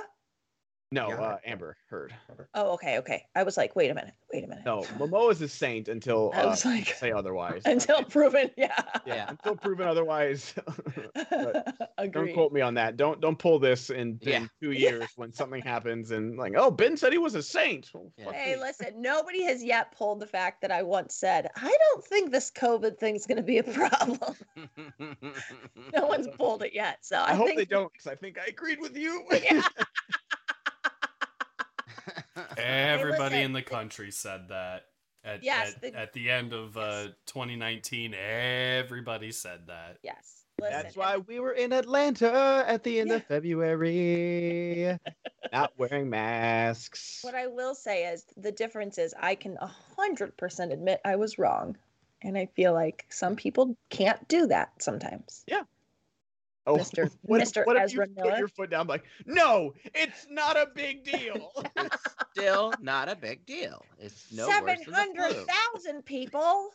[0.93, 1.15] No Yeah.
[1.21, 2.13] uh, amber heard
[2.53, 3.25] Oh, okay, okay.
[3.35, 4.65] I was like, wait a minute, wait a minute.
[4.65, 8.51] no momoa is a saint until I uh, was like, say otherwise until proven.
[8.57, 8.73] Yeah.
[9.05, 9.29] yeah, Yeah.
[9.29, 10.53] until proven otherwise
[12.11, 14.37] don't quote me on that don't don't pull this in, Yeah.
[14.41, 17.89] in two years when something happens and like oh ben said he was a saint
[17.93, 18.31] Well, Yeah.
[18.33, 18.61] Hey, me.
[18.61, 22.51] listen, nobody has yet pulled the fact that I once said, I don't think this
[22.51, 24.19] COVID thing's going to be a problem.
[25.93, 26.97] no one's pulled it yet.
[27.01, 29.61] So I, i hope think they don't because i think i agreed with you Yeah.
[32.57, 34.85] Everybody listen, in the country said that.
[35.23, 39.97] At, Yes, at, the- at the end of uh, 2019, everybody said that.
[40.03, 40.37] Yes.
[40.59, 43.15] Listen, That's why we were in Atlanta at the end Yeah.
[43.17, 44.97] of February,
[45.53, 47.19] not wearing masks.
[47.23, 49.57] What I will say is the difference is I can
[49.97, 51.77] 100% admit I was wrong.
[52.23, 55.43] And I feel like some people can't do that sometimes.
[55.47, 55.63] Yeah.
[56.67, 57.09] Oh, Mr.
[57.23, 57.65] What, Mr.
[57.65, 58.29] what if Ezra you Miller?
[58.31, 61.51] put your foot down, like, no, it's not a big deal.
[62.35, 63.83] It's still not a big deal.
[63.99, 65.25] It's no worse than flu.
[65.33, 66.69] 700,000 people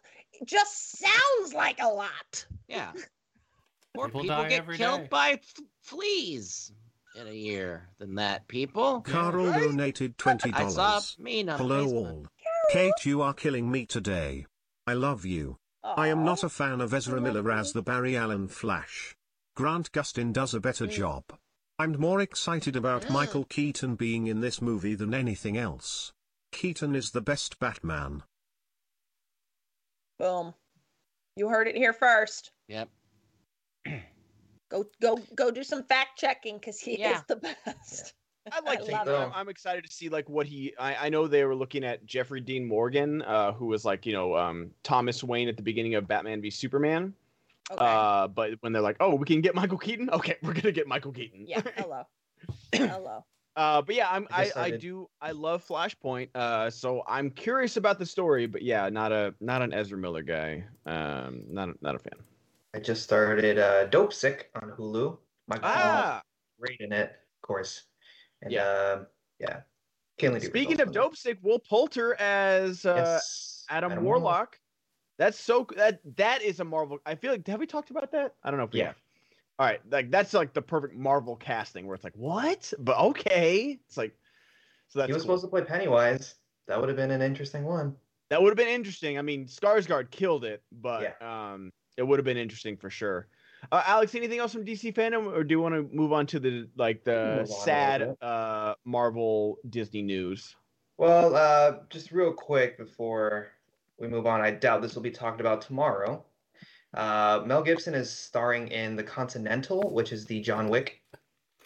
[0.44, 2.46] just sounds like a lot.
[2.68, 2.92] Yeah.
[3.96, 5.08] More People people, get killed day.
[5.10, 6.70] by f- fleas
[7.18, 8.46] in a year than that.
[8.46, 9.00] People.
[9.06, 9.58] Carl right?
[9.60, 10.52] donated $20.
[10.54, 11.94] I saw me on Hello Facebook.
[11.94, 12.26] all.
[12.72, 14.44] Kate, you are killing me today.
[14.86, 15.56] I love you.
[15.82, 19.16] I am not a fan of Ezra Miller as the Barry Allen Flash.
[19.54, 20.90] Grant Gustin does a better Mm.
[20.90, 21.24] job.
[21.78, 23.10] I'm more excited about.
[23.10, 26.12] Michael Keaton being in this movie than anything else.
[26.52, 28.22] Keaton is the best Batman.
[30.18, 30.54] Boom.
[31.36, 32.50] You heard it here first.
[32.68, 32.88] Yep.
[34.68, 37.18] Go go go do some fact checking because he Yeah.
[37.18, 38.14] is the best.
[38.52, 38.94] I like I Keaton.
[39.06, 39.32] love I'm.
[39.32, 40.74] I'm excited to see like what he.
[40.76, 44.12] I, I know they were looking at Jeffrey Dean Morgan, uh, who was like you
[44.12, 47.14] know um, Thomas Wayne at the beginning of Batman v Superman.
[47.70, 47.84] Okay.
[47.84, 50.08] Uh, but when they're like, oh, we can get Michael Keaton.
[50.10, 51.46] Okay, we're gonna get Michael Keaton.
[51.48, 51.62] yeah.
[51.76, 52.02] Hello.
[52.72, 53.24] Hello.
[53.56, 56.28] Uh, but yeah, I'm I I, I do I love Flashpoint.
[56.34, 60.22] Uh, so I'm curious about the story, but yeah, not a not an Ezra Miller
[60.22, 60.64] guy.
[60.84, 62.12] Um, not a, not a fan.
[62.74, 65.16] I just started uh, Dope Sick on Hulu.
[65.48, 66.22] Michael Keaton Ah,
[66.60, 67.84] great in it, of course.
[68.42, 68.64] And Yeah.
[68.64, 69.60] yeah, yeah.
[70.18, 70.92] Kinley Duper's speaking of in.
[70.92, 74.58] Dope Sick, Will Poulter as uh, Yes, Adam, Warlock.
[75.18, 76.98] That's so that that is a Marvel.
[77.06, 78.34] I feel like have we talked about that?
[78.42, 78.86] I don't know if we Yeah.
[78.86, 79.02] have.
[79.58, 83.78] All right, like that's like the perfect Marvel casting where it's like what, but okay.
[83.86, 84.14] It's like
[84.88, 85.38] so that's He was cool.
[85.38, 86.34] supposed to play Pennywise.
[86.68, 87.96] That would have been an interesting one.
[88.28, 89.18] That would have been interesting.
[89.18, 93.28] I mean, Skarsgård killed it, but um, it would have been interesting for sure.
[93.72, 96.40] Uh, Alex, anything else from DC fandom, or do you want to move on to
[96.40, 100.54] the like the move on a little sad uh, Marvel Disney news?
[100.98, 103.48] Well, uh, just real quick before
[103.98, 106.24] we move on, I doubt this will be talked about tomorrow.
[106.94, 111.02] Uh, Mel Gibson is starring in The Continental, which is the John Wick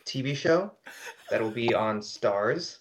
[0.04, 0.72] TV show
[1.30, 2.78] that will be on Starz.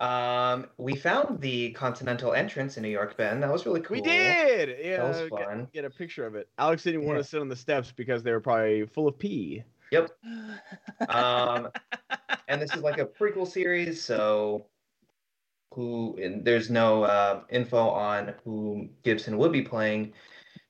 [0.00, 3.40] Um, we found the Continental entrance in New York, Ben.
[3.40, 3.96] That was really cool.
[3.96, 4.76] We did.
[4.82, 5.68] Yeah, that was get- fun.
[5.72, 6.48] Get, a picture of it.
[6.58, 9.62] Alex didn't want to sit on the steps because they were probably full of pee.
[9.90, 10.10] Yep.
[11.08, 11.68] Um,
[12.48, 14.66] and this is like a prequel series, so
[15.74, 20.12] who and there's no uh, info on who Gibson would be playing.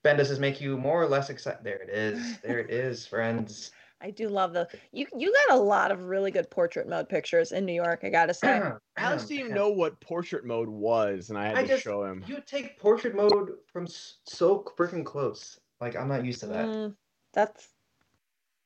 [0.02, 1.60] Ben, does this make you more or less excited?
[1.62, 2.38] There it is.
[2.40, 3.70] There it is, friends.
[4.00, 5.06] I do love the you.
[5.16, 8.00] You got a lot of really good portrait mode pictures in New York.
[8.02, 8.60] I gotta say.
[8.98, 12.04] Alex didn't even know what portrait mode was, and I had I to just- show
[12.04, 12.22] him.
[12.26, 15.58] You take portrait mode from so freaking close.
[15.80, 16.66] Like I'm not used to that.
[16.66, 16.94] Mm,
[17.32, 17.68] that's,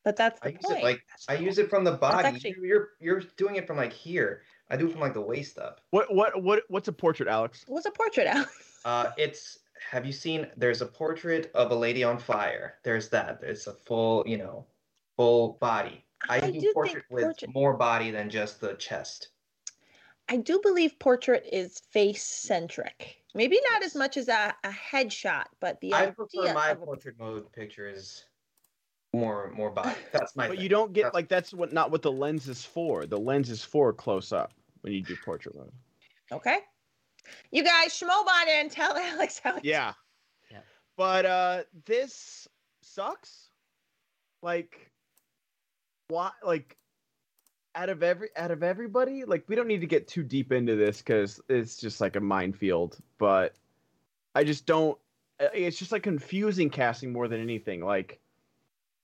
[0.04, 0.78] but that's I use point.
[0.80, 2.26] it like I use it from the body.
[2.28, 4.42] actually- You're you're doing it from like here.
[4.70, 5.80] I do it from like the waist up.
[5.90, 7.64] What what what what's a portrait, Alex?
[7.66, 8.52] What's a portrait, Alex?
[8.84, 9.58] Uh, it's
[9.90, 10.46] have you seen?
[10.56, 12.74] There's a portrait of a lady on fire.
[12.84, 13.40] There's that.
[13.42, 14.64] It's a full, you know,
[15.16, 16.04] full body.
[16.28, 19.28] I, I do do think portrait with portrait- more body than just the chest.
[20.28, 23.16] I do believe portrait is face centric.
[23.34, 26.80] Maybe not as much as a, a headshot, but the I idea prefer my of
[26.82, 28.24] a- portrait mode picture is
[29.12, 29.96] more more body.
[30.12, 30.46] That's my.
[30.46, 30.62] But thing.
[30.62, 33.06] you don't get That's- like that's what not what the lens is for.
[33.06, 34.52] The lens is for close up
[34.82, 35.72] when you do portrait mode.
[36.32, 36.58] okay.
[37.50, 39.56] You guys, Schmobot and tell Alex how.
[39.56, 39.92] It's Yeah.
[40.50, 40.60] Yeah.
[40.96, 42.48] But uh this
[42.82, 43.50] sucks.
[44.42, 44.90] Like
[46.08, 46.76] why like
[47.74, 50.76] out of every out of everybody, like we don't need to get too deep into
[50.76, 53.54] this cuz it's just like a minefield, but
[54.34, 54.98] I just don't
[55.40, 57.84] uh, it's just like confusing casting more than anything.
[57.84, 58.20] Like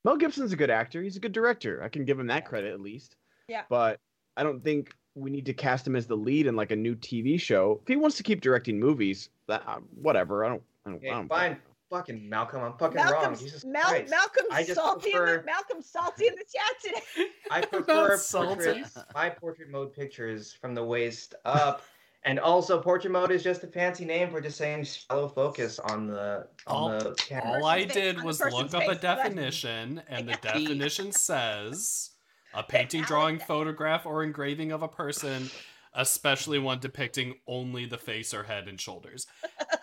[0.05, 1.83] Mel Gibson's a good actor, he's a good director.
[1.83, 3.17] I can give him that credit at least.
[3.49, 3.63] Yeah.
[3.69, 4.01] But
[4.37, 6.95] I don't think we need to cast him as the lead in like a new
[6.97, 7.81] TV show.
[7.83, 10.45] If he wants to keep directing movies, that uh, whatever.
[10.45, 10.63] I don't.
[10.87, 11.03] I don't.
[11.03, 11.57] Hey, I don't fine,
[11.91, 12.63] fucking Malcolm.
[12.63, 13.11] I'm fucking wrong.
[13.11, 14.11] Malcolm's, Jesus Mal, Christ.
[14.11, 15.11] Malcolm's I just salty.
[15.11, 16.83] In the, prefer- Malcolm's salty in the chat
[17.15, 17.29] today.
[17.51, 18.65] I prefer salty.
[18.65, 21.83] portrait, my portrait mode pictures from the waist up.
[22.27, 26.07] And also, portrait mode is just a fancy name for just saying shallow focus on
[26.07, 27.59] the on All- the camera.
[27.61, 29.01] All I did was person's look up a face.
[29.03, 32.13] That's- definition, and the definition says
[32.55, 35.51] a painting, drawing, photograph, or engraving of a person,
[35.95, 39.27] especially one depicting only the face or head and shoulders.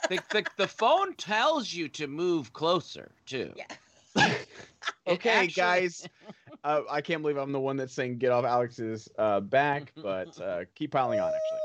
[0.10, 3.54] the, the, the phone tells you to move closer too.
[3.56, 4.34] Yeah.
[5.08, 6.08] Okay, actually- guys.
[6.64, 10.40] Uh, I can't believe I'm the one that's saying get off Alex's uh, back, but
[10.40, 11.30] uh, keep piling on.
[11.34, 11.60] Actually,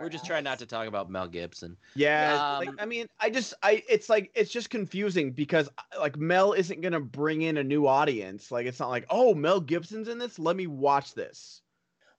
[0.00, 1.76] We're just trying not to talk about Mel Gibson.
[1.94, 2.56] yeah.
[2.58, 6.16] Um, like I mean, I just, I, it's like it's just confusing because uh, like
[6.16, 8.50] Mel isn't gonna bring in a new audience.
[8.50, 10.38] Like it's not like, oh, Mel Gibson's in this.
[10.38, 11.62] Let me watch this.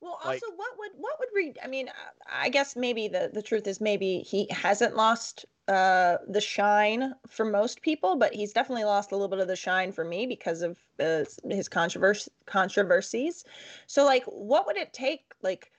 [0.02, 1.58] Well, also, Like- what would what would read?
[1.64, 1.92] I mean, uh,
[2.32, 7.44] I guess maybe the the truth is maybe he hasn't lost uh the shine for
[7.44, 10.62] most people, but he's definitely lost a little bit of the shine for me because
[10.62, 13.46] of uh, his controversy controversies.
[13.88, 15.22] So, like, what would it take?
[15.42, 15.72] Like,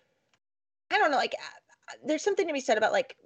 [0.90, 1.16] I don't know.
[1.16, 3.16] Like, uh, there's something to be said about like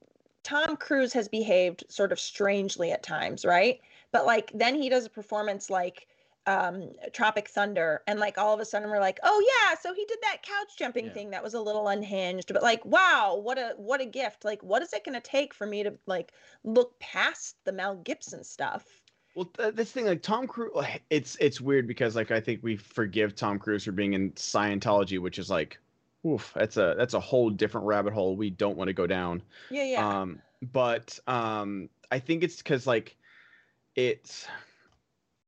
[0.42, 3.80] Tom Cruise has behaved sort of strangely at times, right?
[4.12, 6.06] But like then he does a performance like
[6.46, 10.04] um Tropic Thunder and like all of a sudden we're like, "Oh yeah, so he
[10.06, 11.12] did that couch jumping Yeah.
[11.12, 14.44] thing that was a little unhinged." But like, wow, what a what a gift.
[14.44, 16.32] Like what is it going to take for me to like
[16.64, 18.86] look past the Mel Gibson stuff?
[19.34, 20.72] Well, th- this thing like Tom Cruise,
[21.10, 25.18] it's it's weird because like I think we forgive Tom Cruise for being in Scientology,
[25.20, 25.78] which is like,
[26.26, 29.42] oof, that's a that's a whole different rabbit hole we don't want to go down.
[29.70, 30.20] Yeah, yeah.
[30.20, 30.40] Um,
[30.72, 33.16] but um, I think it's because like
[33.96, 34.46] it's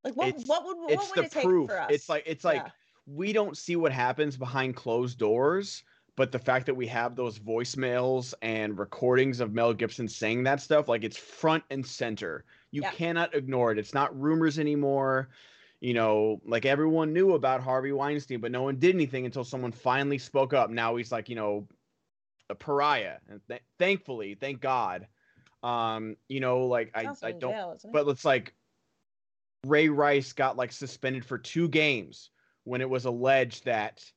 [0.03, 1.69] like what it's- what would what it's would the it take proof.
[1.69, 1.87] for us?
[1.91, 2.69] It's like it's like Yeah.
[3.07, 5.83] we don't see what happens behind closed doors,
[6.15, 10.61] but the fact that we have those voicemails and recordings of Mel Gibson saying that
[10.61, 12.43] stuff, like it's front and center.
[12.71, 12.91] You Yeah.
[12.91, 13.77] cannot ignore it.
[13.77, 15.29] It's not rumors anymore.
[15.83, 19.73] You know, like everyone knew about Harvey Weinstein, but no one did anything until someone
[19.73, 20.69] finally spoke up.
[20.69, 21.67] Now he's like, you know,
[22.49, 23.17] a pariah.
[23.29, 25.07] And th- thankfully, thank God.
[25.61, 28.53] Um, you know, like I, I don't jail, isn't but it's like
[29.67, 32.29] Ray Rice got like suspended for two games
[32.63, 34.09] when it was alleged that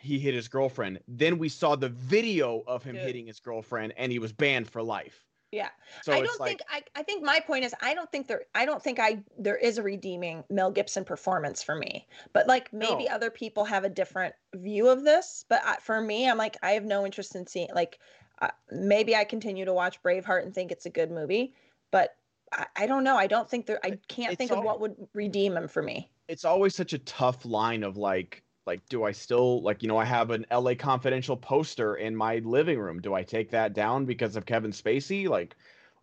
[0.00, 1.00] he hit his girlfriend.
[1.08, 3.04] Then we saw the video of him Dude.
[3.04, 5.25] hitting his girlfriend and he was banned for life.
[5.52, 5.68] Yeah.
[6.02, 8.42] So I don't like think I, I think my point is I don't think there
[8.54, 12.06] I don't think I there is a redeeming Mel Gibson performance for me.
[12.32, 13.14] But like maybe No.
[13.14, 16.72] other people have a different view of this, but I, for me I'm like I
[16.72, 17.98] have no interest in seeing like
[18.42, 21.54] uh, maybe I continue to watch Braveheart and think it's a good movie,
[21.90, 22.16] but
[22.52, 23.16] I, I don't know.
[23.16, 26.10] I don't think there I can't it's think of what would redeem him for me.
[26.28, 29.96] it's always such a tough line of like like do I still like you know
[29.96, 33.00] I have an LA Confidential poster in my living room.
[33.00, 35.28] Do I take that down because of Kevin Spacey?
[35.28, 35.56] Like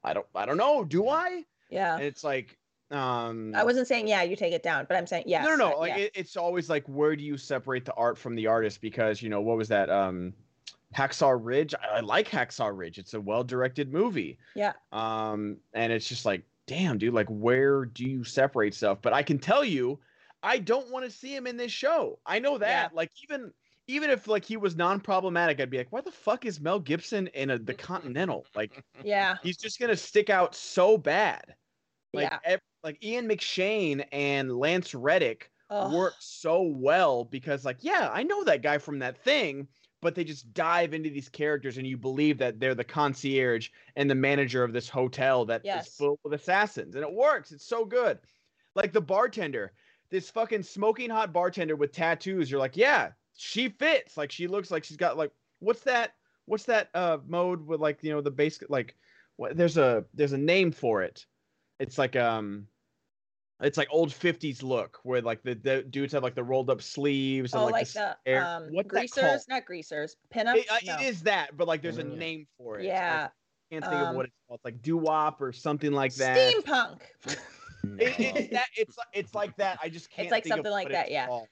[0.04, 0.84] I don't I don't know.
[0.84, 1.44] Do I?
[1.70, 1.96] Yeah.
[1.96, 2.58] And it's like
[2.92, 5.70] um I wasn't saying yeah, you take it down, but I'm saying yeah No, no,
[5.72, 5.80] no.
[5.80, 6.04] Like yeah.
[6.04, 8.82] it, it's always like, where do you separate the art from the artist?
[8.82, 9.90] Because you know what was that?
[9.90, 10.34] Um,
[10.96, 11.74] Hacksaw Ridge.
[11.76, 13.00] I, I like Hacksaw Ridge.
[13.00, 14.38] It's a well-directed movie.
[14.56, 14.74] Yeah.
[14.92, 17.14] Um, and it's just like, damn, dude.
[17.14, 19.00] Like, where do you separate stuff?
[19.02, 20.00] But I can tell you,
[20.44, 22.20] I don't want to see him in this show.
[22.26, 22.92] I know that.
[22.92, 22.96] Yeah.
[22.96, 23.52] Like, even
[23.88, 27.28] even if like he was non-problematic, I'd be like, why the fuck is Mel Gibson
[27.28, 28.46] in a, the Continental?
[28.56, 29.36] Like, yeah.
[29.44, 31.56] he's just gonna stick out so bad.
[32.14, 32.58] Like, Yeah.
[32.84, 35.92] like Ian McShane and Lance Reddick Ugh.
[35.92, 39.68] work so well because, like, yeah, I know that guy from that thing,
[40.02, 44.10] but they just dive into these characters and you believe that they're the concierge and
[44.10, 45.96] the manager of this hotel that is Yes.
[45.98, 47.52] full of assassins, and it works.
[47.52, 48.20] It's so good.
[48.76, 49.74] Like the bartender,
[50.14, 52.50] this fucking smoking hot bartender with tattoos.
[52.50, 54.16] You're like, yeah, she fits.
[54.16, 56.14] Like, she looks like she's got like, what's that?
[56.46, 58.96] What's that uh mode with like you know the base like
[59.38, 61.26] what there's a there's a name for it.
[61.80, 62.68] It's like um
[63.62, 66.82] it's like old 50s look where like the, the dudes have like the rolled up
[66.82, 68.46] sleeves and Oh, like, like the, the hair.
[68.46, 70.58] um, What's greasers, not greasers, pinups.
[70.58, 70.96] It, uh, no.
[70.96, 72.18] it is that, but like there's a Mm.
[72.18, 72.84] name for it.
[72.84, 73.28] It's like- Yeah,
[73.72, 74.58] I can't think of um, what it's called.
[74.60, 76.38] It's like doo wop or something like that.
[76.38, 77.02] steampunk.
[78.00, 79.80] It, it's that it's it's like that.
[79.82, 80.26] I just can't.
[80.26, 81.28] It's like think of something like that, yeah.
[81.28, 81.48] called.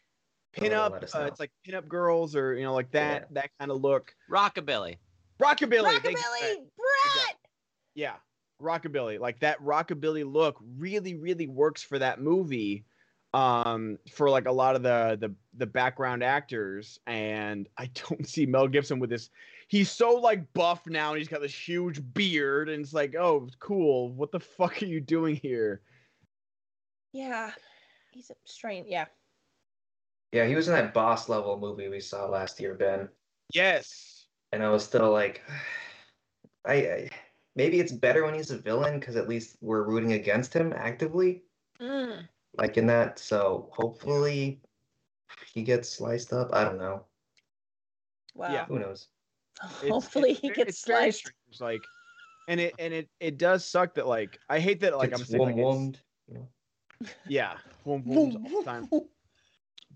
[0.60, 1.16] Oh, well, Pinup.
[1.16, 3.42] Uh, it's like pinup girls or you know like that Yeah.
[3.42, 4.14] that kind of look.
[4.30, 4.98] Rockabilly.
[5.42, 6.00] Rockabilly.
[6.00, 6.58] Rockabilly, Right.
[6.78, 7.38] Brett.
[7.96, 8.16] Yeah,
[8.62, 9.20] rockabilly.
[9.20, 12.86] Like that rockabilly look really, really works for that movie.
[13.34, 18.46] Um, for like a lot of the the the background actors, and I don't see
[18.46, 19.30] Mel Gibson with this.
[19.70, 23.48] He's so like buff now, and he's got this huge beard, and it's like, oh,
[23.60, 24.12] cool.
[24.12, 25.82] What the fuck are you doing here?
[27.14, 27.52] Yeah,
[28.12, 28.88] he's a strange.
[28.88, 29.06] Yeah,
[30.32, 33.10] Yeah, he was in that boss level movie we saw last year, Ben.
[33.54, 34.28] Yes.
[34.54, 35.42] And I was still like,
[36.66, 37.10] I, I
[37.56, 41.44] maybe it's better when he's a villain because at least we're rooting against him actively,
[41.82, 42.28] Mm.
[42.58, 43.18] like in that.
[43.20, 44.62] So hopefully
[45.54, 46.54] he gets sliced up.
[46.54, 47.06] I don't know.
[48.36, 48.54] wow.
[48.54, 48.66] Yeah.
[48.66, 49.08] Who knows?
[49.82, 51.20] It's- Hopefully it's he gets it's sliced.
[51.20, 51.82] strange, Like,
[52.48, 55.30] and it and it it does suck that like I hate that like I'm Gets
[55.32, 56.48] saying like, it's- you know?
[57.28, 57.54] Yeah,
[57.86, 58.90] wom woms all the time.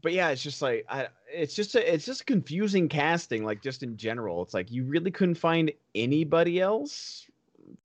[0.01, 3.83] but yeah, it's just like I, it's just a, it's just confusing casting, like just
[3.83, 4.41] in general.
[4.43, 7.27] It's like you really couldn't find anybody else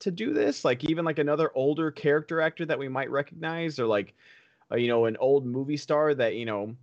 [0.01, 3.87] to do this, like even like another older character actor that we might recognize, or
[3.87, 4.15] like,
[4.71, 6.75] uh, you know, an old movie star that you know,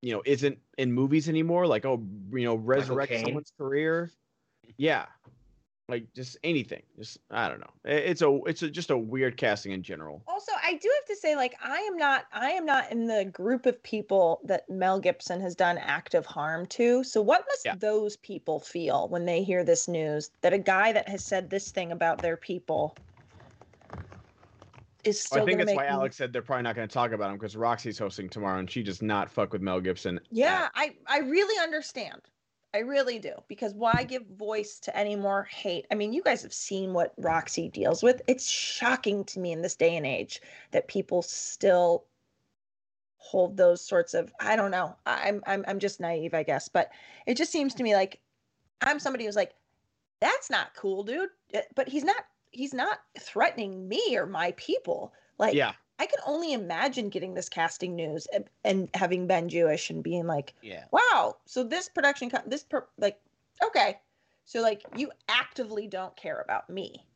[0.00, 1.66] you know, isn't in movies anymore.
[1.66, 2.02] Like, oh,
[2.32, 4.10] you know, resurrect someone's career.
[4.76, 5.06] Yeah,
[5.88, 6.82] like just anything.
[6.98, 7.70] Just I don't know.
[7.84, 10.22] It's a it's a, just a weird casting in general.
[10.26, 13.26] Also, I do have to say, like, I am not, I am not in the
[13.26, 17.04] group of people that Mel Gibson has done active harm to.
[17.04, 17.74] So, what must Yeah.
[17.76, 21.70] those people feel when they hear this news that a guy that has said this
[21.70, 22.96] thing about their people
[25.04, 27.30] is still I think that's why Alex said they're probably not going to talk about
[27.30, 30.18] him because Roxy's hosting tomorrow and she does not fuck with Mel Gibson.
[30.30, 32.22] Yeah, I, I really understand.
[32.74, 33.34] I really do.
[33.46, 35.86] Because why give voice to any more hate?
[35.92, 38.20] I mean, you guys have seen what Roxy deals with.
[38.26, 40.42] It's shocking to me in this day and age
[40.72, 42.04] that people still
[43.18, 44.96] hold those sorts of I don't know.
[45.06, 46.68] I'm I'm I'm just naive, I guess.
[46.68, 46.90] But
[47.26, 48.20] it just seems to me like
[48.80, 49.54] I'm somebody who's like,
[50.20, 51.28] that's not cool, dude.
[51.54, 55.12] Uh, But he's not he's not threatening me or my people.
[55.38, 59.90] Like yeah, I can only imagine getting this casting news and, and having been Jewish
[59.90, 60.84] and being like, Yeah.
[60.90, 63.20] wow, so this production, co- this per, like,
[63.64, 64.00] okay,
[64.44, 67.06] so like you actively don't care about me.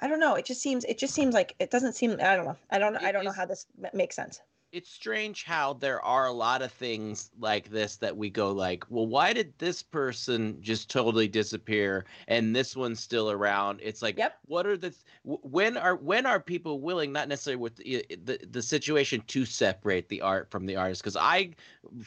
[0.00, 0.34] I don't know.
[0.34, 2.12] It just seems, it just seems like it doesn't seem.
[2.12, 2.56] I don't know.
[2.70, 2.96] I don't.
[2.96, 4.40] I don't know how this makes sense.
[4.72, 8.84] It's strange how there are a lot of things like this that we go like,
[8.88, 13.80] well, why did this person just totally disappear and this one's still around?
[13.82, 14.38] It's like, Yep.
[14.46, 18.38] what are the th- when are when are people willing, not necessarily with the the,
[18.50, 21.02] the situation, to separate the art from the artist?
[21.02, 21.50] Because I,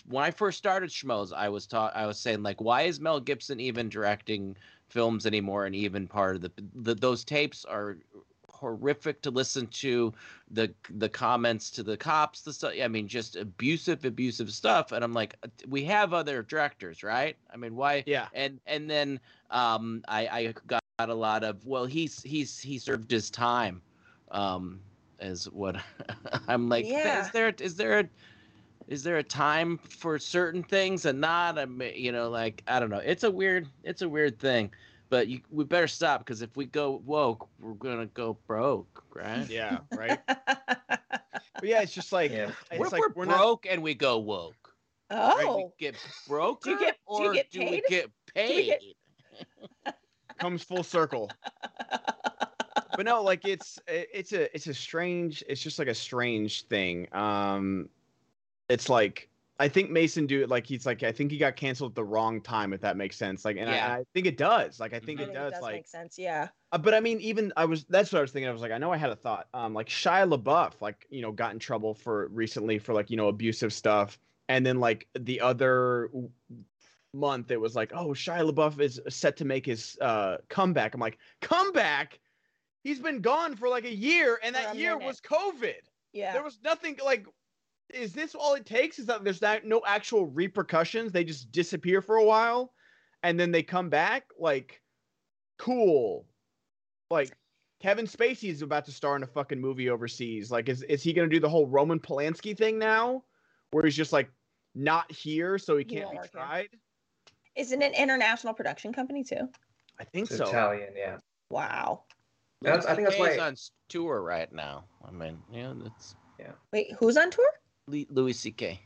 [0.08, 3.20] when I first started Schmoes, I was taught, I was saying like, why is Mel
[3.20, 4.58] Gibson even directing
[4.90, 7.98] films anymore and even part of the, the those tapes are
[8.56, 10.14] horrific to listen to
[10.52, 15.04] the the comments to the cops the stuff i mean just abusive abusive stuff and
[15.04, 18.28] i'm like uh, we have other directors right i mean why Yeah.
[18.34, 19.20] and and then
[19.52, 23.82] um i i got a lot of well he's he's he served his time
[24.32, 24.80] um
[25.20, 25.76] is what
[26.48, 27.20] i'm like Yeah.
[27.20, 28.10] is there is there a
[28.88, 32.80] is there a time for certain things and not i mean you know like i
[32.80, 34.72] don't know it's a weird it's a weird thing
[35.10, 39.50] but you, we better stop because if we go woke we're gonna go broke right
[39.50, 39.80] Yeah.
[39.96, 40.20] Right.
[40.28, 42.52] but yeah, it's just like Yeah.
[42.72, 43.38] it's what if like we're, we're not.
[43.38, 44.56] broke and we go woke
[45.12, 45.96] Right, oh, we get
[46.28, 48.80] broke Do you get- do you or get do we get paid
[49.86, 49.96] get-
[50.40, 51.30] comes full circle.
[52.98, 57.08] but no, like it's it's a it's a strange it's just like a strange thing.
[57.14, 57.88] Um
[58.68, 61.92] it's like I think Mason do it like he's like I think he got canceled
[61.92, 63.46] at the wrong time if that makes sense.
[63.46, 63.86] Like and, I, Yeah.
[63.86, 64.80] and I think it does.
[64.82, 66.20] Like I think I it think does, it does like make sense.
[66.20, 66.50] Yeah.
[66.74, 68.50] uh, but I mean, even I was that's what I was thinking.
[68.50, 69.48] I was like, I know I had a thought.
[69.54, 73.16] Um, like Shia LaBeouf, like you know, got in trouble for recently for like you
[73.16, 74.20] know abusive stuff,
[74.50, 76.10] and then like the other
[77.14, 80.94] month, it was like, oh, Shia LaBeouf is set to make his uh comeback.
[80.94, 82.20] I'm like, comeback?
[82.84, 85.08] He's been gone for like a year, and For that year minute.
[85.08, 85.76] was COVID.
[86.14, 86.34] Yeah.
[86.34, 87.26] There was nothing like.
[87.94, 89.00] Is this all it takes?
[89.00, 91.12] Is that there's not, no actual repercussions?
[91.12, 92.74] They just disappear for a while,
[93.24, 94.26] and then they come back.
[94.40, 94.82] Like,
[95.60, 96.26] cool.
[97.12, 97.32] Like,
[97.82, 100.50] Kevin Spacey is about to star in a fucking movie overseas.
[100.52, 103.24] Like, is is he gonna do the whole Roman Polanski thing now,
[103.72, 104.30] where he's just like
[104.74, 106.42] not here, so he He can't won't be work here.
[106.42, 106.70] tried?
[107.56, 109.48] Isn't it an international production company too?
[110.00, 110.48] I think It's so.
[110.48, 111.18] Italian, yeah.
[111.50, 112.04] Wow.
[112.62, 113.56] That's- I think that's Louis why- on
[113.90, 116.54] tour right now i mean yeah that's yeah.
[116.74, 117.46] Wait, who's on tour?
[117.88, 118.80] Lee- louis ck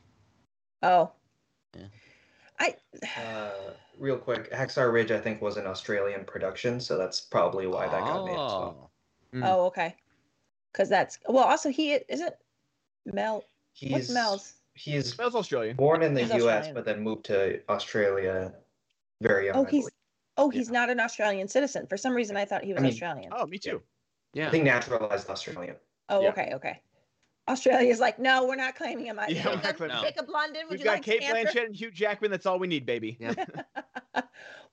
[0.83, 1.11] Oh.
[1.75, 1.85] Yeah.
[2.59, 2.75] I
[3.17, 7.87] Uh, real quick, Hacksaw Ridge, I think, was an Australian production, so that's probably why
[7.87, 8.91] that got made as well.
[9.33, 9.37] Oh.
[9.37, 9.47] Mm.
[9.47, 9.95] Oh, okay.
[10.71, 11.45] Because that's well.
[11.45, 12.33] Also, he isn't
[13.05, 13.43] Mel.
[13.73, 14.53] He's What's Mel's?
[14.73, 15.75] he's Smells Australian.
[15.75, 16.41] born in the He's U.S.
[16.43, 16.73] Australian.
[16.73, 18.53] but then moved to Australia
[19.21, 19.55] very young.
[19.57, 19.93] Oh, he's believe.
[20.37, 21.85] oh, he's not an Australian citizen.
[21.87, 23.31] For some reason, I thought he was I mean- Australian.
[23.35, 23.81] Oh, me too.
[24.33, 25.75] yeah I think naturalized Australian.
[26.09, 26.29] Oh, yeah.
[26.29, 26.81] okay, okay.
[27.49, 29.19] Australia's like, no, we're not claiming him.
[29.27, 30.03] Yeah, we're not Jacob, claiming him.
[30.03, 31.59] Jacob London, would We've you got like Cate to answer?
[31.59, 32.31] Blanchett and Hugh Jackman.
[32.31, 33.17] That's all we need, baby.
[33.19, 33.33] Yeah.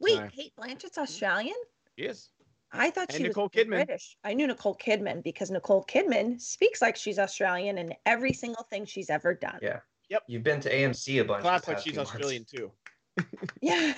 [0.01, 0.29] Wait, Sorry.
[0.31, 1.57] Cate Blanchett's Australian?
[1.97, 2.29] Yes.
[2.73, 3.87] I thought And she Nicole was Kidman.
[3.87, 4.17] British.
[4.25, 8.85] I knew Nicole Kidman because Nicole Kidman speaks like she's Australian in every single thing
[8.85, 9.59] she's ever done.
[9.63, 9.81] Yeah.
[10.11, 10.23] Yep.
[10.29, 11.43] You've been to AMC a bunch.
[11.43, 12.13] Class this like she's few months.
[12.13, 12.71] Australian too.
[13.63, 13.95] Yeah.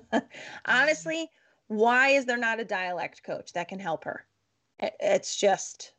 [0.66, 1.28] Honestly,
[1.66, 4.24] why is there not a dialect coach that can help her?
[4.78, 5.92] It's just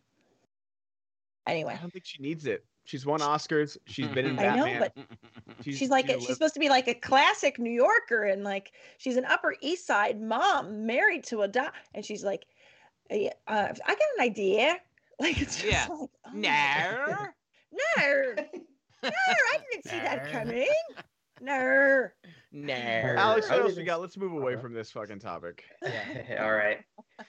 [1.48, 1.74] anyway.
[1.78, 2.66] I don't think she needs it.
[2.86, 3.78] She's won Oscars.
[3.86, 4.64] She's been in Batman.
[4.64, 5.06] I know, but
[5.64, 9.16] She's, like a she's supposed to be like a classic New Yorker and like she's
[9.16, 12.46] an Upper East Side mom married to a doc and she's like
[13.10, 13.16] "Uh,
[13.48, 14.78] I got an idea.
[15.20, 15.86] Like it's just Yeah.
[15.90, 17.16] like oh no
[17.72, 18.34] No.
[19.04, 20.68] No, I didn't see that coming.
[21.40, 22.08] No.
[22.56, 24.00] No Alex, what else we got?
[24.00, 25.64] Let's move away from this fucking topic.
[25.84, 26.44] Yeah.
[26.46, 26.80] All right.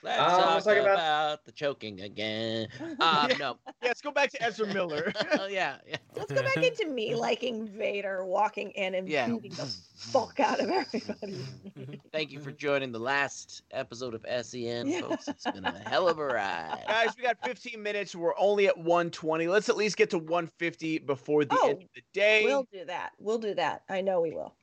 [0.02, 0.94] let's Um, talk, talk about...
[0.94, 3.36] about- the choking again um Yeah.
[3.38, 5.12] no Yeah, let's go back to Ezra Miller.
[5.38, 5.96] oh yeah, yeah.
[6.14, 9.26] Let's go back into me liking Vader walking in and Yeah.
[9.28, 12.00] beating the fuck out of everybody.
[12.12, 15.00] Thank you for joining the last episode of SEN, Yeah.
[15.00, 15.28] folks.
[15.28, 16.84] It's been a hell of a ride.
[16.86, 18.14] Guys, we got 15 minutes.
[18.14, 19.48] We're only at 120.
[19.48, 22.44] Let's at least get to 150 before the Oh, end of the day.
[22.44, 23.12] We'll do that.
[23.18, 23.82] We'll do that.
[23.88, 24.54] I know we will.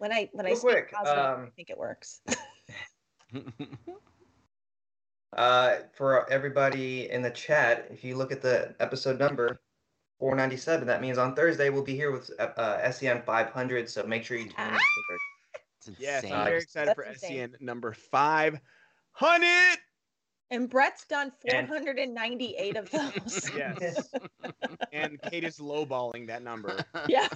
[0.00, 2.22] When I when I speak quick, positive, I um, think it works.
[5.36, 9.60] Uh, for everybody in the chat, if you look at the episode number
[10.18, 13.88] 497, that means on Thursday we'll be here with uh, SEN 500.
[13.88, 14.72] So make sure you tune in.
[14.72, 14.78] for
[15.86, 16.24] It's Yes.
[16.24, 16.62] I'm very Nice.
[16.64, 17.52] excited for That's insane.
[17.52, 18.60] SEN number 500.
[20.50, 23.50] And Brett's done And- 498 of those.
[23.56, 24.10] Yes.
[24.92, 26.84] and Kate is lowballing that number.
[27.08, 27.28] yeah.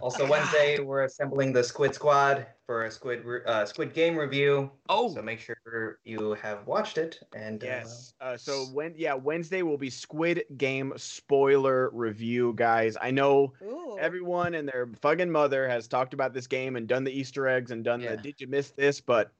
[0.00, 4.70] Also, Wednesday we're assembling the Squid Squad for a Squid re- uh, Squid Game review.
[4.88, 7.18] Oh, So make sure you have watched it.
[7.34, 8.14] And uh, Yes.
[8.20, 12.96] Uh, so when yeah, Wednesday will be Squid Game spoiler review, guys.
[13.00, 13.96] I know Ooh.
[13.98, 17.70] everyone and their fucking mother has talked about this game and done the Easter eggs
[17.70, 18.16] and done Yeah.
[18.16, 19.32] the did you miss this, but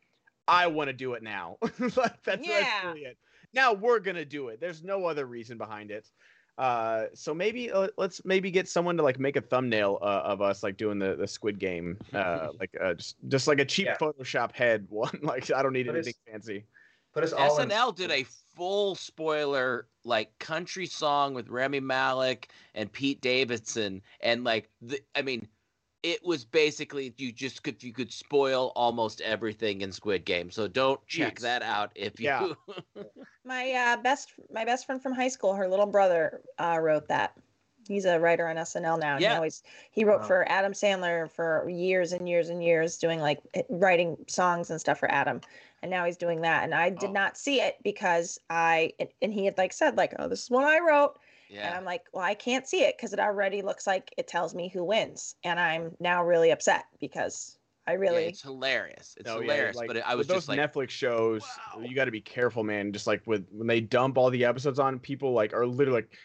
[0.47, 1.59] I want to do it now.
[1.97, 2.61] like, that's, Yeah.
[2.61, 3.19] that's really it.
[3.55, 4.61] Now we're gonna do it.
[4.61, 6.07] There's no other reason behind it.
[6.59, 10.43] Uh, so maybe uh, let's maybe get someone to like make a thumbnail uh, of
[10.43, 13.87] us like doing the, the Squid Game, uh, like uh, just just like a cheap
[13.87, 13.97] Yeah.
[13.97, 15.19] Photoshop head one.
[15.23, 16.65] Like I don't need But anything it's- fancy.
[17.15, 18.25] Put us all in- SNL did a
[18.55, 25.23] full spoiler like country song with Rami Malek and Pete Davidson, and like the, I
[25.23, 25.49] mean,
[26.03, 30.51] it was basically you just could you could spoil almost everything in Squid Game.
[30.51, 31.43] So don't check Jeez.
[31.43, 32.27] that out if you.
[32.27, 32.49] Yeah.
[33.45, 37.33] My uh, best my best friend from high school, her little brother uh, wrote that.
[37.89, 39.17] He's a writer on SNL now.
[39.19, 39.31] Yeah.
[39.31, 40.27] He always he wrote Wow.
[40.27, 43.39] for Adam Sandler for years and years and years, doing like
[43.71, 45.41] writing songs and stuff for Adam.
[45.81, 46.65] And now he's doing that.
[46.65, 47.13] And I did Oh.
[47.13, 50.51] not see it because I and- and he had like said like, oh, this is
[50.51, 51.19] what I wrote.
[51.51, 51.75] And.
[51.75, 54.69] I'm like, well, I can't see it because it already looks like it tells me
[54.69, 55.35] who wins.
[55.45, 59.15] And I'm now really upset because I Yeah, really it's hilarious.
[59.17, 59.77] It's No, yeah, hilarious.
[59.77, 61.43] like, but it, I with was those just like, Netflix shows.
[61.75, 61.83] wow.
[61.83, 62.93] You got to be careful, man.
[62.93, 66.17] Just like with when they dump all the episodes on, people like are literally like,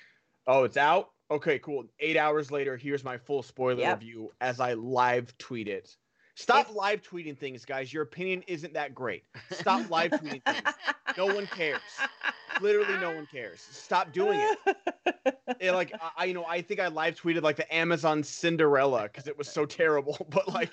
[0.45, 1.11] "Oh, it's out.
[1.31, 1.85] Okay, cool.
[1.99, 3.99] Eight hours later, here's my full spoiler Yep.
[4.01, 5.95] review as I live tweet it."
[6.35, 7.93] Stop If- live tweeting things, guys.
[7.93, 9.23] Your opinion isn't that great.
[9.51, 10.75] Stop live tweeting things.
[11.15, 11.79] No one cares.
[12.63, 13.59] Literally, no one cares.
[13.61, 15.37] Stop doing it.
[15.59, 19.03] it like I, I you know i think i live tweeted like the amazon cinderella
[19.03, 20.71] because it was so terrible but like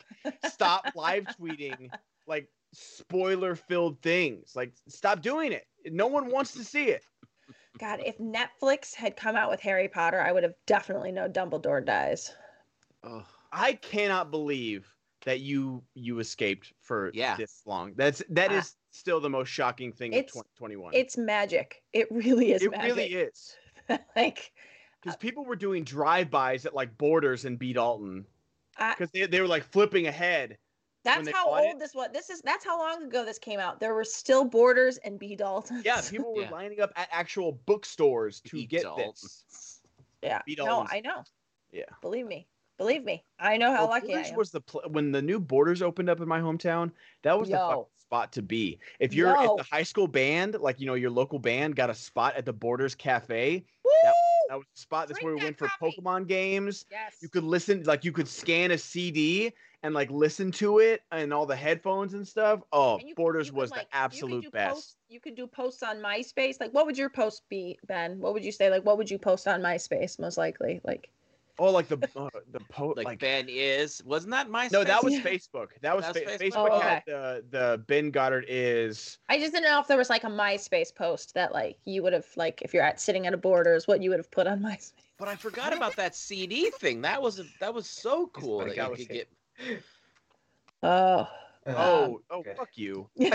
[0.48, 1.90] stop live tweeting
[2.26, 7.02] like spoiler filled things like stop doing it no one wants to see it
[7.78, 11.84] God, if Netflix had come out with Harry Potter, I would have definitely known Dumbledore
[11.84, 12.34] dies.
[13.04, 14.92] oh, i cannot believe
[15.24, 17.36] that you you escaped for Yeah.
[17.36, 18.58] this long that's that Ah.
[18.58, 21.82] is still the most shocking thing of 2021 It's magic.
[21.92, 22.86] It really is it magic.
[22.96, 23.56] really is
[24.16, 24.52] like
[25.02, 28.24] because uh, people were doing drive-bys at like borders and b dalton
[28.78, 30.56] because they, they were like flipping ahead
[31.02, 32.08] that's how old it- this was.
[32.12, 33.80] This is that's how long ago this came out.
[33.80, 35.82] There were still Borders and B Daltons.
[35.82, 36.50] Yeah, people were Yeah.
[36.50, 39.06] lining up at actual bookstores to Pete get Dalton.
[39.06, 39.80] this.
[40.22, 40.42] yeah.
[40.44, 41.24] B No, I know.
[41.72, 41.84] Yeah.
[42.02, 42.46] Believe me.
[42.76, 43.24] Believe me.
[43.38, 44.34] I know how Well, lucky I am.
[44.36, 46.90] was the pl- when the new Borders opened up in my hometown.
[47.22, 47.68] That was the Yo.
[47.68, 48.76] fucking spot to be.
[48.98, 49.54] If you're Yo.
[49.56, 52.44] if the high school band, like you know your local band, got a spot at
[52.44, 53.90] the Borders Cafe, Woo!
[54.48, 55.06] that was the spot.
[55.06, 55.96] That's Drink where we that went for coffee.
[56.00, 56.86] Pokemon games.
[56.90, 57.18] yes.
[57.22, 59.52] You could listen, like you could scan a CD
[59.84, 62.60] and like listen to it and all the headphones and stuff.
[62.72, 64.74] Oh, And you- Borders you was like- the absolute best.
[64.74, 66.58] Posts, you could do posts on MySpace.
[66.60, 68.18] Like, what would your post be, Ben?
[68.18, 68.70] What would you say?
[68.70, 70.80] Like, what would you post on MySpace most likely?
[70.82, 71.10] Like,
[71.60, 75.04] Oh, like the uh, the po- like, like Ben is wasn't that my No, that
[75.04, 75.20] was Yeah.
[75.24, 75.68] Facebook.
[75.82, 76.52] That was, That was fa- Facebook?
[76.52, 76.68] Facebook.
[76.70, 79.18] Oh, had the the Ben Goddard is.
[79.28, 82.14] I just didn't know if there was like a MySpace post that like you would
[82.14, 84.60] have like if you're at sitting at a Borders, what you would have put on
[84.62, 84.94] MySpace.
[85.18, 87.02] But I forgot about that CD thing.
[87.02, 89.08] That was a, that was so cool that you could saying.
[89.10, 89.28] get.
[90.82, 91.28] Oh.
[91.66, 92.54] Oh, oh, okay.
[92.56, 93.06] fuck you.
[93.16, 93.30] it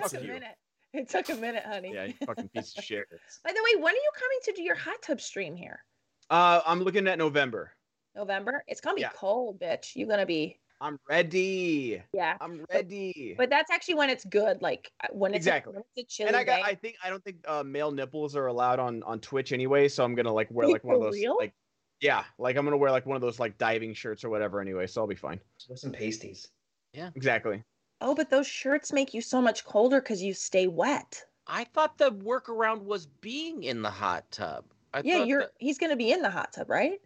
[0.00, 0.54] took a minute.
[0.92, 1.92] It took a minute, honey.
[1.94, 3.04] Yeah, you fucking piece of shit.
[3.44, 5.84] By the way, when are you coming to do your hot tub stream here?
[6.30, 7.72] Uh, I'm looking at November.
[8.16, 8.64] November?
[8.66, 9.10] It's gonna be Yeah.
[9.14, 9.92] cold, bitch.
[9.94, 12.02] You're gonna be I'm ready.
[12.14, 12.36] yeah.
[12.40, 13.34] I'm ready.
[13.36, 14.62] But that's actually when it's good.
[14.62, 15.72] Like uh, when it's Exactly.
[15.72, 16.56] A, when it's a chilly and I got.
[16.56, 16.62] day.
[16.64, 16.96] I think.
[17.04, 19.88] I don't think uh, male nipples are allowed on on Twitch anyway.
[19.88, 21.36] So I'm gonna like wear like one of those real?
[21.38, 21.52] like.
[22.00, 24.86] Yeah, like I'm gonna wear like one of those like diving shirts or whatever anyway,
[24.86, 25.38] so I'll be fine.
[25.68, 26.48] With some pasties.
[26.94, 27.10] Yeah.
[27.14, 27.62] Exactly.
[28.00, 31.22] Oh, but those shirts make you so much colder because you stay wet.
[31.46, 34.64] I thought the workaround was being in the hot tub.
[34.94, 37.00] I yeah, you're that- he's gonna be in the hot tub, right?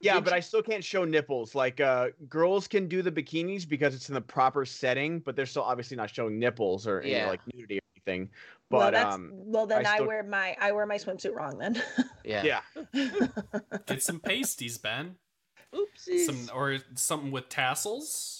[0.00, 1.54] Yeah, Did but you- I still can't show nipples.
[1.54, 5.46] Like uh girls can do the bikinis because it's in the proper setting, but they're
[5.46, 7.28] still obviously not showing nipples or any Yeah.
[7.28, 8.30] like nudity or anything.
[8.70, 11.58] well, But that's um well then I I, wear my I wear my swimsuit wrong
[11.58, 11.82] then.
[12.24, 12.60] yeah.
[12.94, 13.28] yeah.
[13.86, 15.16] Get some pasties, Ben.
[15.74, 16.24] Oopsies.
[16.26, 18.39] Some or something with tassels.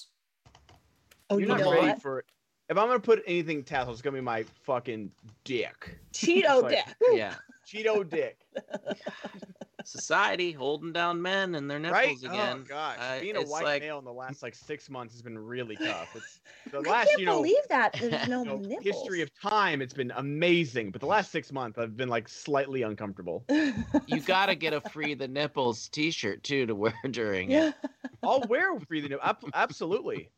[1.31, 2.01] Oh, You're you not know ready what?
[2.01, 2.23] for
[2.69, 5.11] if I'm gonna put anything tassel, it's gonna be my fucking
[5.43, 5.99] dick.
[6.13, 6.95] Cheeto like- dick.
[7.11, 7.33] yeah.
[7.67, 8.37] Cheeto dick.
[9.85, 12.09] Society holding down men and their right?
[12.09, 12.59] nipples again.
[12.61, 12.97] Oh gosh.
[12.99, 15.75] Uh, Being a white like- male in the last like six months has been really
[15.75, 16.09] tough.
[16.15, 16.39] It's
[16.71, 18.83] the I last, can't you know, believe that there's no you know, nipples.
[18.83, 20.91] history of time, it's been amazing.
[20.91, 23.43] But the last six months I've been like slightly uncomfortable.
[23.49, 27.69] You gotta get a free the nipples T-shirt too to wear during yeah.
[27.69, 27.75] it.
[28.23, 30.29] I'll wear a free the nip- ab- absolutely.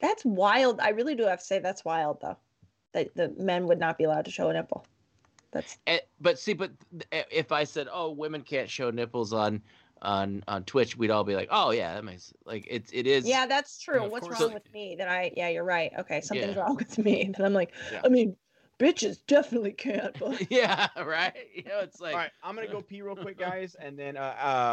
[0.00, 0.80] That's wild.
[0.80, 2.36] I really do have to say that's wild though.
[2.92, 4.86] That the men would not be allowed to show a nipple.
[5.52, 6.72] That's Eh, but see, but
[7.10, 9.62] if I said, "Oh, women can't show nipples on
[10.02, 13.24] on on Twitch," we'd all be like, "Oh yeah, that makes like it it is."
[13.26, 14.04] yeah, that's true.
[14.04, 15.92] of What's course wrong they with me that I yeah, you're right.
[15.98, 16.62] Okay, something's Yeah.
[16.62, 17.32] wrong with me.
[17.36, 18.02] And I'm like, Yeah.
[18.04, 18.36] I mean,
[18.78, 21.34] bitches definitely can't, but yeah, right.
[21.54, 24.16] You know, it's like All right, I'm gonna go pee real quick, guys, and then
[24.16, 24.20] uh,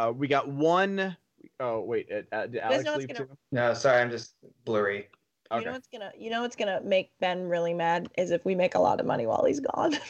[0.08, 1.16] uh we got one
[1.60, 3.38] oh wait, uh, uh, did Alex know leave gonna- too?
[3.52, 5.08] No, sorry, I'm just blurry.
[5.52, 5.60] Okay.
[5.60, 8.54] You know what's gonna you know what's gonna make Ben really mad is if we
[8.54, 9.94] make a lot of money while he's gone.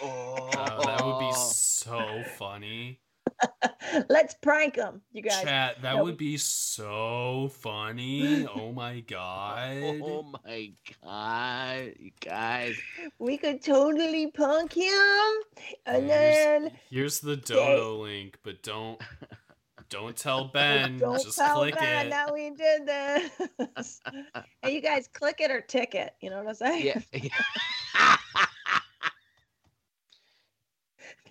[0.00, 3.00] Oh, Oh, that would be so funny.
[4.08, 5.42] Let's prank him, you guys.
[5.42, 6.04] Chat, that no.
[6.04, 8.46] would be so funny.
[8.46, 9.82] Oh my god.
[10.00, 10.72] Oh my
[11.02, 12.76] god, you guys.
[13.18, 15.32] We could totally punk him,
[15.86, 19.00] and Here's- then Here's the dodo link, but don't
[19.90, 20.98] don't tell Ben.
[20.98, 22.10] don't Just tell click Ben it.
[22.10, 24.00] that we did this.
[24.62, 26.14] hey, you guys, click it or ticket.
[26.20, 27.02] You know what I'm saying?
[27.12, 27.12] Yeah.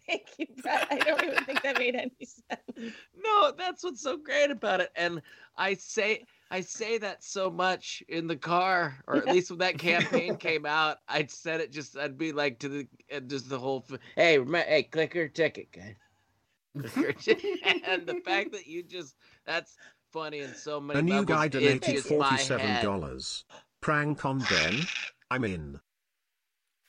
[0.07, 0.87] Thank you, Brett.
[0.89, 2.93] I don't even think that made any sense.
[3.15, 4.89] no, that's what's so great about it.
[4.95, 5.21] And
[5.57, 9.33] I say I say that so much in the car, or at Yeah.
[9.33, 12.87] least when that campaign came out, I'd said it just I'd be like to the
[13.13, 13.85] uh, just the whole
[14.15, 15.97] hey remember, hey click your ticket guy.
[16.83, 16.95] Click
[17.25, 17.59] your ticket.
[17.85, 19.75] and the fact that you just that's
[20.13, 22.85] funny in so many A new levels guy donated just my head.
[22.85, 23.43] $47.
[23.81, 24.79] Prank on Ben.
[25.29, 25.79] I'm in.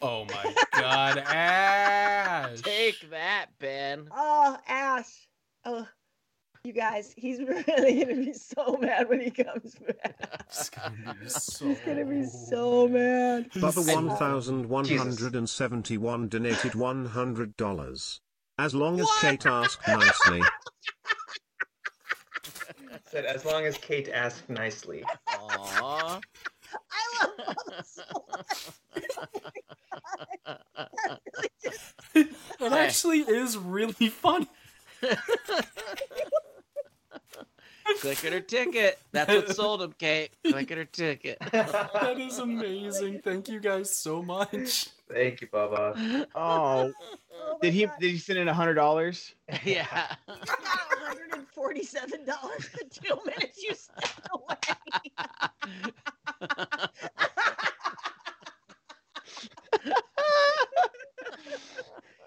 [0.01, 2.60] Oh my god, Ash.
[2.60, 4.09] Take that, Ben.
[4.12, 5.28] Oh, Ash.
[5.65, 5.86] Oh,
[6.65, 7.39] you guys, he's
[7.69, 10.40] really gonna be so mad when he comes back.
[10.48, 13.51] It's gonna be so He's gonna be so mad.
[13.52, 18.20] Bubba And- 1171 donated $100.
[18.59, 20.43] As long as Kate asked nicely.
[23.10, 25.05] Said as long as Kate asked nicely.
[25.28, 26.20] Aww.
[26.93, 28.02] I love Bubba so
[28.32, 28.68] much.
[30.44, 30.90] That
[31.35, 34.48] really just- It actually is really funny.
[38.01, 38.98] Click it or ticket.
[39.12, 40.30] That's what sold him, Kate.
[40.47, 41.39] Click it or ticket.
[41.52, 43.20] That is amazing.
[43.24, 44.89] Thank you guys so much.
[45.10, 46.26] Thank you, Bubba.
[46.35, 46.93] Oh,
[47.32, 47.94] oh did he God.
[47.98, 49.35] did he send in a hundred dollars?
[49.64, 50.14] yeah.
[50.28, 50.36] I
[51.55, 54.56] $147 the two minutes you stepped away.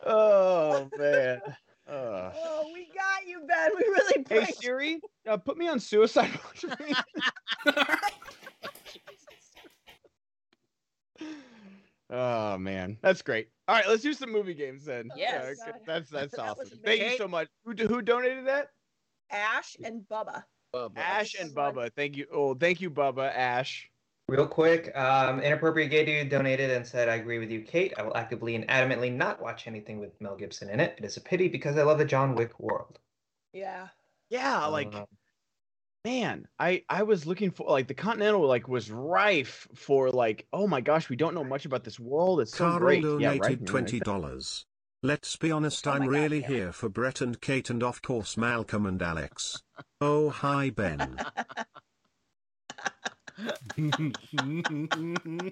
[0.06, 1.42] Oh man.
[1.88, 2.32] Uh.
[2.36, 3.72] Oh, we got you, Ben.
[3.76, 6.60] We really Hey pranked Siri, uh, put me on suicide watch.
[6.62, 6.96] for me.
[12.12, 13.50] Oh man, that's great.
[13.68, 15.10] All right, let's do some movie games then.
[15.16, 15.60] Yes.
[15.66, 16.80] Uh, that's that's That awesome.
[16.84, 17.48] Thank you so much.
[17.66, 18.70] Who who donated that?
[19.32, 20.44] Ash and Bubba.
[20.96, 21.56] Ash and so.
[21.56, 21.92] Bubba.
[21.96, 22.28] Thank you.
[22.34, 23.34] Oh, thank you, Bubba.
[23.34, 23.90] Ash.
[24.28, 27.94] Real quick, um, inappropriate gay dude donated and said, "I agree with you, Kate.
[27.98, 30.96] I will actively and adamantly not watch anything with Mel Gibson in it.
[30.98, 33.00] It is a pity because I love the John Wick world."
[33.52, 33.88] Yeah.
[34.30, 35.06] Yeah, like Uh,
[36.06, 40.68] man, I I was looking for like the Continental like was rife for like oh
[40.68, 42.42] my gosh, we don't know much about this world.
[42.42, 43.02] It's so Carl great.
[43.04, 43.42] donated Yeah, right.
[43.42, 44.02] Right.
[44.02, 44.66] $20.
[45.04, 46.48] Let's be honest, Oh I'm my God, really yeah.
[46.48, 49.64] here for Brett and Kate and of course Malcolm and Alex.
[50.04, 51.20] Oh, hi, Ben.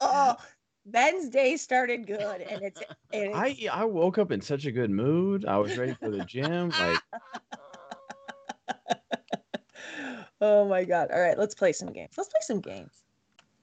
[0.00, 0.36] Oh,
[0.84, 2.80] Ben's day started good, and it's.
[3.12, 3.36] And it's
[3.72, 5.44] I I woke up in such a good mood.
[5.44, 6.70] I was ready for the gym.
[6.70, 6.98] Like
[10.40, 11.10] oh my god!
[11.12, 12.12] All right, let's play some games.
[12.16, 13.02] Let's play some games.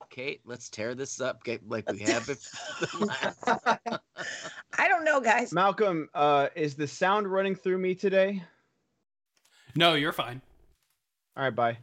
[0.09, 2.37] Kate, let's tear this up get, like we have it.
[4.77, 5.51] I don't know, guys.
[5.51, 8.43] Malcolm, uh, is the sound running through me today?
[9.75, 10.39] no, you're fine.
[11.35, 11.77] All right, bye.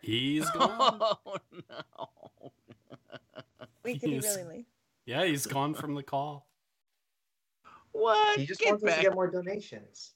[0.00, 0.78] He's gone.
[0.80, 2.52] oh no.
[3.84, 4.66] Wait, did he really leave?
[5.04, 6.46] Yeah, he's gone from the call.
[7.90, 8.38] What?
[8.38, 10.14] he just get wants us to get more donations.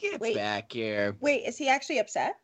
[0.00, 0.36] Get Wait.
[0.36, 1.16] back here.
[1.20, 2.36] Wait, is he actually upset?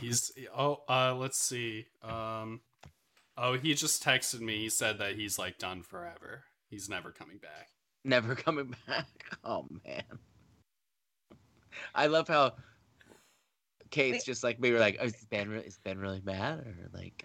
[0.00, 1.86] He's oh, uh, let's see.
[2.02, 2.60] Um,
[3.36, 4.58] oh, he just texted me.
[4.58, 6.44] He said that he's like done forever.
[6.68, 7.68] He's never coming back.
[8.04, 9.06] Never coming back.
[9.44, 10.02] Oh man.
[11.94, 12.54] I love how
[13.90, 14.24] Kate's Wait.
[14.24, 17.24] just like we were like, oh, is Ben re- is Ben really mad or like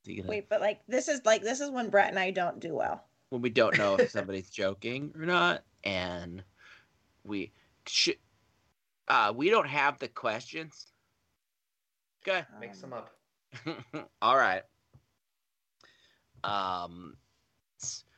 [0.00, 2.30] is he gonna Wait, but like this is like this is when Brett and I
[2.30, 3.04] don't do well.
[3.30, 6.44] when we don't know if somebody's joking or not, and
[7.24, 7.52] we
[7.86, 8.16] should
[9.08, 10.92] uh we don't have the questions.
[12.26, 12.44] Okay.
[12.60, 13.10] Make Um, some up.
[14.22, 14.62] All right.
[16.42, 17.16] Um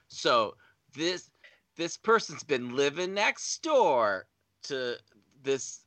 [0.08, 0.56] so
[0.94, 1.30] this
[1.76, 4.26] this person's been living next door
[4.64, 4.96] to
[5.42, 5.80] this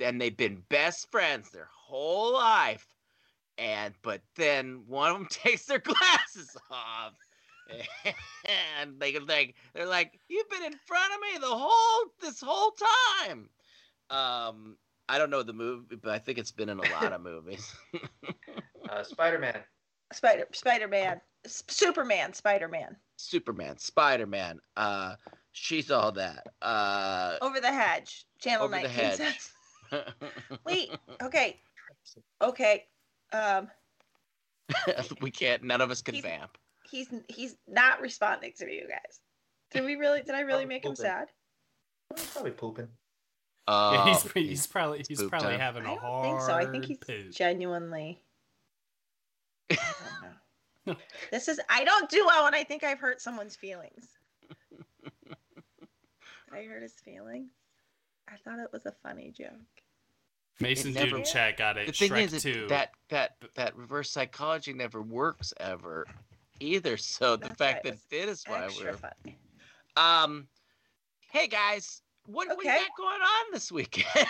[0.00, 2.86] and they've been best friends their whole life.
[3.58, 7.14] And but then one of them takes their glasses off.
[8.78, 12.72] And they like they're like, You've been in front of me the whole this whole
[13.18, 13.48] time.
[14.12, 14.76] Um
[15.08, 17.74] I don't know the movie, but I think it's been in a lot of movies.
[18.88, 19.58] Uh, Spider-Man.
[20.12, 25.14] Spider Spider Man, Superman, Spider Man, Superman, Spider Man, uh,
[25.52, 26.46] she's all that.
[26.60, 29.16] Uh, Over the Hedge, Channel Over the 19 Hedge.
[29.16, 29.50] says.
[30.66, 30.90] Wait,
[31.22, 31.60] okay,
[32.42, 32.84] okay.
[33.32, 33.68] Um,
[35.22, 35.62] we can't.
[35.62, 36.58] None of us can He's- vamp.
[36.90, 39.20] He's he's not responding to you guys.
[39.70, 40.20] Did we really?
[40.20, 41.28] Did I really Oh, make him sad?
[42.14, 42.88] He's probably pooping.
[43.68, 45.60] Oh, Yeah, he's, he's probably he's poop probably time.
[45.60, 46.52] having I a don't think so.
[46.54, 47.30] I think he's poop.
[47.32, 48.20] genuinely.
[49.70, 49.76] I
[50.86, 50.96] don't know.
[51.30, 51.60] this is.
[51.70, 54.08] I don't do well when I think I've hurt someone's feelings.
[56.52, 57.50] I hurt his feelings?
[58.28, 59.48] I thought it was a funny joke.
[60.60, 61.86] Mason never- Dude in chat got it.
[61.86, 66.06] the thing Shrek is, it- that that that reverse psychology never works ever,
[66.60, 66.96] either.
[66.96, 68.94] So the fact that it it did is why we're.
[68.94, 69.38] funny.
[69.96, 70.46] Um,
[71.30, 74.26] hey guys, what what we got going on this weekend?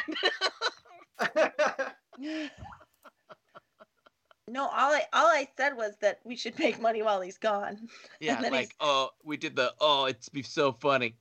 [4.48, 7.89] No, all I all I said was that we should make money while he's gone.
[8.20, 11.14] yeah, then like he's- oh, we did the oh, it's be so funny.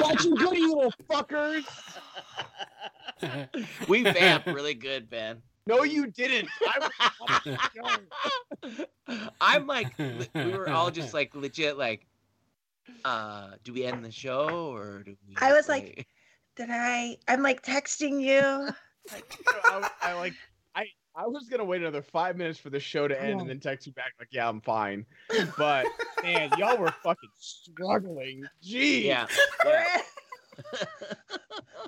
[0.00, 1.64] Watch you good, you little fuckers.
[3.88, 5.42] we vamp really good, Ben.
[5.66, 6.48] No, you didn't.
[6.62, 7.58] I
[9.40, 12.06] I'm like, we were all just like legit, like,
[13.04, 15.34] uh, do we end the show or do we?
[15.40, 16.06] I was like- wait?
[16.56, 17.16] Did I?
[17.26, 18.68] I'm like texting you.
[19.64, 20.34] I, I like.
[20.76, 20.84] I
[21.16, 23.86] I was gonna wait another five minutes for the show to end and then text
[23.86, 25.04] you back like, yeah, I'm fine.
[25.58, 25.86] But
[26.22, 28.44] man, y'all were fucking struggling.
[28.62, 29.06] Gee.
[29.06, 29.26] yeah,
[29.64, 30.00] yeah.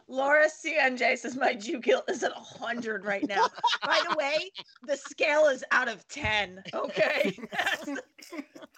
[0.09, 3.47] Laura CNJ says my Jew guilt is at 100 right now.
[3.85, 4.51] By the way,
[4.85, 6.63] the scale is out of 10.
[6.75, 7.39] Okay.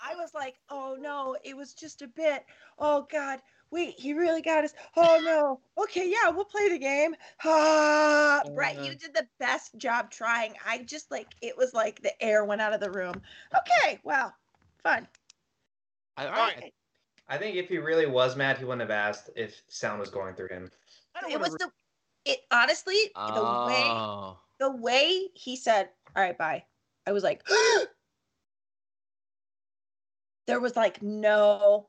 [0.03, 2.45] I was like, oh no, it was just a bit.
[2.79, 3.41] Oh God.
[3.71, 4.73] Wait, he really got us.
[4.97, 5.61] Oh no.
[5.83, 7.15] Okay, yeah, we'll play the game.
[7.45, 10.55] Ah, Brett, you did the best job trying.
[10.67, 13.21] I just like it was like the air went out of the room.
[13.55, 14.35] Okay, well,
[14.83, 15.07] fun.
[16.17, 16.73] I, all All right.
[17.29, 17.37] Right.
[17.37, 20.35] I think if he really was mad, he wouldn't have asked if sound was going
[20.35, 20.71] through him.
[21.29, 21.71] It wanna was the
[22.25, 26.65] it honestly the way Oh, the way he said, "All right, bye,"
[27.07, 27.47] I was like,
[30.47, 31.89] there was like no,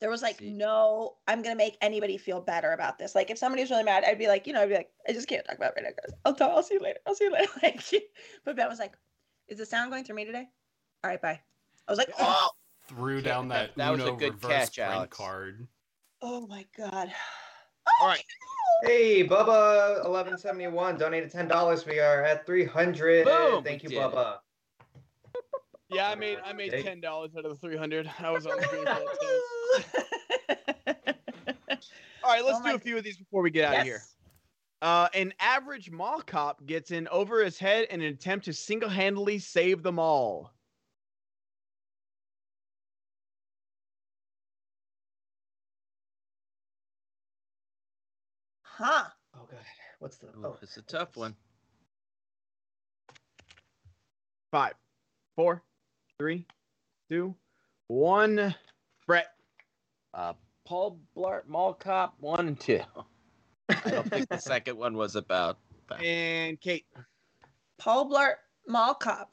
[0.00, 0.52] there was like See.
[0.52, 1.16] no.
[1.26, 3.14] I'm gonna make anybody feel better about this.
[3.14, 5.28] Like if somebody's really mad, I'd be like, you know, I'd be like, I just
[5.28, 6.18] can't talk about it right now, guys.
[6.24, 6.52] I'll talk.
[6.54, 6.98] I'll see you later.
[7.06, 7.48] I'll see you later.
[7.62, 7.82] Like,
[8.44, 8.96] but Ben was like,
[9.48, 10.48] "Is the sound going through me today?"
[11.04, 11.40] All right, bye.
[11.88, 12.48] I was like, oh,
[12.94, 15.16] Threw Yeah, down that- that, that was a good reverse catch, prank Alex.
[15.16, 15.68] card.
[16.20, 17.12] oh my god.
[18.00, 18.22] All right.
[18.84, 21.86] Hey, Bubba, eleven seventy one donated ten dollars.
[21.86, 23.24] We are at three hundred.
[23.24, 24.12] Boom, Thank you, we did it.
[24.12, 24.36] Bubba.
[25.88, 28.10] Yeah, I made I made ten dollars out of the three hundred.
[28.20, 31.02] I was on the green for that too.
[32.24, 34.00] All right, let's Oh do a few of these before we get out of here.
[34.80, 39.38] Uh, an average mall cop gets in over his head in an attempt to single-handedly
[39.38, 40.52] save them all.
[48.82, 49.04] Huh.
[49.36, 49.60] Oh god,
[50.00, 50.26] what's the?
[50.26, 51.36] Ooh, Oh, it's a tough one.
[54.50, 54.74] Five,
[55.36, 55.62] four,
[56.18, 56.46] three,
[57.08, 57.34] two,
[57.86, 58.54] one.
[59.06, 59.28] Brett.
[60.12, 60.32] Uh,
[60.66, 62.80] Paul Blart Mall Cop one and two.
[63.68, 65.58] I don't think the second one was about.
[65.88, 66.02] that.
[66.02, 66.86] And Kate.
[67.78, 68.34] Paul Blart
[68.68, 69.32] Mall Cop.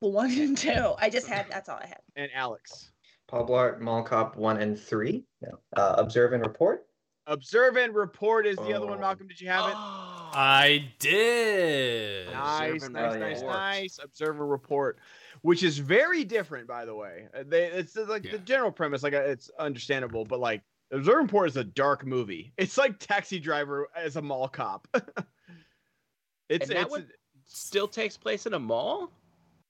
[0.00, 0.94] One and two.
[0.98, 1.46] I just had.
[1.50, 2.00] That's all I had.
[2.16, 2.90] And Alex.
[3.28, 5.24] Paul Blart, Mall Cop one and three.
[5.42, 5.58] No.
[5.76, 6.86] Uh, observe and report.
[7.26, 8.98] Observe and report is the other one.
[8.98, 9.00] Oh.
[9.00, 9.74] Malcolm, did you have it?
[9.76, 12.30] I did.
[12.32, 13.52] Nice, Observe nice, nice, report.
[13.56, 13.98] nice.
[14.02, 14.98] Observe and report,
[15.42, 17.26] which is very different, by the way.
[17.34, 18.32] Uh, They, it's uh, like Yeah.
[18.32, 22.04] the general premise, like uh, it's understandable, but like Observe and report is a dark
[22.04, 22.52] movie.
[22.58, 24.88] It's like Taxi Driver as a mall cop.
[26.48, 27.08] it's And that it's one-
[27.44, 29.10] Still takes place in a mall.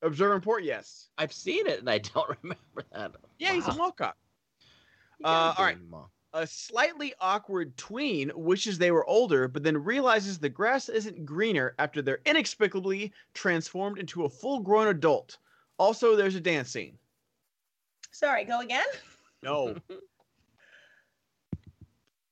[0.03, 1.09] Observe and report, yes.
[1.19, 3.13] I've seen it and I don't remember that.
[3.39, 4.17] Yeah, he's a mall cop.
[5.25, 5.79] Uh, all right.
[5.89, 6.11] mall.
[6.33, 11.75] A slightly awkward tween wishes they were older, but then realizes the grass isn't greener
[11.79, 15.39] after they're inexplicably transformed into a full-grown adult.
[15.79, 16.97] Also, there's a dance scene.
[18.13, 18.45] Sorry.
[18.45, 18.87] Go again.
[19.43, 19.77] No.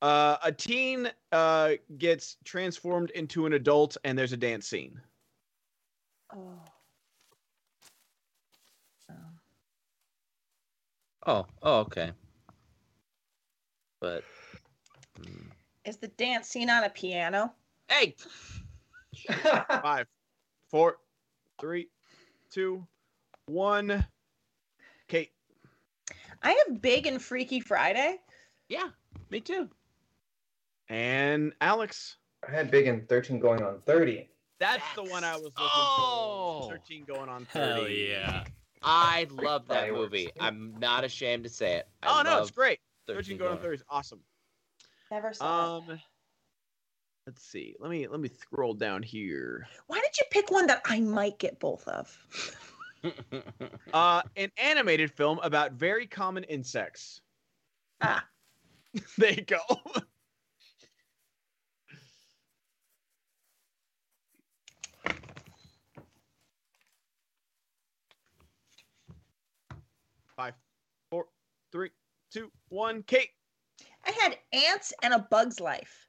[0.00, 5.00] Uh, a teen uh, gets transformed into an adult, and there's a dance scene.
[6.32, 6.62] Oh.
[11.26, 12.12] Oh, oh, okay.
[14.00, 14.24] But
[15.20, 15.46] mm.
[15.84, 17.52] Is the dance scene on a piano?
[17.88, 18.14] hey,
[19.82, 20.06] Five,
[20.70, 20.98] four,
[21.60, 21.88] three,
[22.50, 22.86] two,
[23.46, 24.04] one.
[25.08, 25.30] Kate.
[26.42, 28.20] I have Big and Freaky Friday.
[28.68, 28.88] yeah,
[29.30, 29.68] me too.
[30.88, 32.16] And Alex.
[32.46, 34.28] I had big and thirteen going on thirty.
[34.60, 36.66] That's the one I was looking Oh.
[36.68, 36.76] for.
[36.78, 37.80] 13 going on 30.
[37.80, 38.44] Hell yeah.
[38.82, 40.30] I love that movie.
[40.40, 41.88] I'm not ashamed to say it.
[42.02, 42.80] I Oh, no, it's great.
[43.08, 43.64] 13, 13 going on going.
[43.64, 44.20] 30 is awesome.
[45.10, 45.90] Never saw it.
[45.90, 46.00] Um,
[47.28, 47.76] Let's see.
[47.78, 49.68] Let me let me scroll down here.
[49.86, 52.16] Why did you pick one that I might get both of?
[53.94, 57.20] Uh, an animated film about very common insects.
[58.00, 58.24] Ah.
[59.18, 59.58] there you go.
[70.36, 70.54] Five,
[71.08, 71.26] four,
[71.70, 71.90] three,
[72.32, 73.02] two, one.
[73.04, 73.30] Kate.
[74.06, 76.06] I had ants and a bug's life.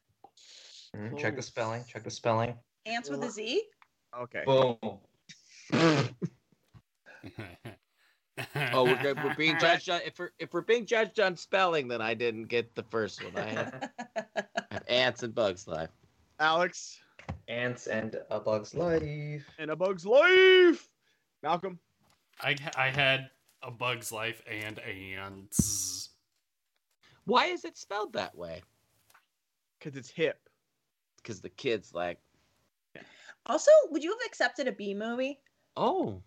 [0.95, 1.83] Mm, Check the spelling.
[1.87, 2.55] Check the spelling.
[2.85, 3.63] Ants with a Z.
[4.19, 4.43] Okay.
[4.45, 4.77] Boom.
[8.73, 9.23] oh, we're, good.
[9.23, 12.45] we're being judged on if we're if we're being judged on spelling, then I didn't
[12.45, 13.37] get the first one.
[13.37, 14.23] I have, I
[14.71, 15.89] have ants and bugs life.
[16.39, 16.99] Alex
[17.47, 19.45] Ants and a Bug's Life.
[19.57, 20.87] and a bug's life.
[21.43, 21.79] Malcolm.
[22.41, 23.29] I I had
[23.63, 26.08] a Bug's Life and ants.
[27.29, 28.61] Why is it spelled that way?
[29.77, 30.39] Because it's hip.
[31.17, 32.17] Because the kids like,
[33.45, 35.39] Also, would you have accepted a bee movie?
[35.77, 36.21] oh,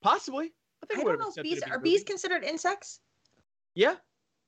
[0.00, 0.46] Possibly.
[0.46, 0.50] I
[0.82, 1.26] I think don't would have know.
[1.26, 1.90] If accepted bees are movie.
[1.90, 3.00] bees considered insects?
[3.74, 3.96] Yeah.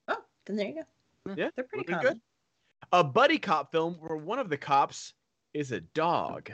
[0.09, 1.35] Oh, then there you go.
[1.36, 1.51] Yeah.
[1.57, 2.12] They're pretty would've common.
[2.15, 2.20] been
[2.93, 5.15] A buddy cop film where one of the cops
[5.55, 6.51] is a dog.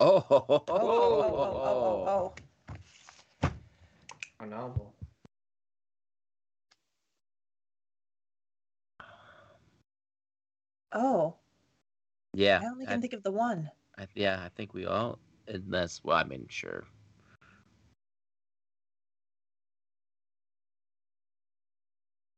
[0.00, 2.34] oh, oh, oh, Oh, oh, oh, oh, oh,
[3.44, 3.50] oh,
[4.40, 4.91] A novel.
[10.92, 11.34] Oh.
[12.34, 12.60] yeah.
[12.62, 13.70] I only I- can think of the one.
[13.98, 15.18] I, yeah, I think we all.
[15.48, 16.84] Unless, well, I mean, sure.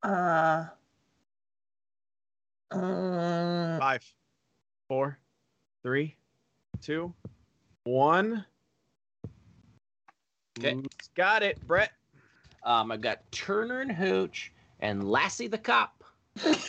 [0.03, 0.67] Uh.
[2.71, 4.05] Um, Five,
[4.89, 5.19] four,
[5.83, 6.17] three,
[6.83, 7.15] two,
[7.85, 8.45] one.
[10.59, 10.81] Okay.
[11.15, 11.93] Got it, Brett.
[12.65, 16.04] Um, I got Turner and Hooch and Lassie the cop.
[16.37, 16.63] Jesus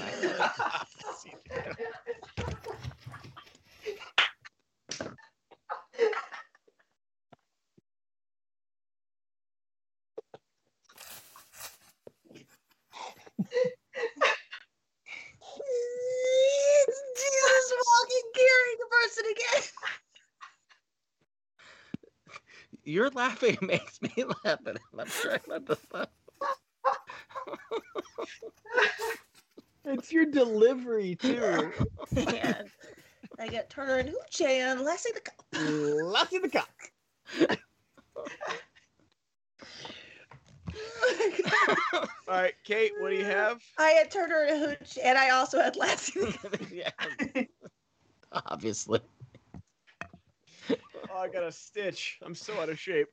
[17.87, 19.63] walking carrying a person again.
[22.83, 24.13] You're laughing makes me
[24.45, 26.07] laugh, and I'm trying not to laugh.
[29.85, 31.71] It's your delivery too.
[32.17, 32.69] And
[33.39, 35.45] I got Turner and Hooch and Lassie the cop.
[35.53, 36.91] Lassie the Cock.
[41.93, 43.61] All right, Kate, what do you have?
[43.77, 46.19] I had Turner and Hooch, and I also had Lassie.
[46.21, 46.71] the Cop.
[46.71, 47.43] yeah.
[48.31, 48.99] Obviously.
[50.69, 52.19] Oh, I got a stitch.
[52.23, 53.07] I'm so out of shape.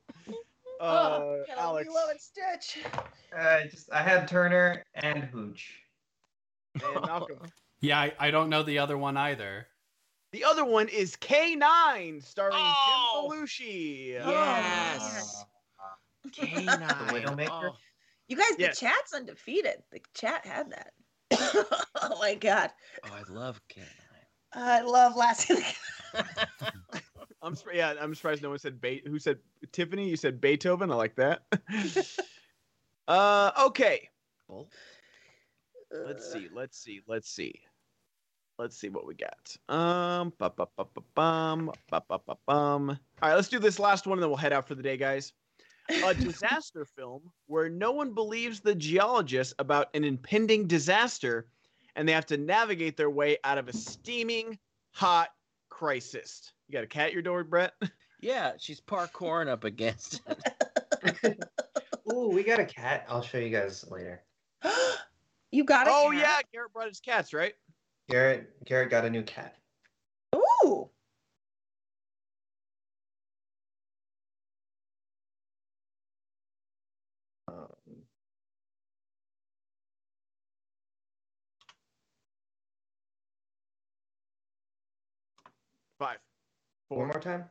[0.79, 1.87] Uh, oh, got a Alex.
[1.87, 2.79] Lilo and Stitch.
[3.37, 5.82] Uh, just I had Turner and Hooch.
[6.75, 7.39] And Malcolm.
[7.81, 9.67] Yeah, I, I don't know the other one either.
[10.31, 13.27] The other one is K9, starring Oh!
[13.31, 14.07] Jim Belushi.
[14.13, 15.45] Yes.
[16.23, 16.67] The Canine.
[16.67, 17.69] Widowmaker?
[17.71, 17.75] Oh,
[18.27, 18.79] You guys, Yes.
[18.79, 19.83] the chat's undefeated.
[19.91, 20.93] The chat had that.
[22.01, 22.71] oh my god.
[23.03, 23.83] oh, I love K9.
[24.53, 25.75] I love Lassie the
[26.13, 27.03] Cop.
[27.41, 29.37] I'm sur- yeah, I'm surprised no one said Be- who said
[29.71, 30.07] Tiffany.
[30.09, 30.91] You said Beethoven.
[30.91, 31.41] I like that.
[33.07, 34.09] uh, okay.
[35.93, 36.47] Let's see.
[36.53, 37.01] Let's see.
[37.07, 37.61] Let's see.
[38.59, 39.57] Let's see what we got.
[39.67, 42.89] Um, ba ba ba ba bum, ba ba ba bum.
[42.89, 44.95] All right, let's do this last one, and then we'll head out for the day,
[44.95, 45.33] guys.
[46.05, 51.47] A disaster film where no one believes the geologists about an impending disaster,
[51.95, 54.57] and they have to navigate their way out of a steaming
[54.91, 55.29] hot
[55.69, 56.53] crisis.
[56.67, 57.73] You got a cat at your door, Brett?
[58.21, 60.21] Yeah, she's parkouring up against
[61.03, 61.43] it.
[62.13, 63.05] Ooh, we got a cat.
[63.09, 64.23] I'll show you guys later.
[65.53, 65.93] you got it.
[65.93, 67.53] Oh yeah, Garrett brought his cats, right?
[68.09, 69.55] Garrett Garrett got a new cat.
[70.35, 70.89] Ooh.
[77.47, 77.67] Um,
[85.99, 86.17] Five.
[86.89, 87.45] one more time.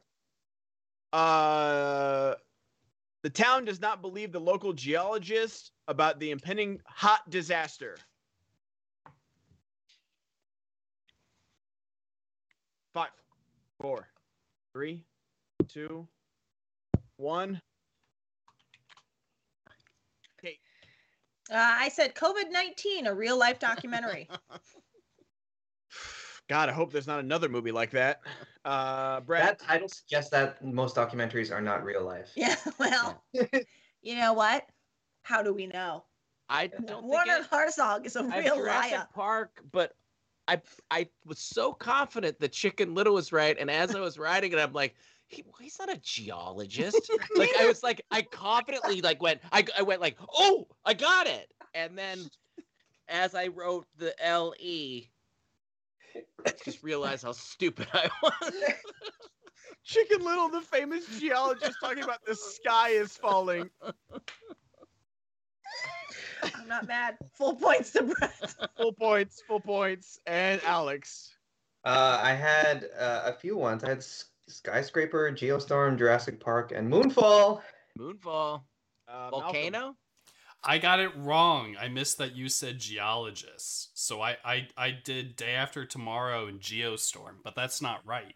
[1.12, 2.34] Uh,
[3.22, 7.96] the town does not believe the local geologist about the impending hot disaster.
[12.92, 13.10] Five,
[13.80, 14.08] four,
[14.72, 15.04] three,
[15.68, 16.06] two,
[17.16, 17.60] one.
[21.50, 24.28] Uh, I said COVID 19, a real life documentary.
[26.48, 28.20] God, I hope there's not another movie like that.
[28.64, 29.44] Uh, Brad.
[29.44, 32.30] That title suggests that most documentaries are not real life.
[32.36, 33.22] yeah, well,
[34.02, 34.66] you know what?
[35.22, 36.04] How do we know?
[36.48, 39.08] I don't think Werner it, Herzog is a I have real Jurassic liar.
[39.14, 39.94] Park, but
[40.48, 40.60] I
[40.90, 44.58] I was so confident that Chicken Little was right, and as I was writing it,
[44.58, 44.94] I'm like,
[45.28, 47.10] he, he's not a geologist.
[47.36, 51.26] like I was like, I confidently like went, I I went like, oh, I got
[51.26, 52.28] it, and then
[53.08, 55.08] as I wrote the L E,
[56.64, 58.52] just realized how stupid I was.
[59.84, 63.68] Chicken Little, the famous geologist, talking about the sky is falling.
[66.42, 67.16] I'm not mad.
[67.34, 68.54] Full points to Brett.
[68.76, 71.30] Full points, full points, and Alex.
[71.84, 73.82] Uh, I had uh, a few ones.
[73.84, 74.04] I had
[74.48, 77.60] Skyscraper, Geostorm, Jurassic Park, and Moonfall.
[77.98, 78.62] Moonfall,
[79.08, 79.40] Uh, Malcolm.
[79.40, 79.96] volcano.
[80.64, 81.76] I got it wrong.
[81.80, 83.88] I missed that you said geologists.
[83.94, 88.34] So I I, I did day after tomorrow and Geostorm, but that's not right.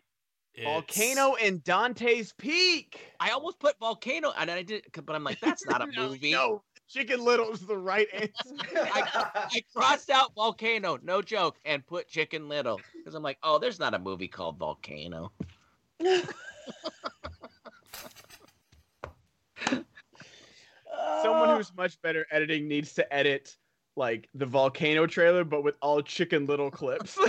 [0.54, 3.12] It's- Volcano and Dante's Peak.
[3.20, 6.32] I almost put volcano, and I did, but I'm like, that's not a No, movie.
[6.32, 8.32] No, Chicken Little is the right answer.
[8.76, 13.78] I crossed out volcano, no joke, and put Chicken Little because I'm like, oh, there's
[13.78, 15.30] not a movie called Volcano.
[21.22, 23.56] Someone who's much better editing needs to edit
[23.96, 27.18] like the volcano trailer, but with all Chicken Little clips.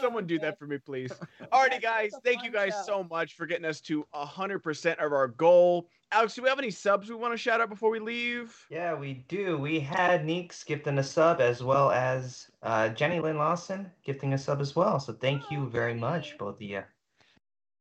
[0.00, 1.12] Someone do that for me, please.
[1.52, 2.12] Alrighty, guys.
[2.24, 5.88] Thank you guys so much for getting us to 100% of our goal.
[6.12, 8.54] Alex, do we have any subs we want to shout out before we leave?
[8.70, 9.56] Yeah, we do.
[9.58, 14.38] We had Neeks gifting a sub as well as uh, Jenny Lynn Lawson gifting a
[14.38, 15.00] sub as well.
[15.00, 16.82] So thank you very much, both of you.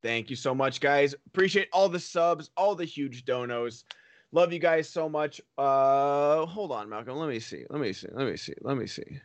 [0.05, 1.15] Thank you so much, guys.
[1.25, 3.85] Appreciate all the subs, all the huge donos.
[4.33, 5.41] Love you guys so much.
[5.57, 7.17] Uh, hold on, Malcolm.
[7.17, 7.65] Let me see.
[7.71, 8.09] Let me see.
[8.11, 8.53] Let me see.
[8.61, 9.19] Let me see.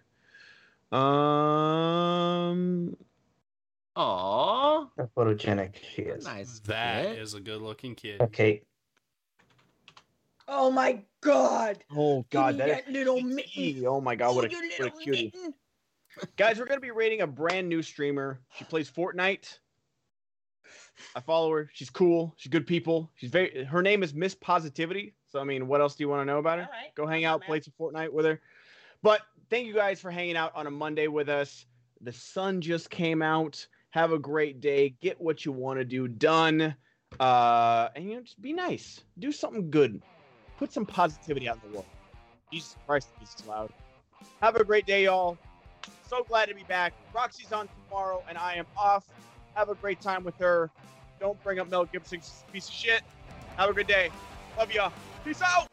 [0.91, 2.97] Um,
[3.95, 6.25] Aww, How photogenic she is.
[6.25, 6.61] nice.
[6.61, 7.19] That fit.
[7.19, 8.23] is a good looking kid.
[8.23, 8.63] Okay.
[10.49, 11.85] oh my god.
[11.95, 13.45] oh God, that that little is mitten.
[13.45, 13.87] cutie.
[13.87, 15.35] Oh my God, what a, you what a cutie.
[16.39, 18.41] Guys, we're gonna be rating a brand new streamer.
[18.57, 19.59] She plays Fortnite.
[21.15, 21.71] I follow her.
[21.73, 22.35] She's cool.
[22.37, 23.11] She's good people.
[23.17, 23.65] She's very.
[23.65, 25.15] Her name is Miss Positivity.
[25.29, 26.69] So I mean, what else do you want to know about her?
[26.71, 26.95] Right.
[26.95, 28.41] Go hang out, play some Fortnite with her.
[29.03, 31.67] But thank you guys for hanging out on a Monday with us.
[32.01, 33.67] The sun just came out.
[33.91, 34.95] Have a great day.
[35.01, 36.75] Get what you want to do done.
[37.19, 39.03] Uh, and you know, just be nice.
[39.19, 40.01] Do something good.
[40.59, 41.87] Put some positivity out in the world.
[42.53, 43.73] Jesus Christ, this is loud.
[44.41, 45.39] Have a great day, y'all.
[46.09, 46.93] So glad to be back.
[47.15, 49.07] Roxy's on tomorrow, and I am off.
[49.55, 50.71] Have a great time with her.
[51.19, 53.03] Don't bring up Mel Gibson's piece of shit.
[53.57, 54.11] Have a good day.
[54.59, 54.93] Love y'all.
[55.25, 55.70] Peace out.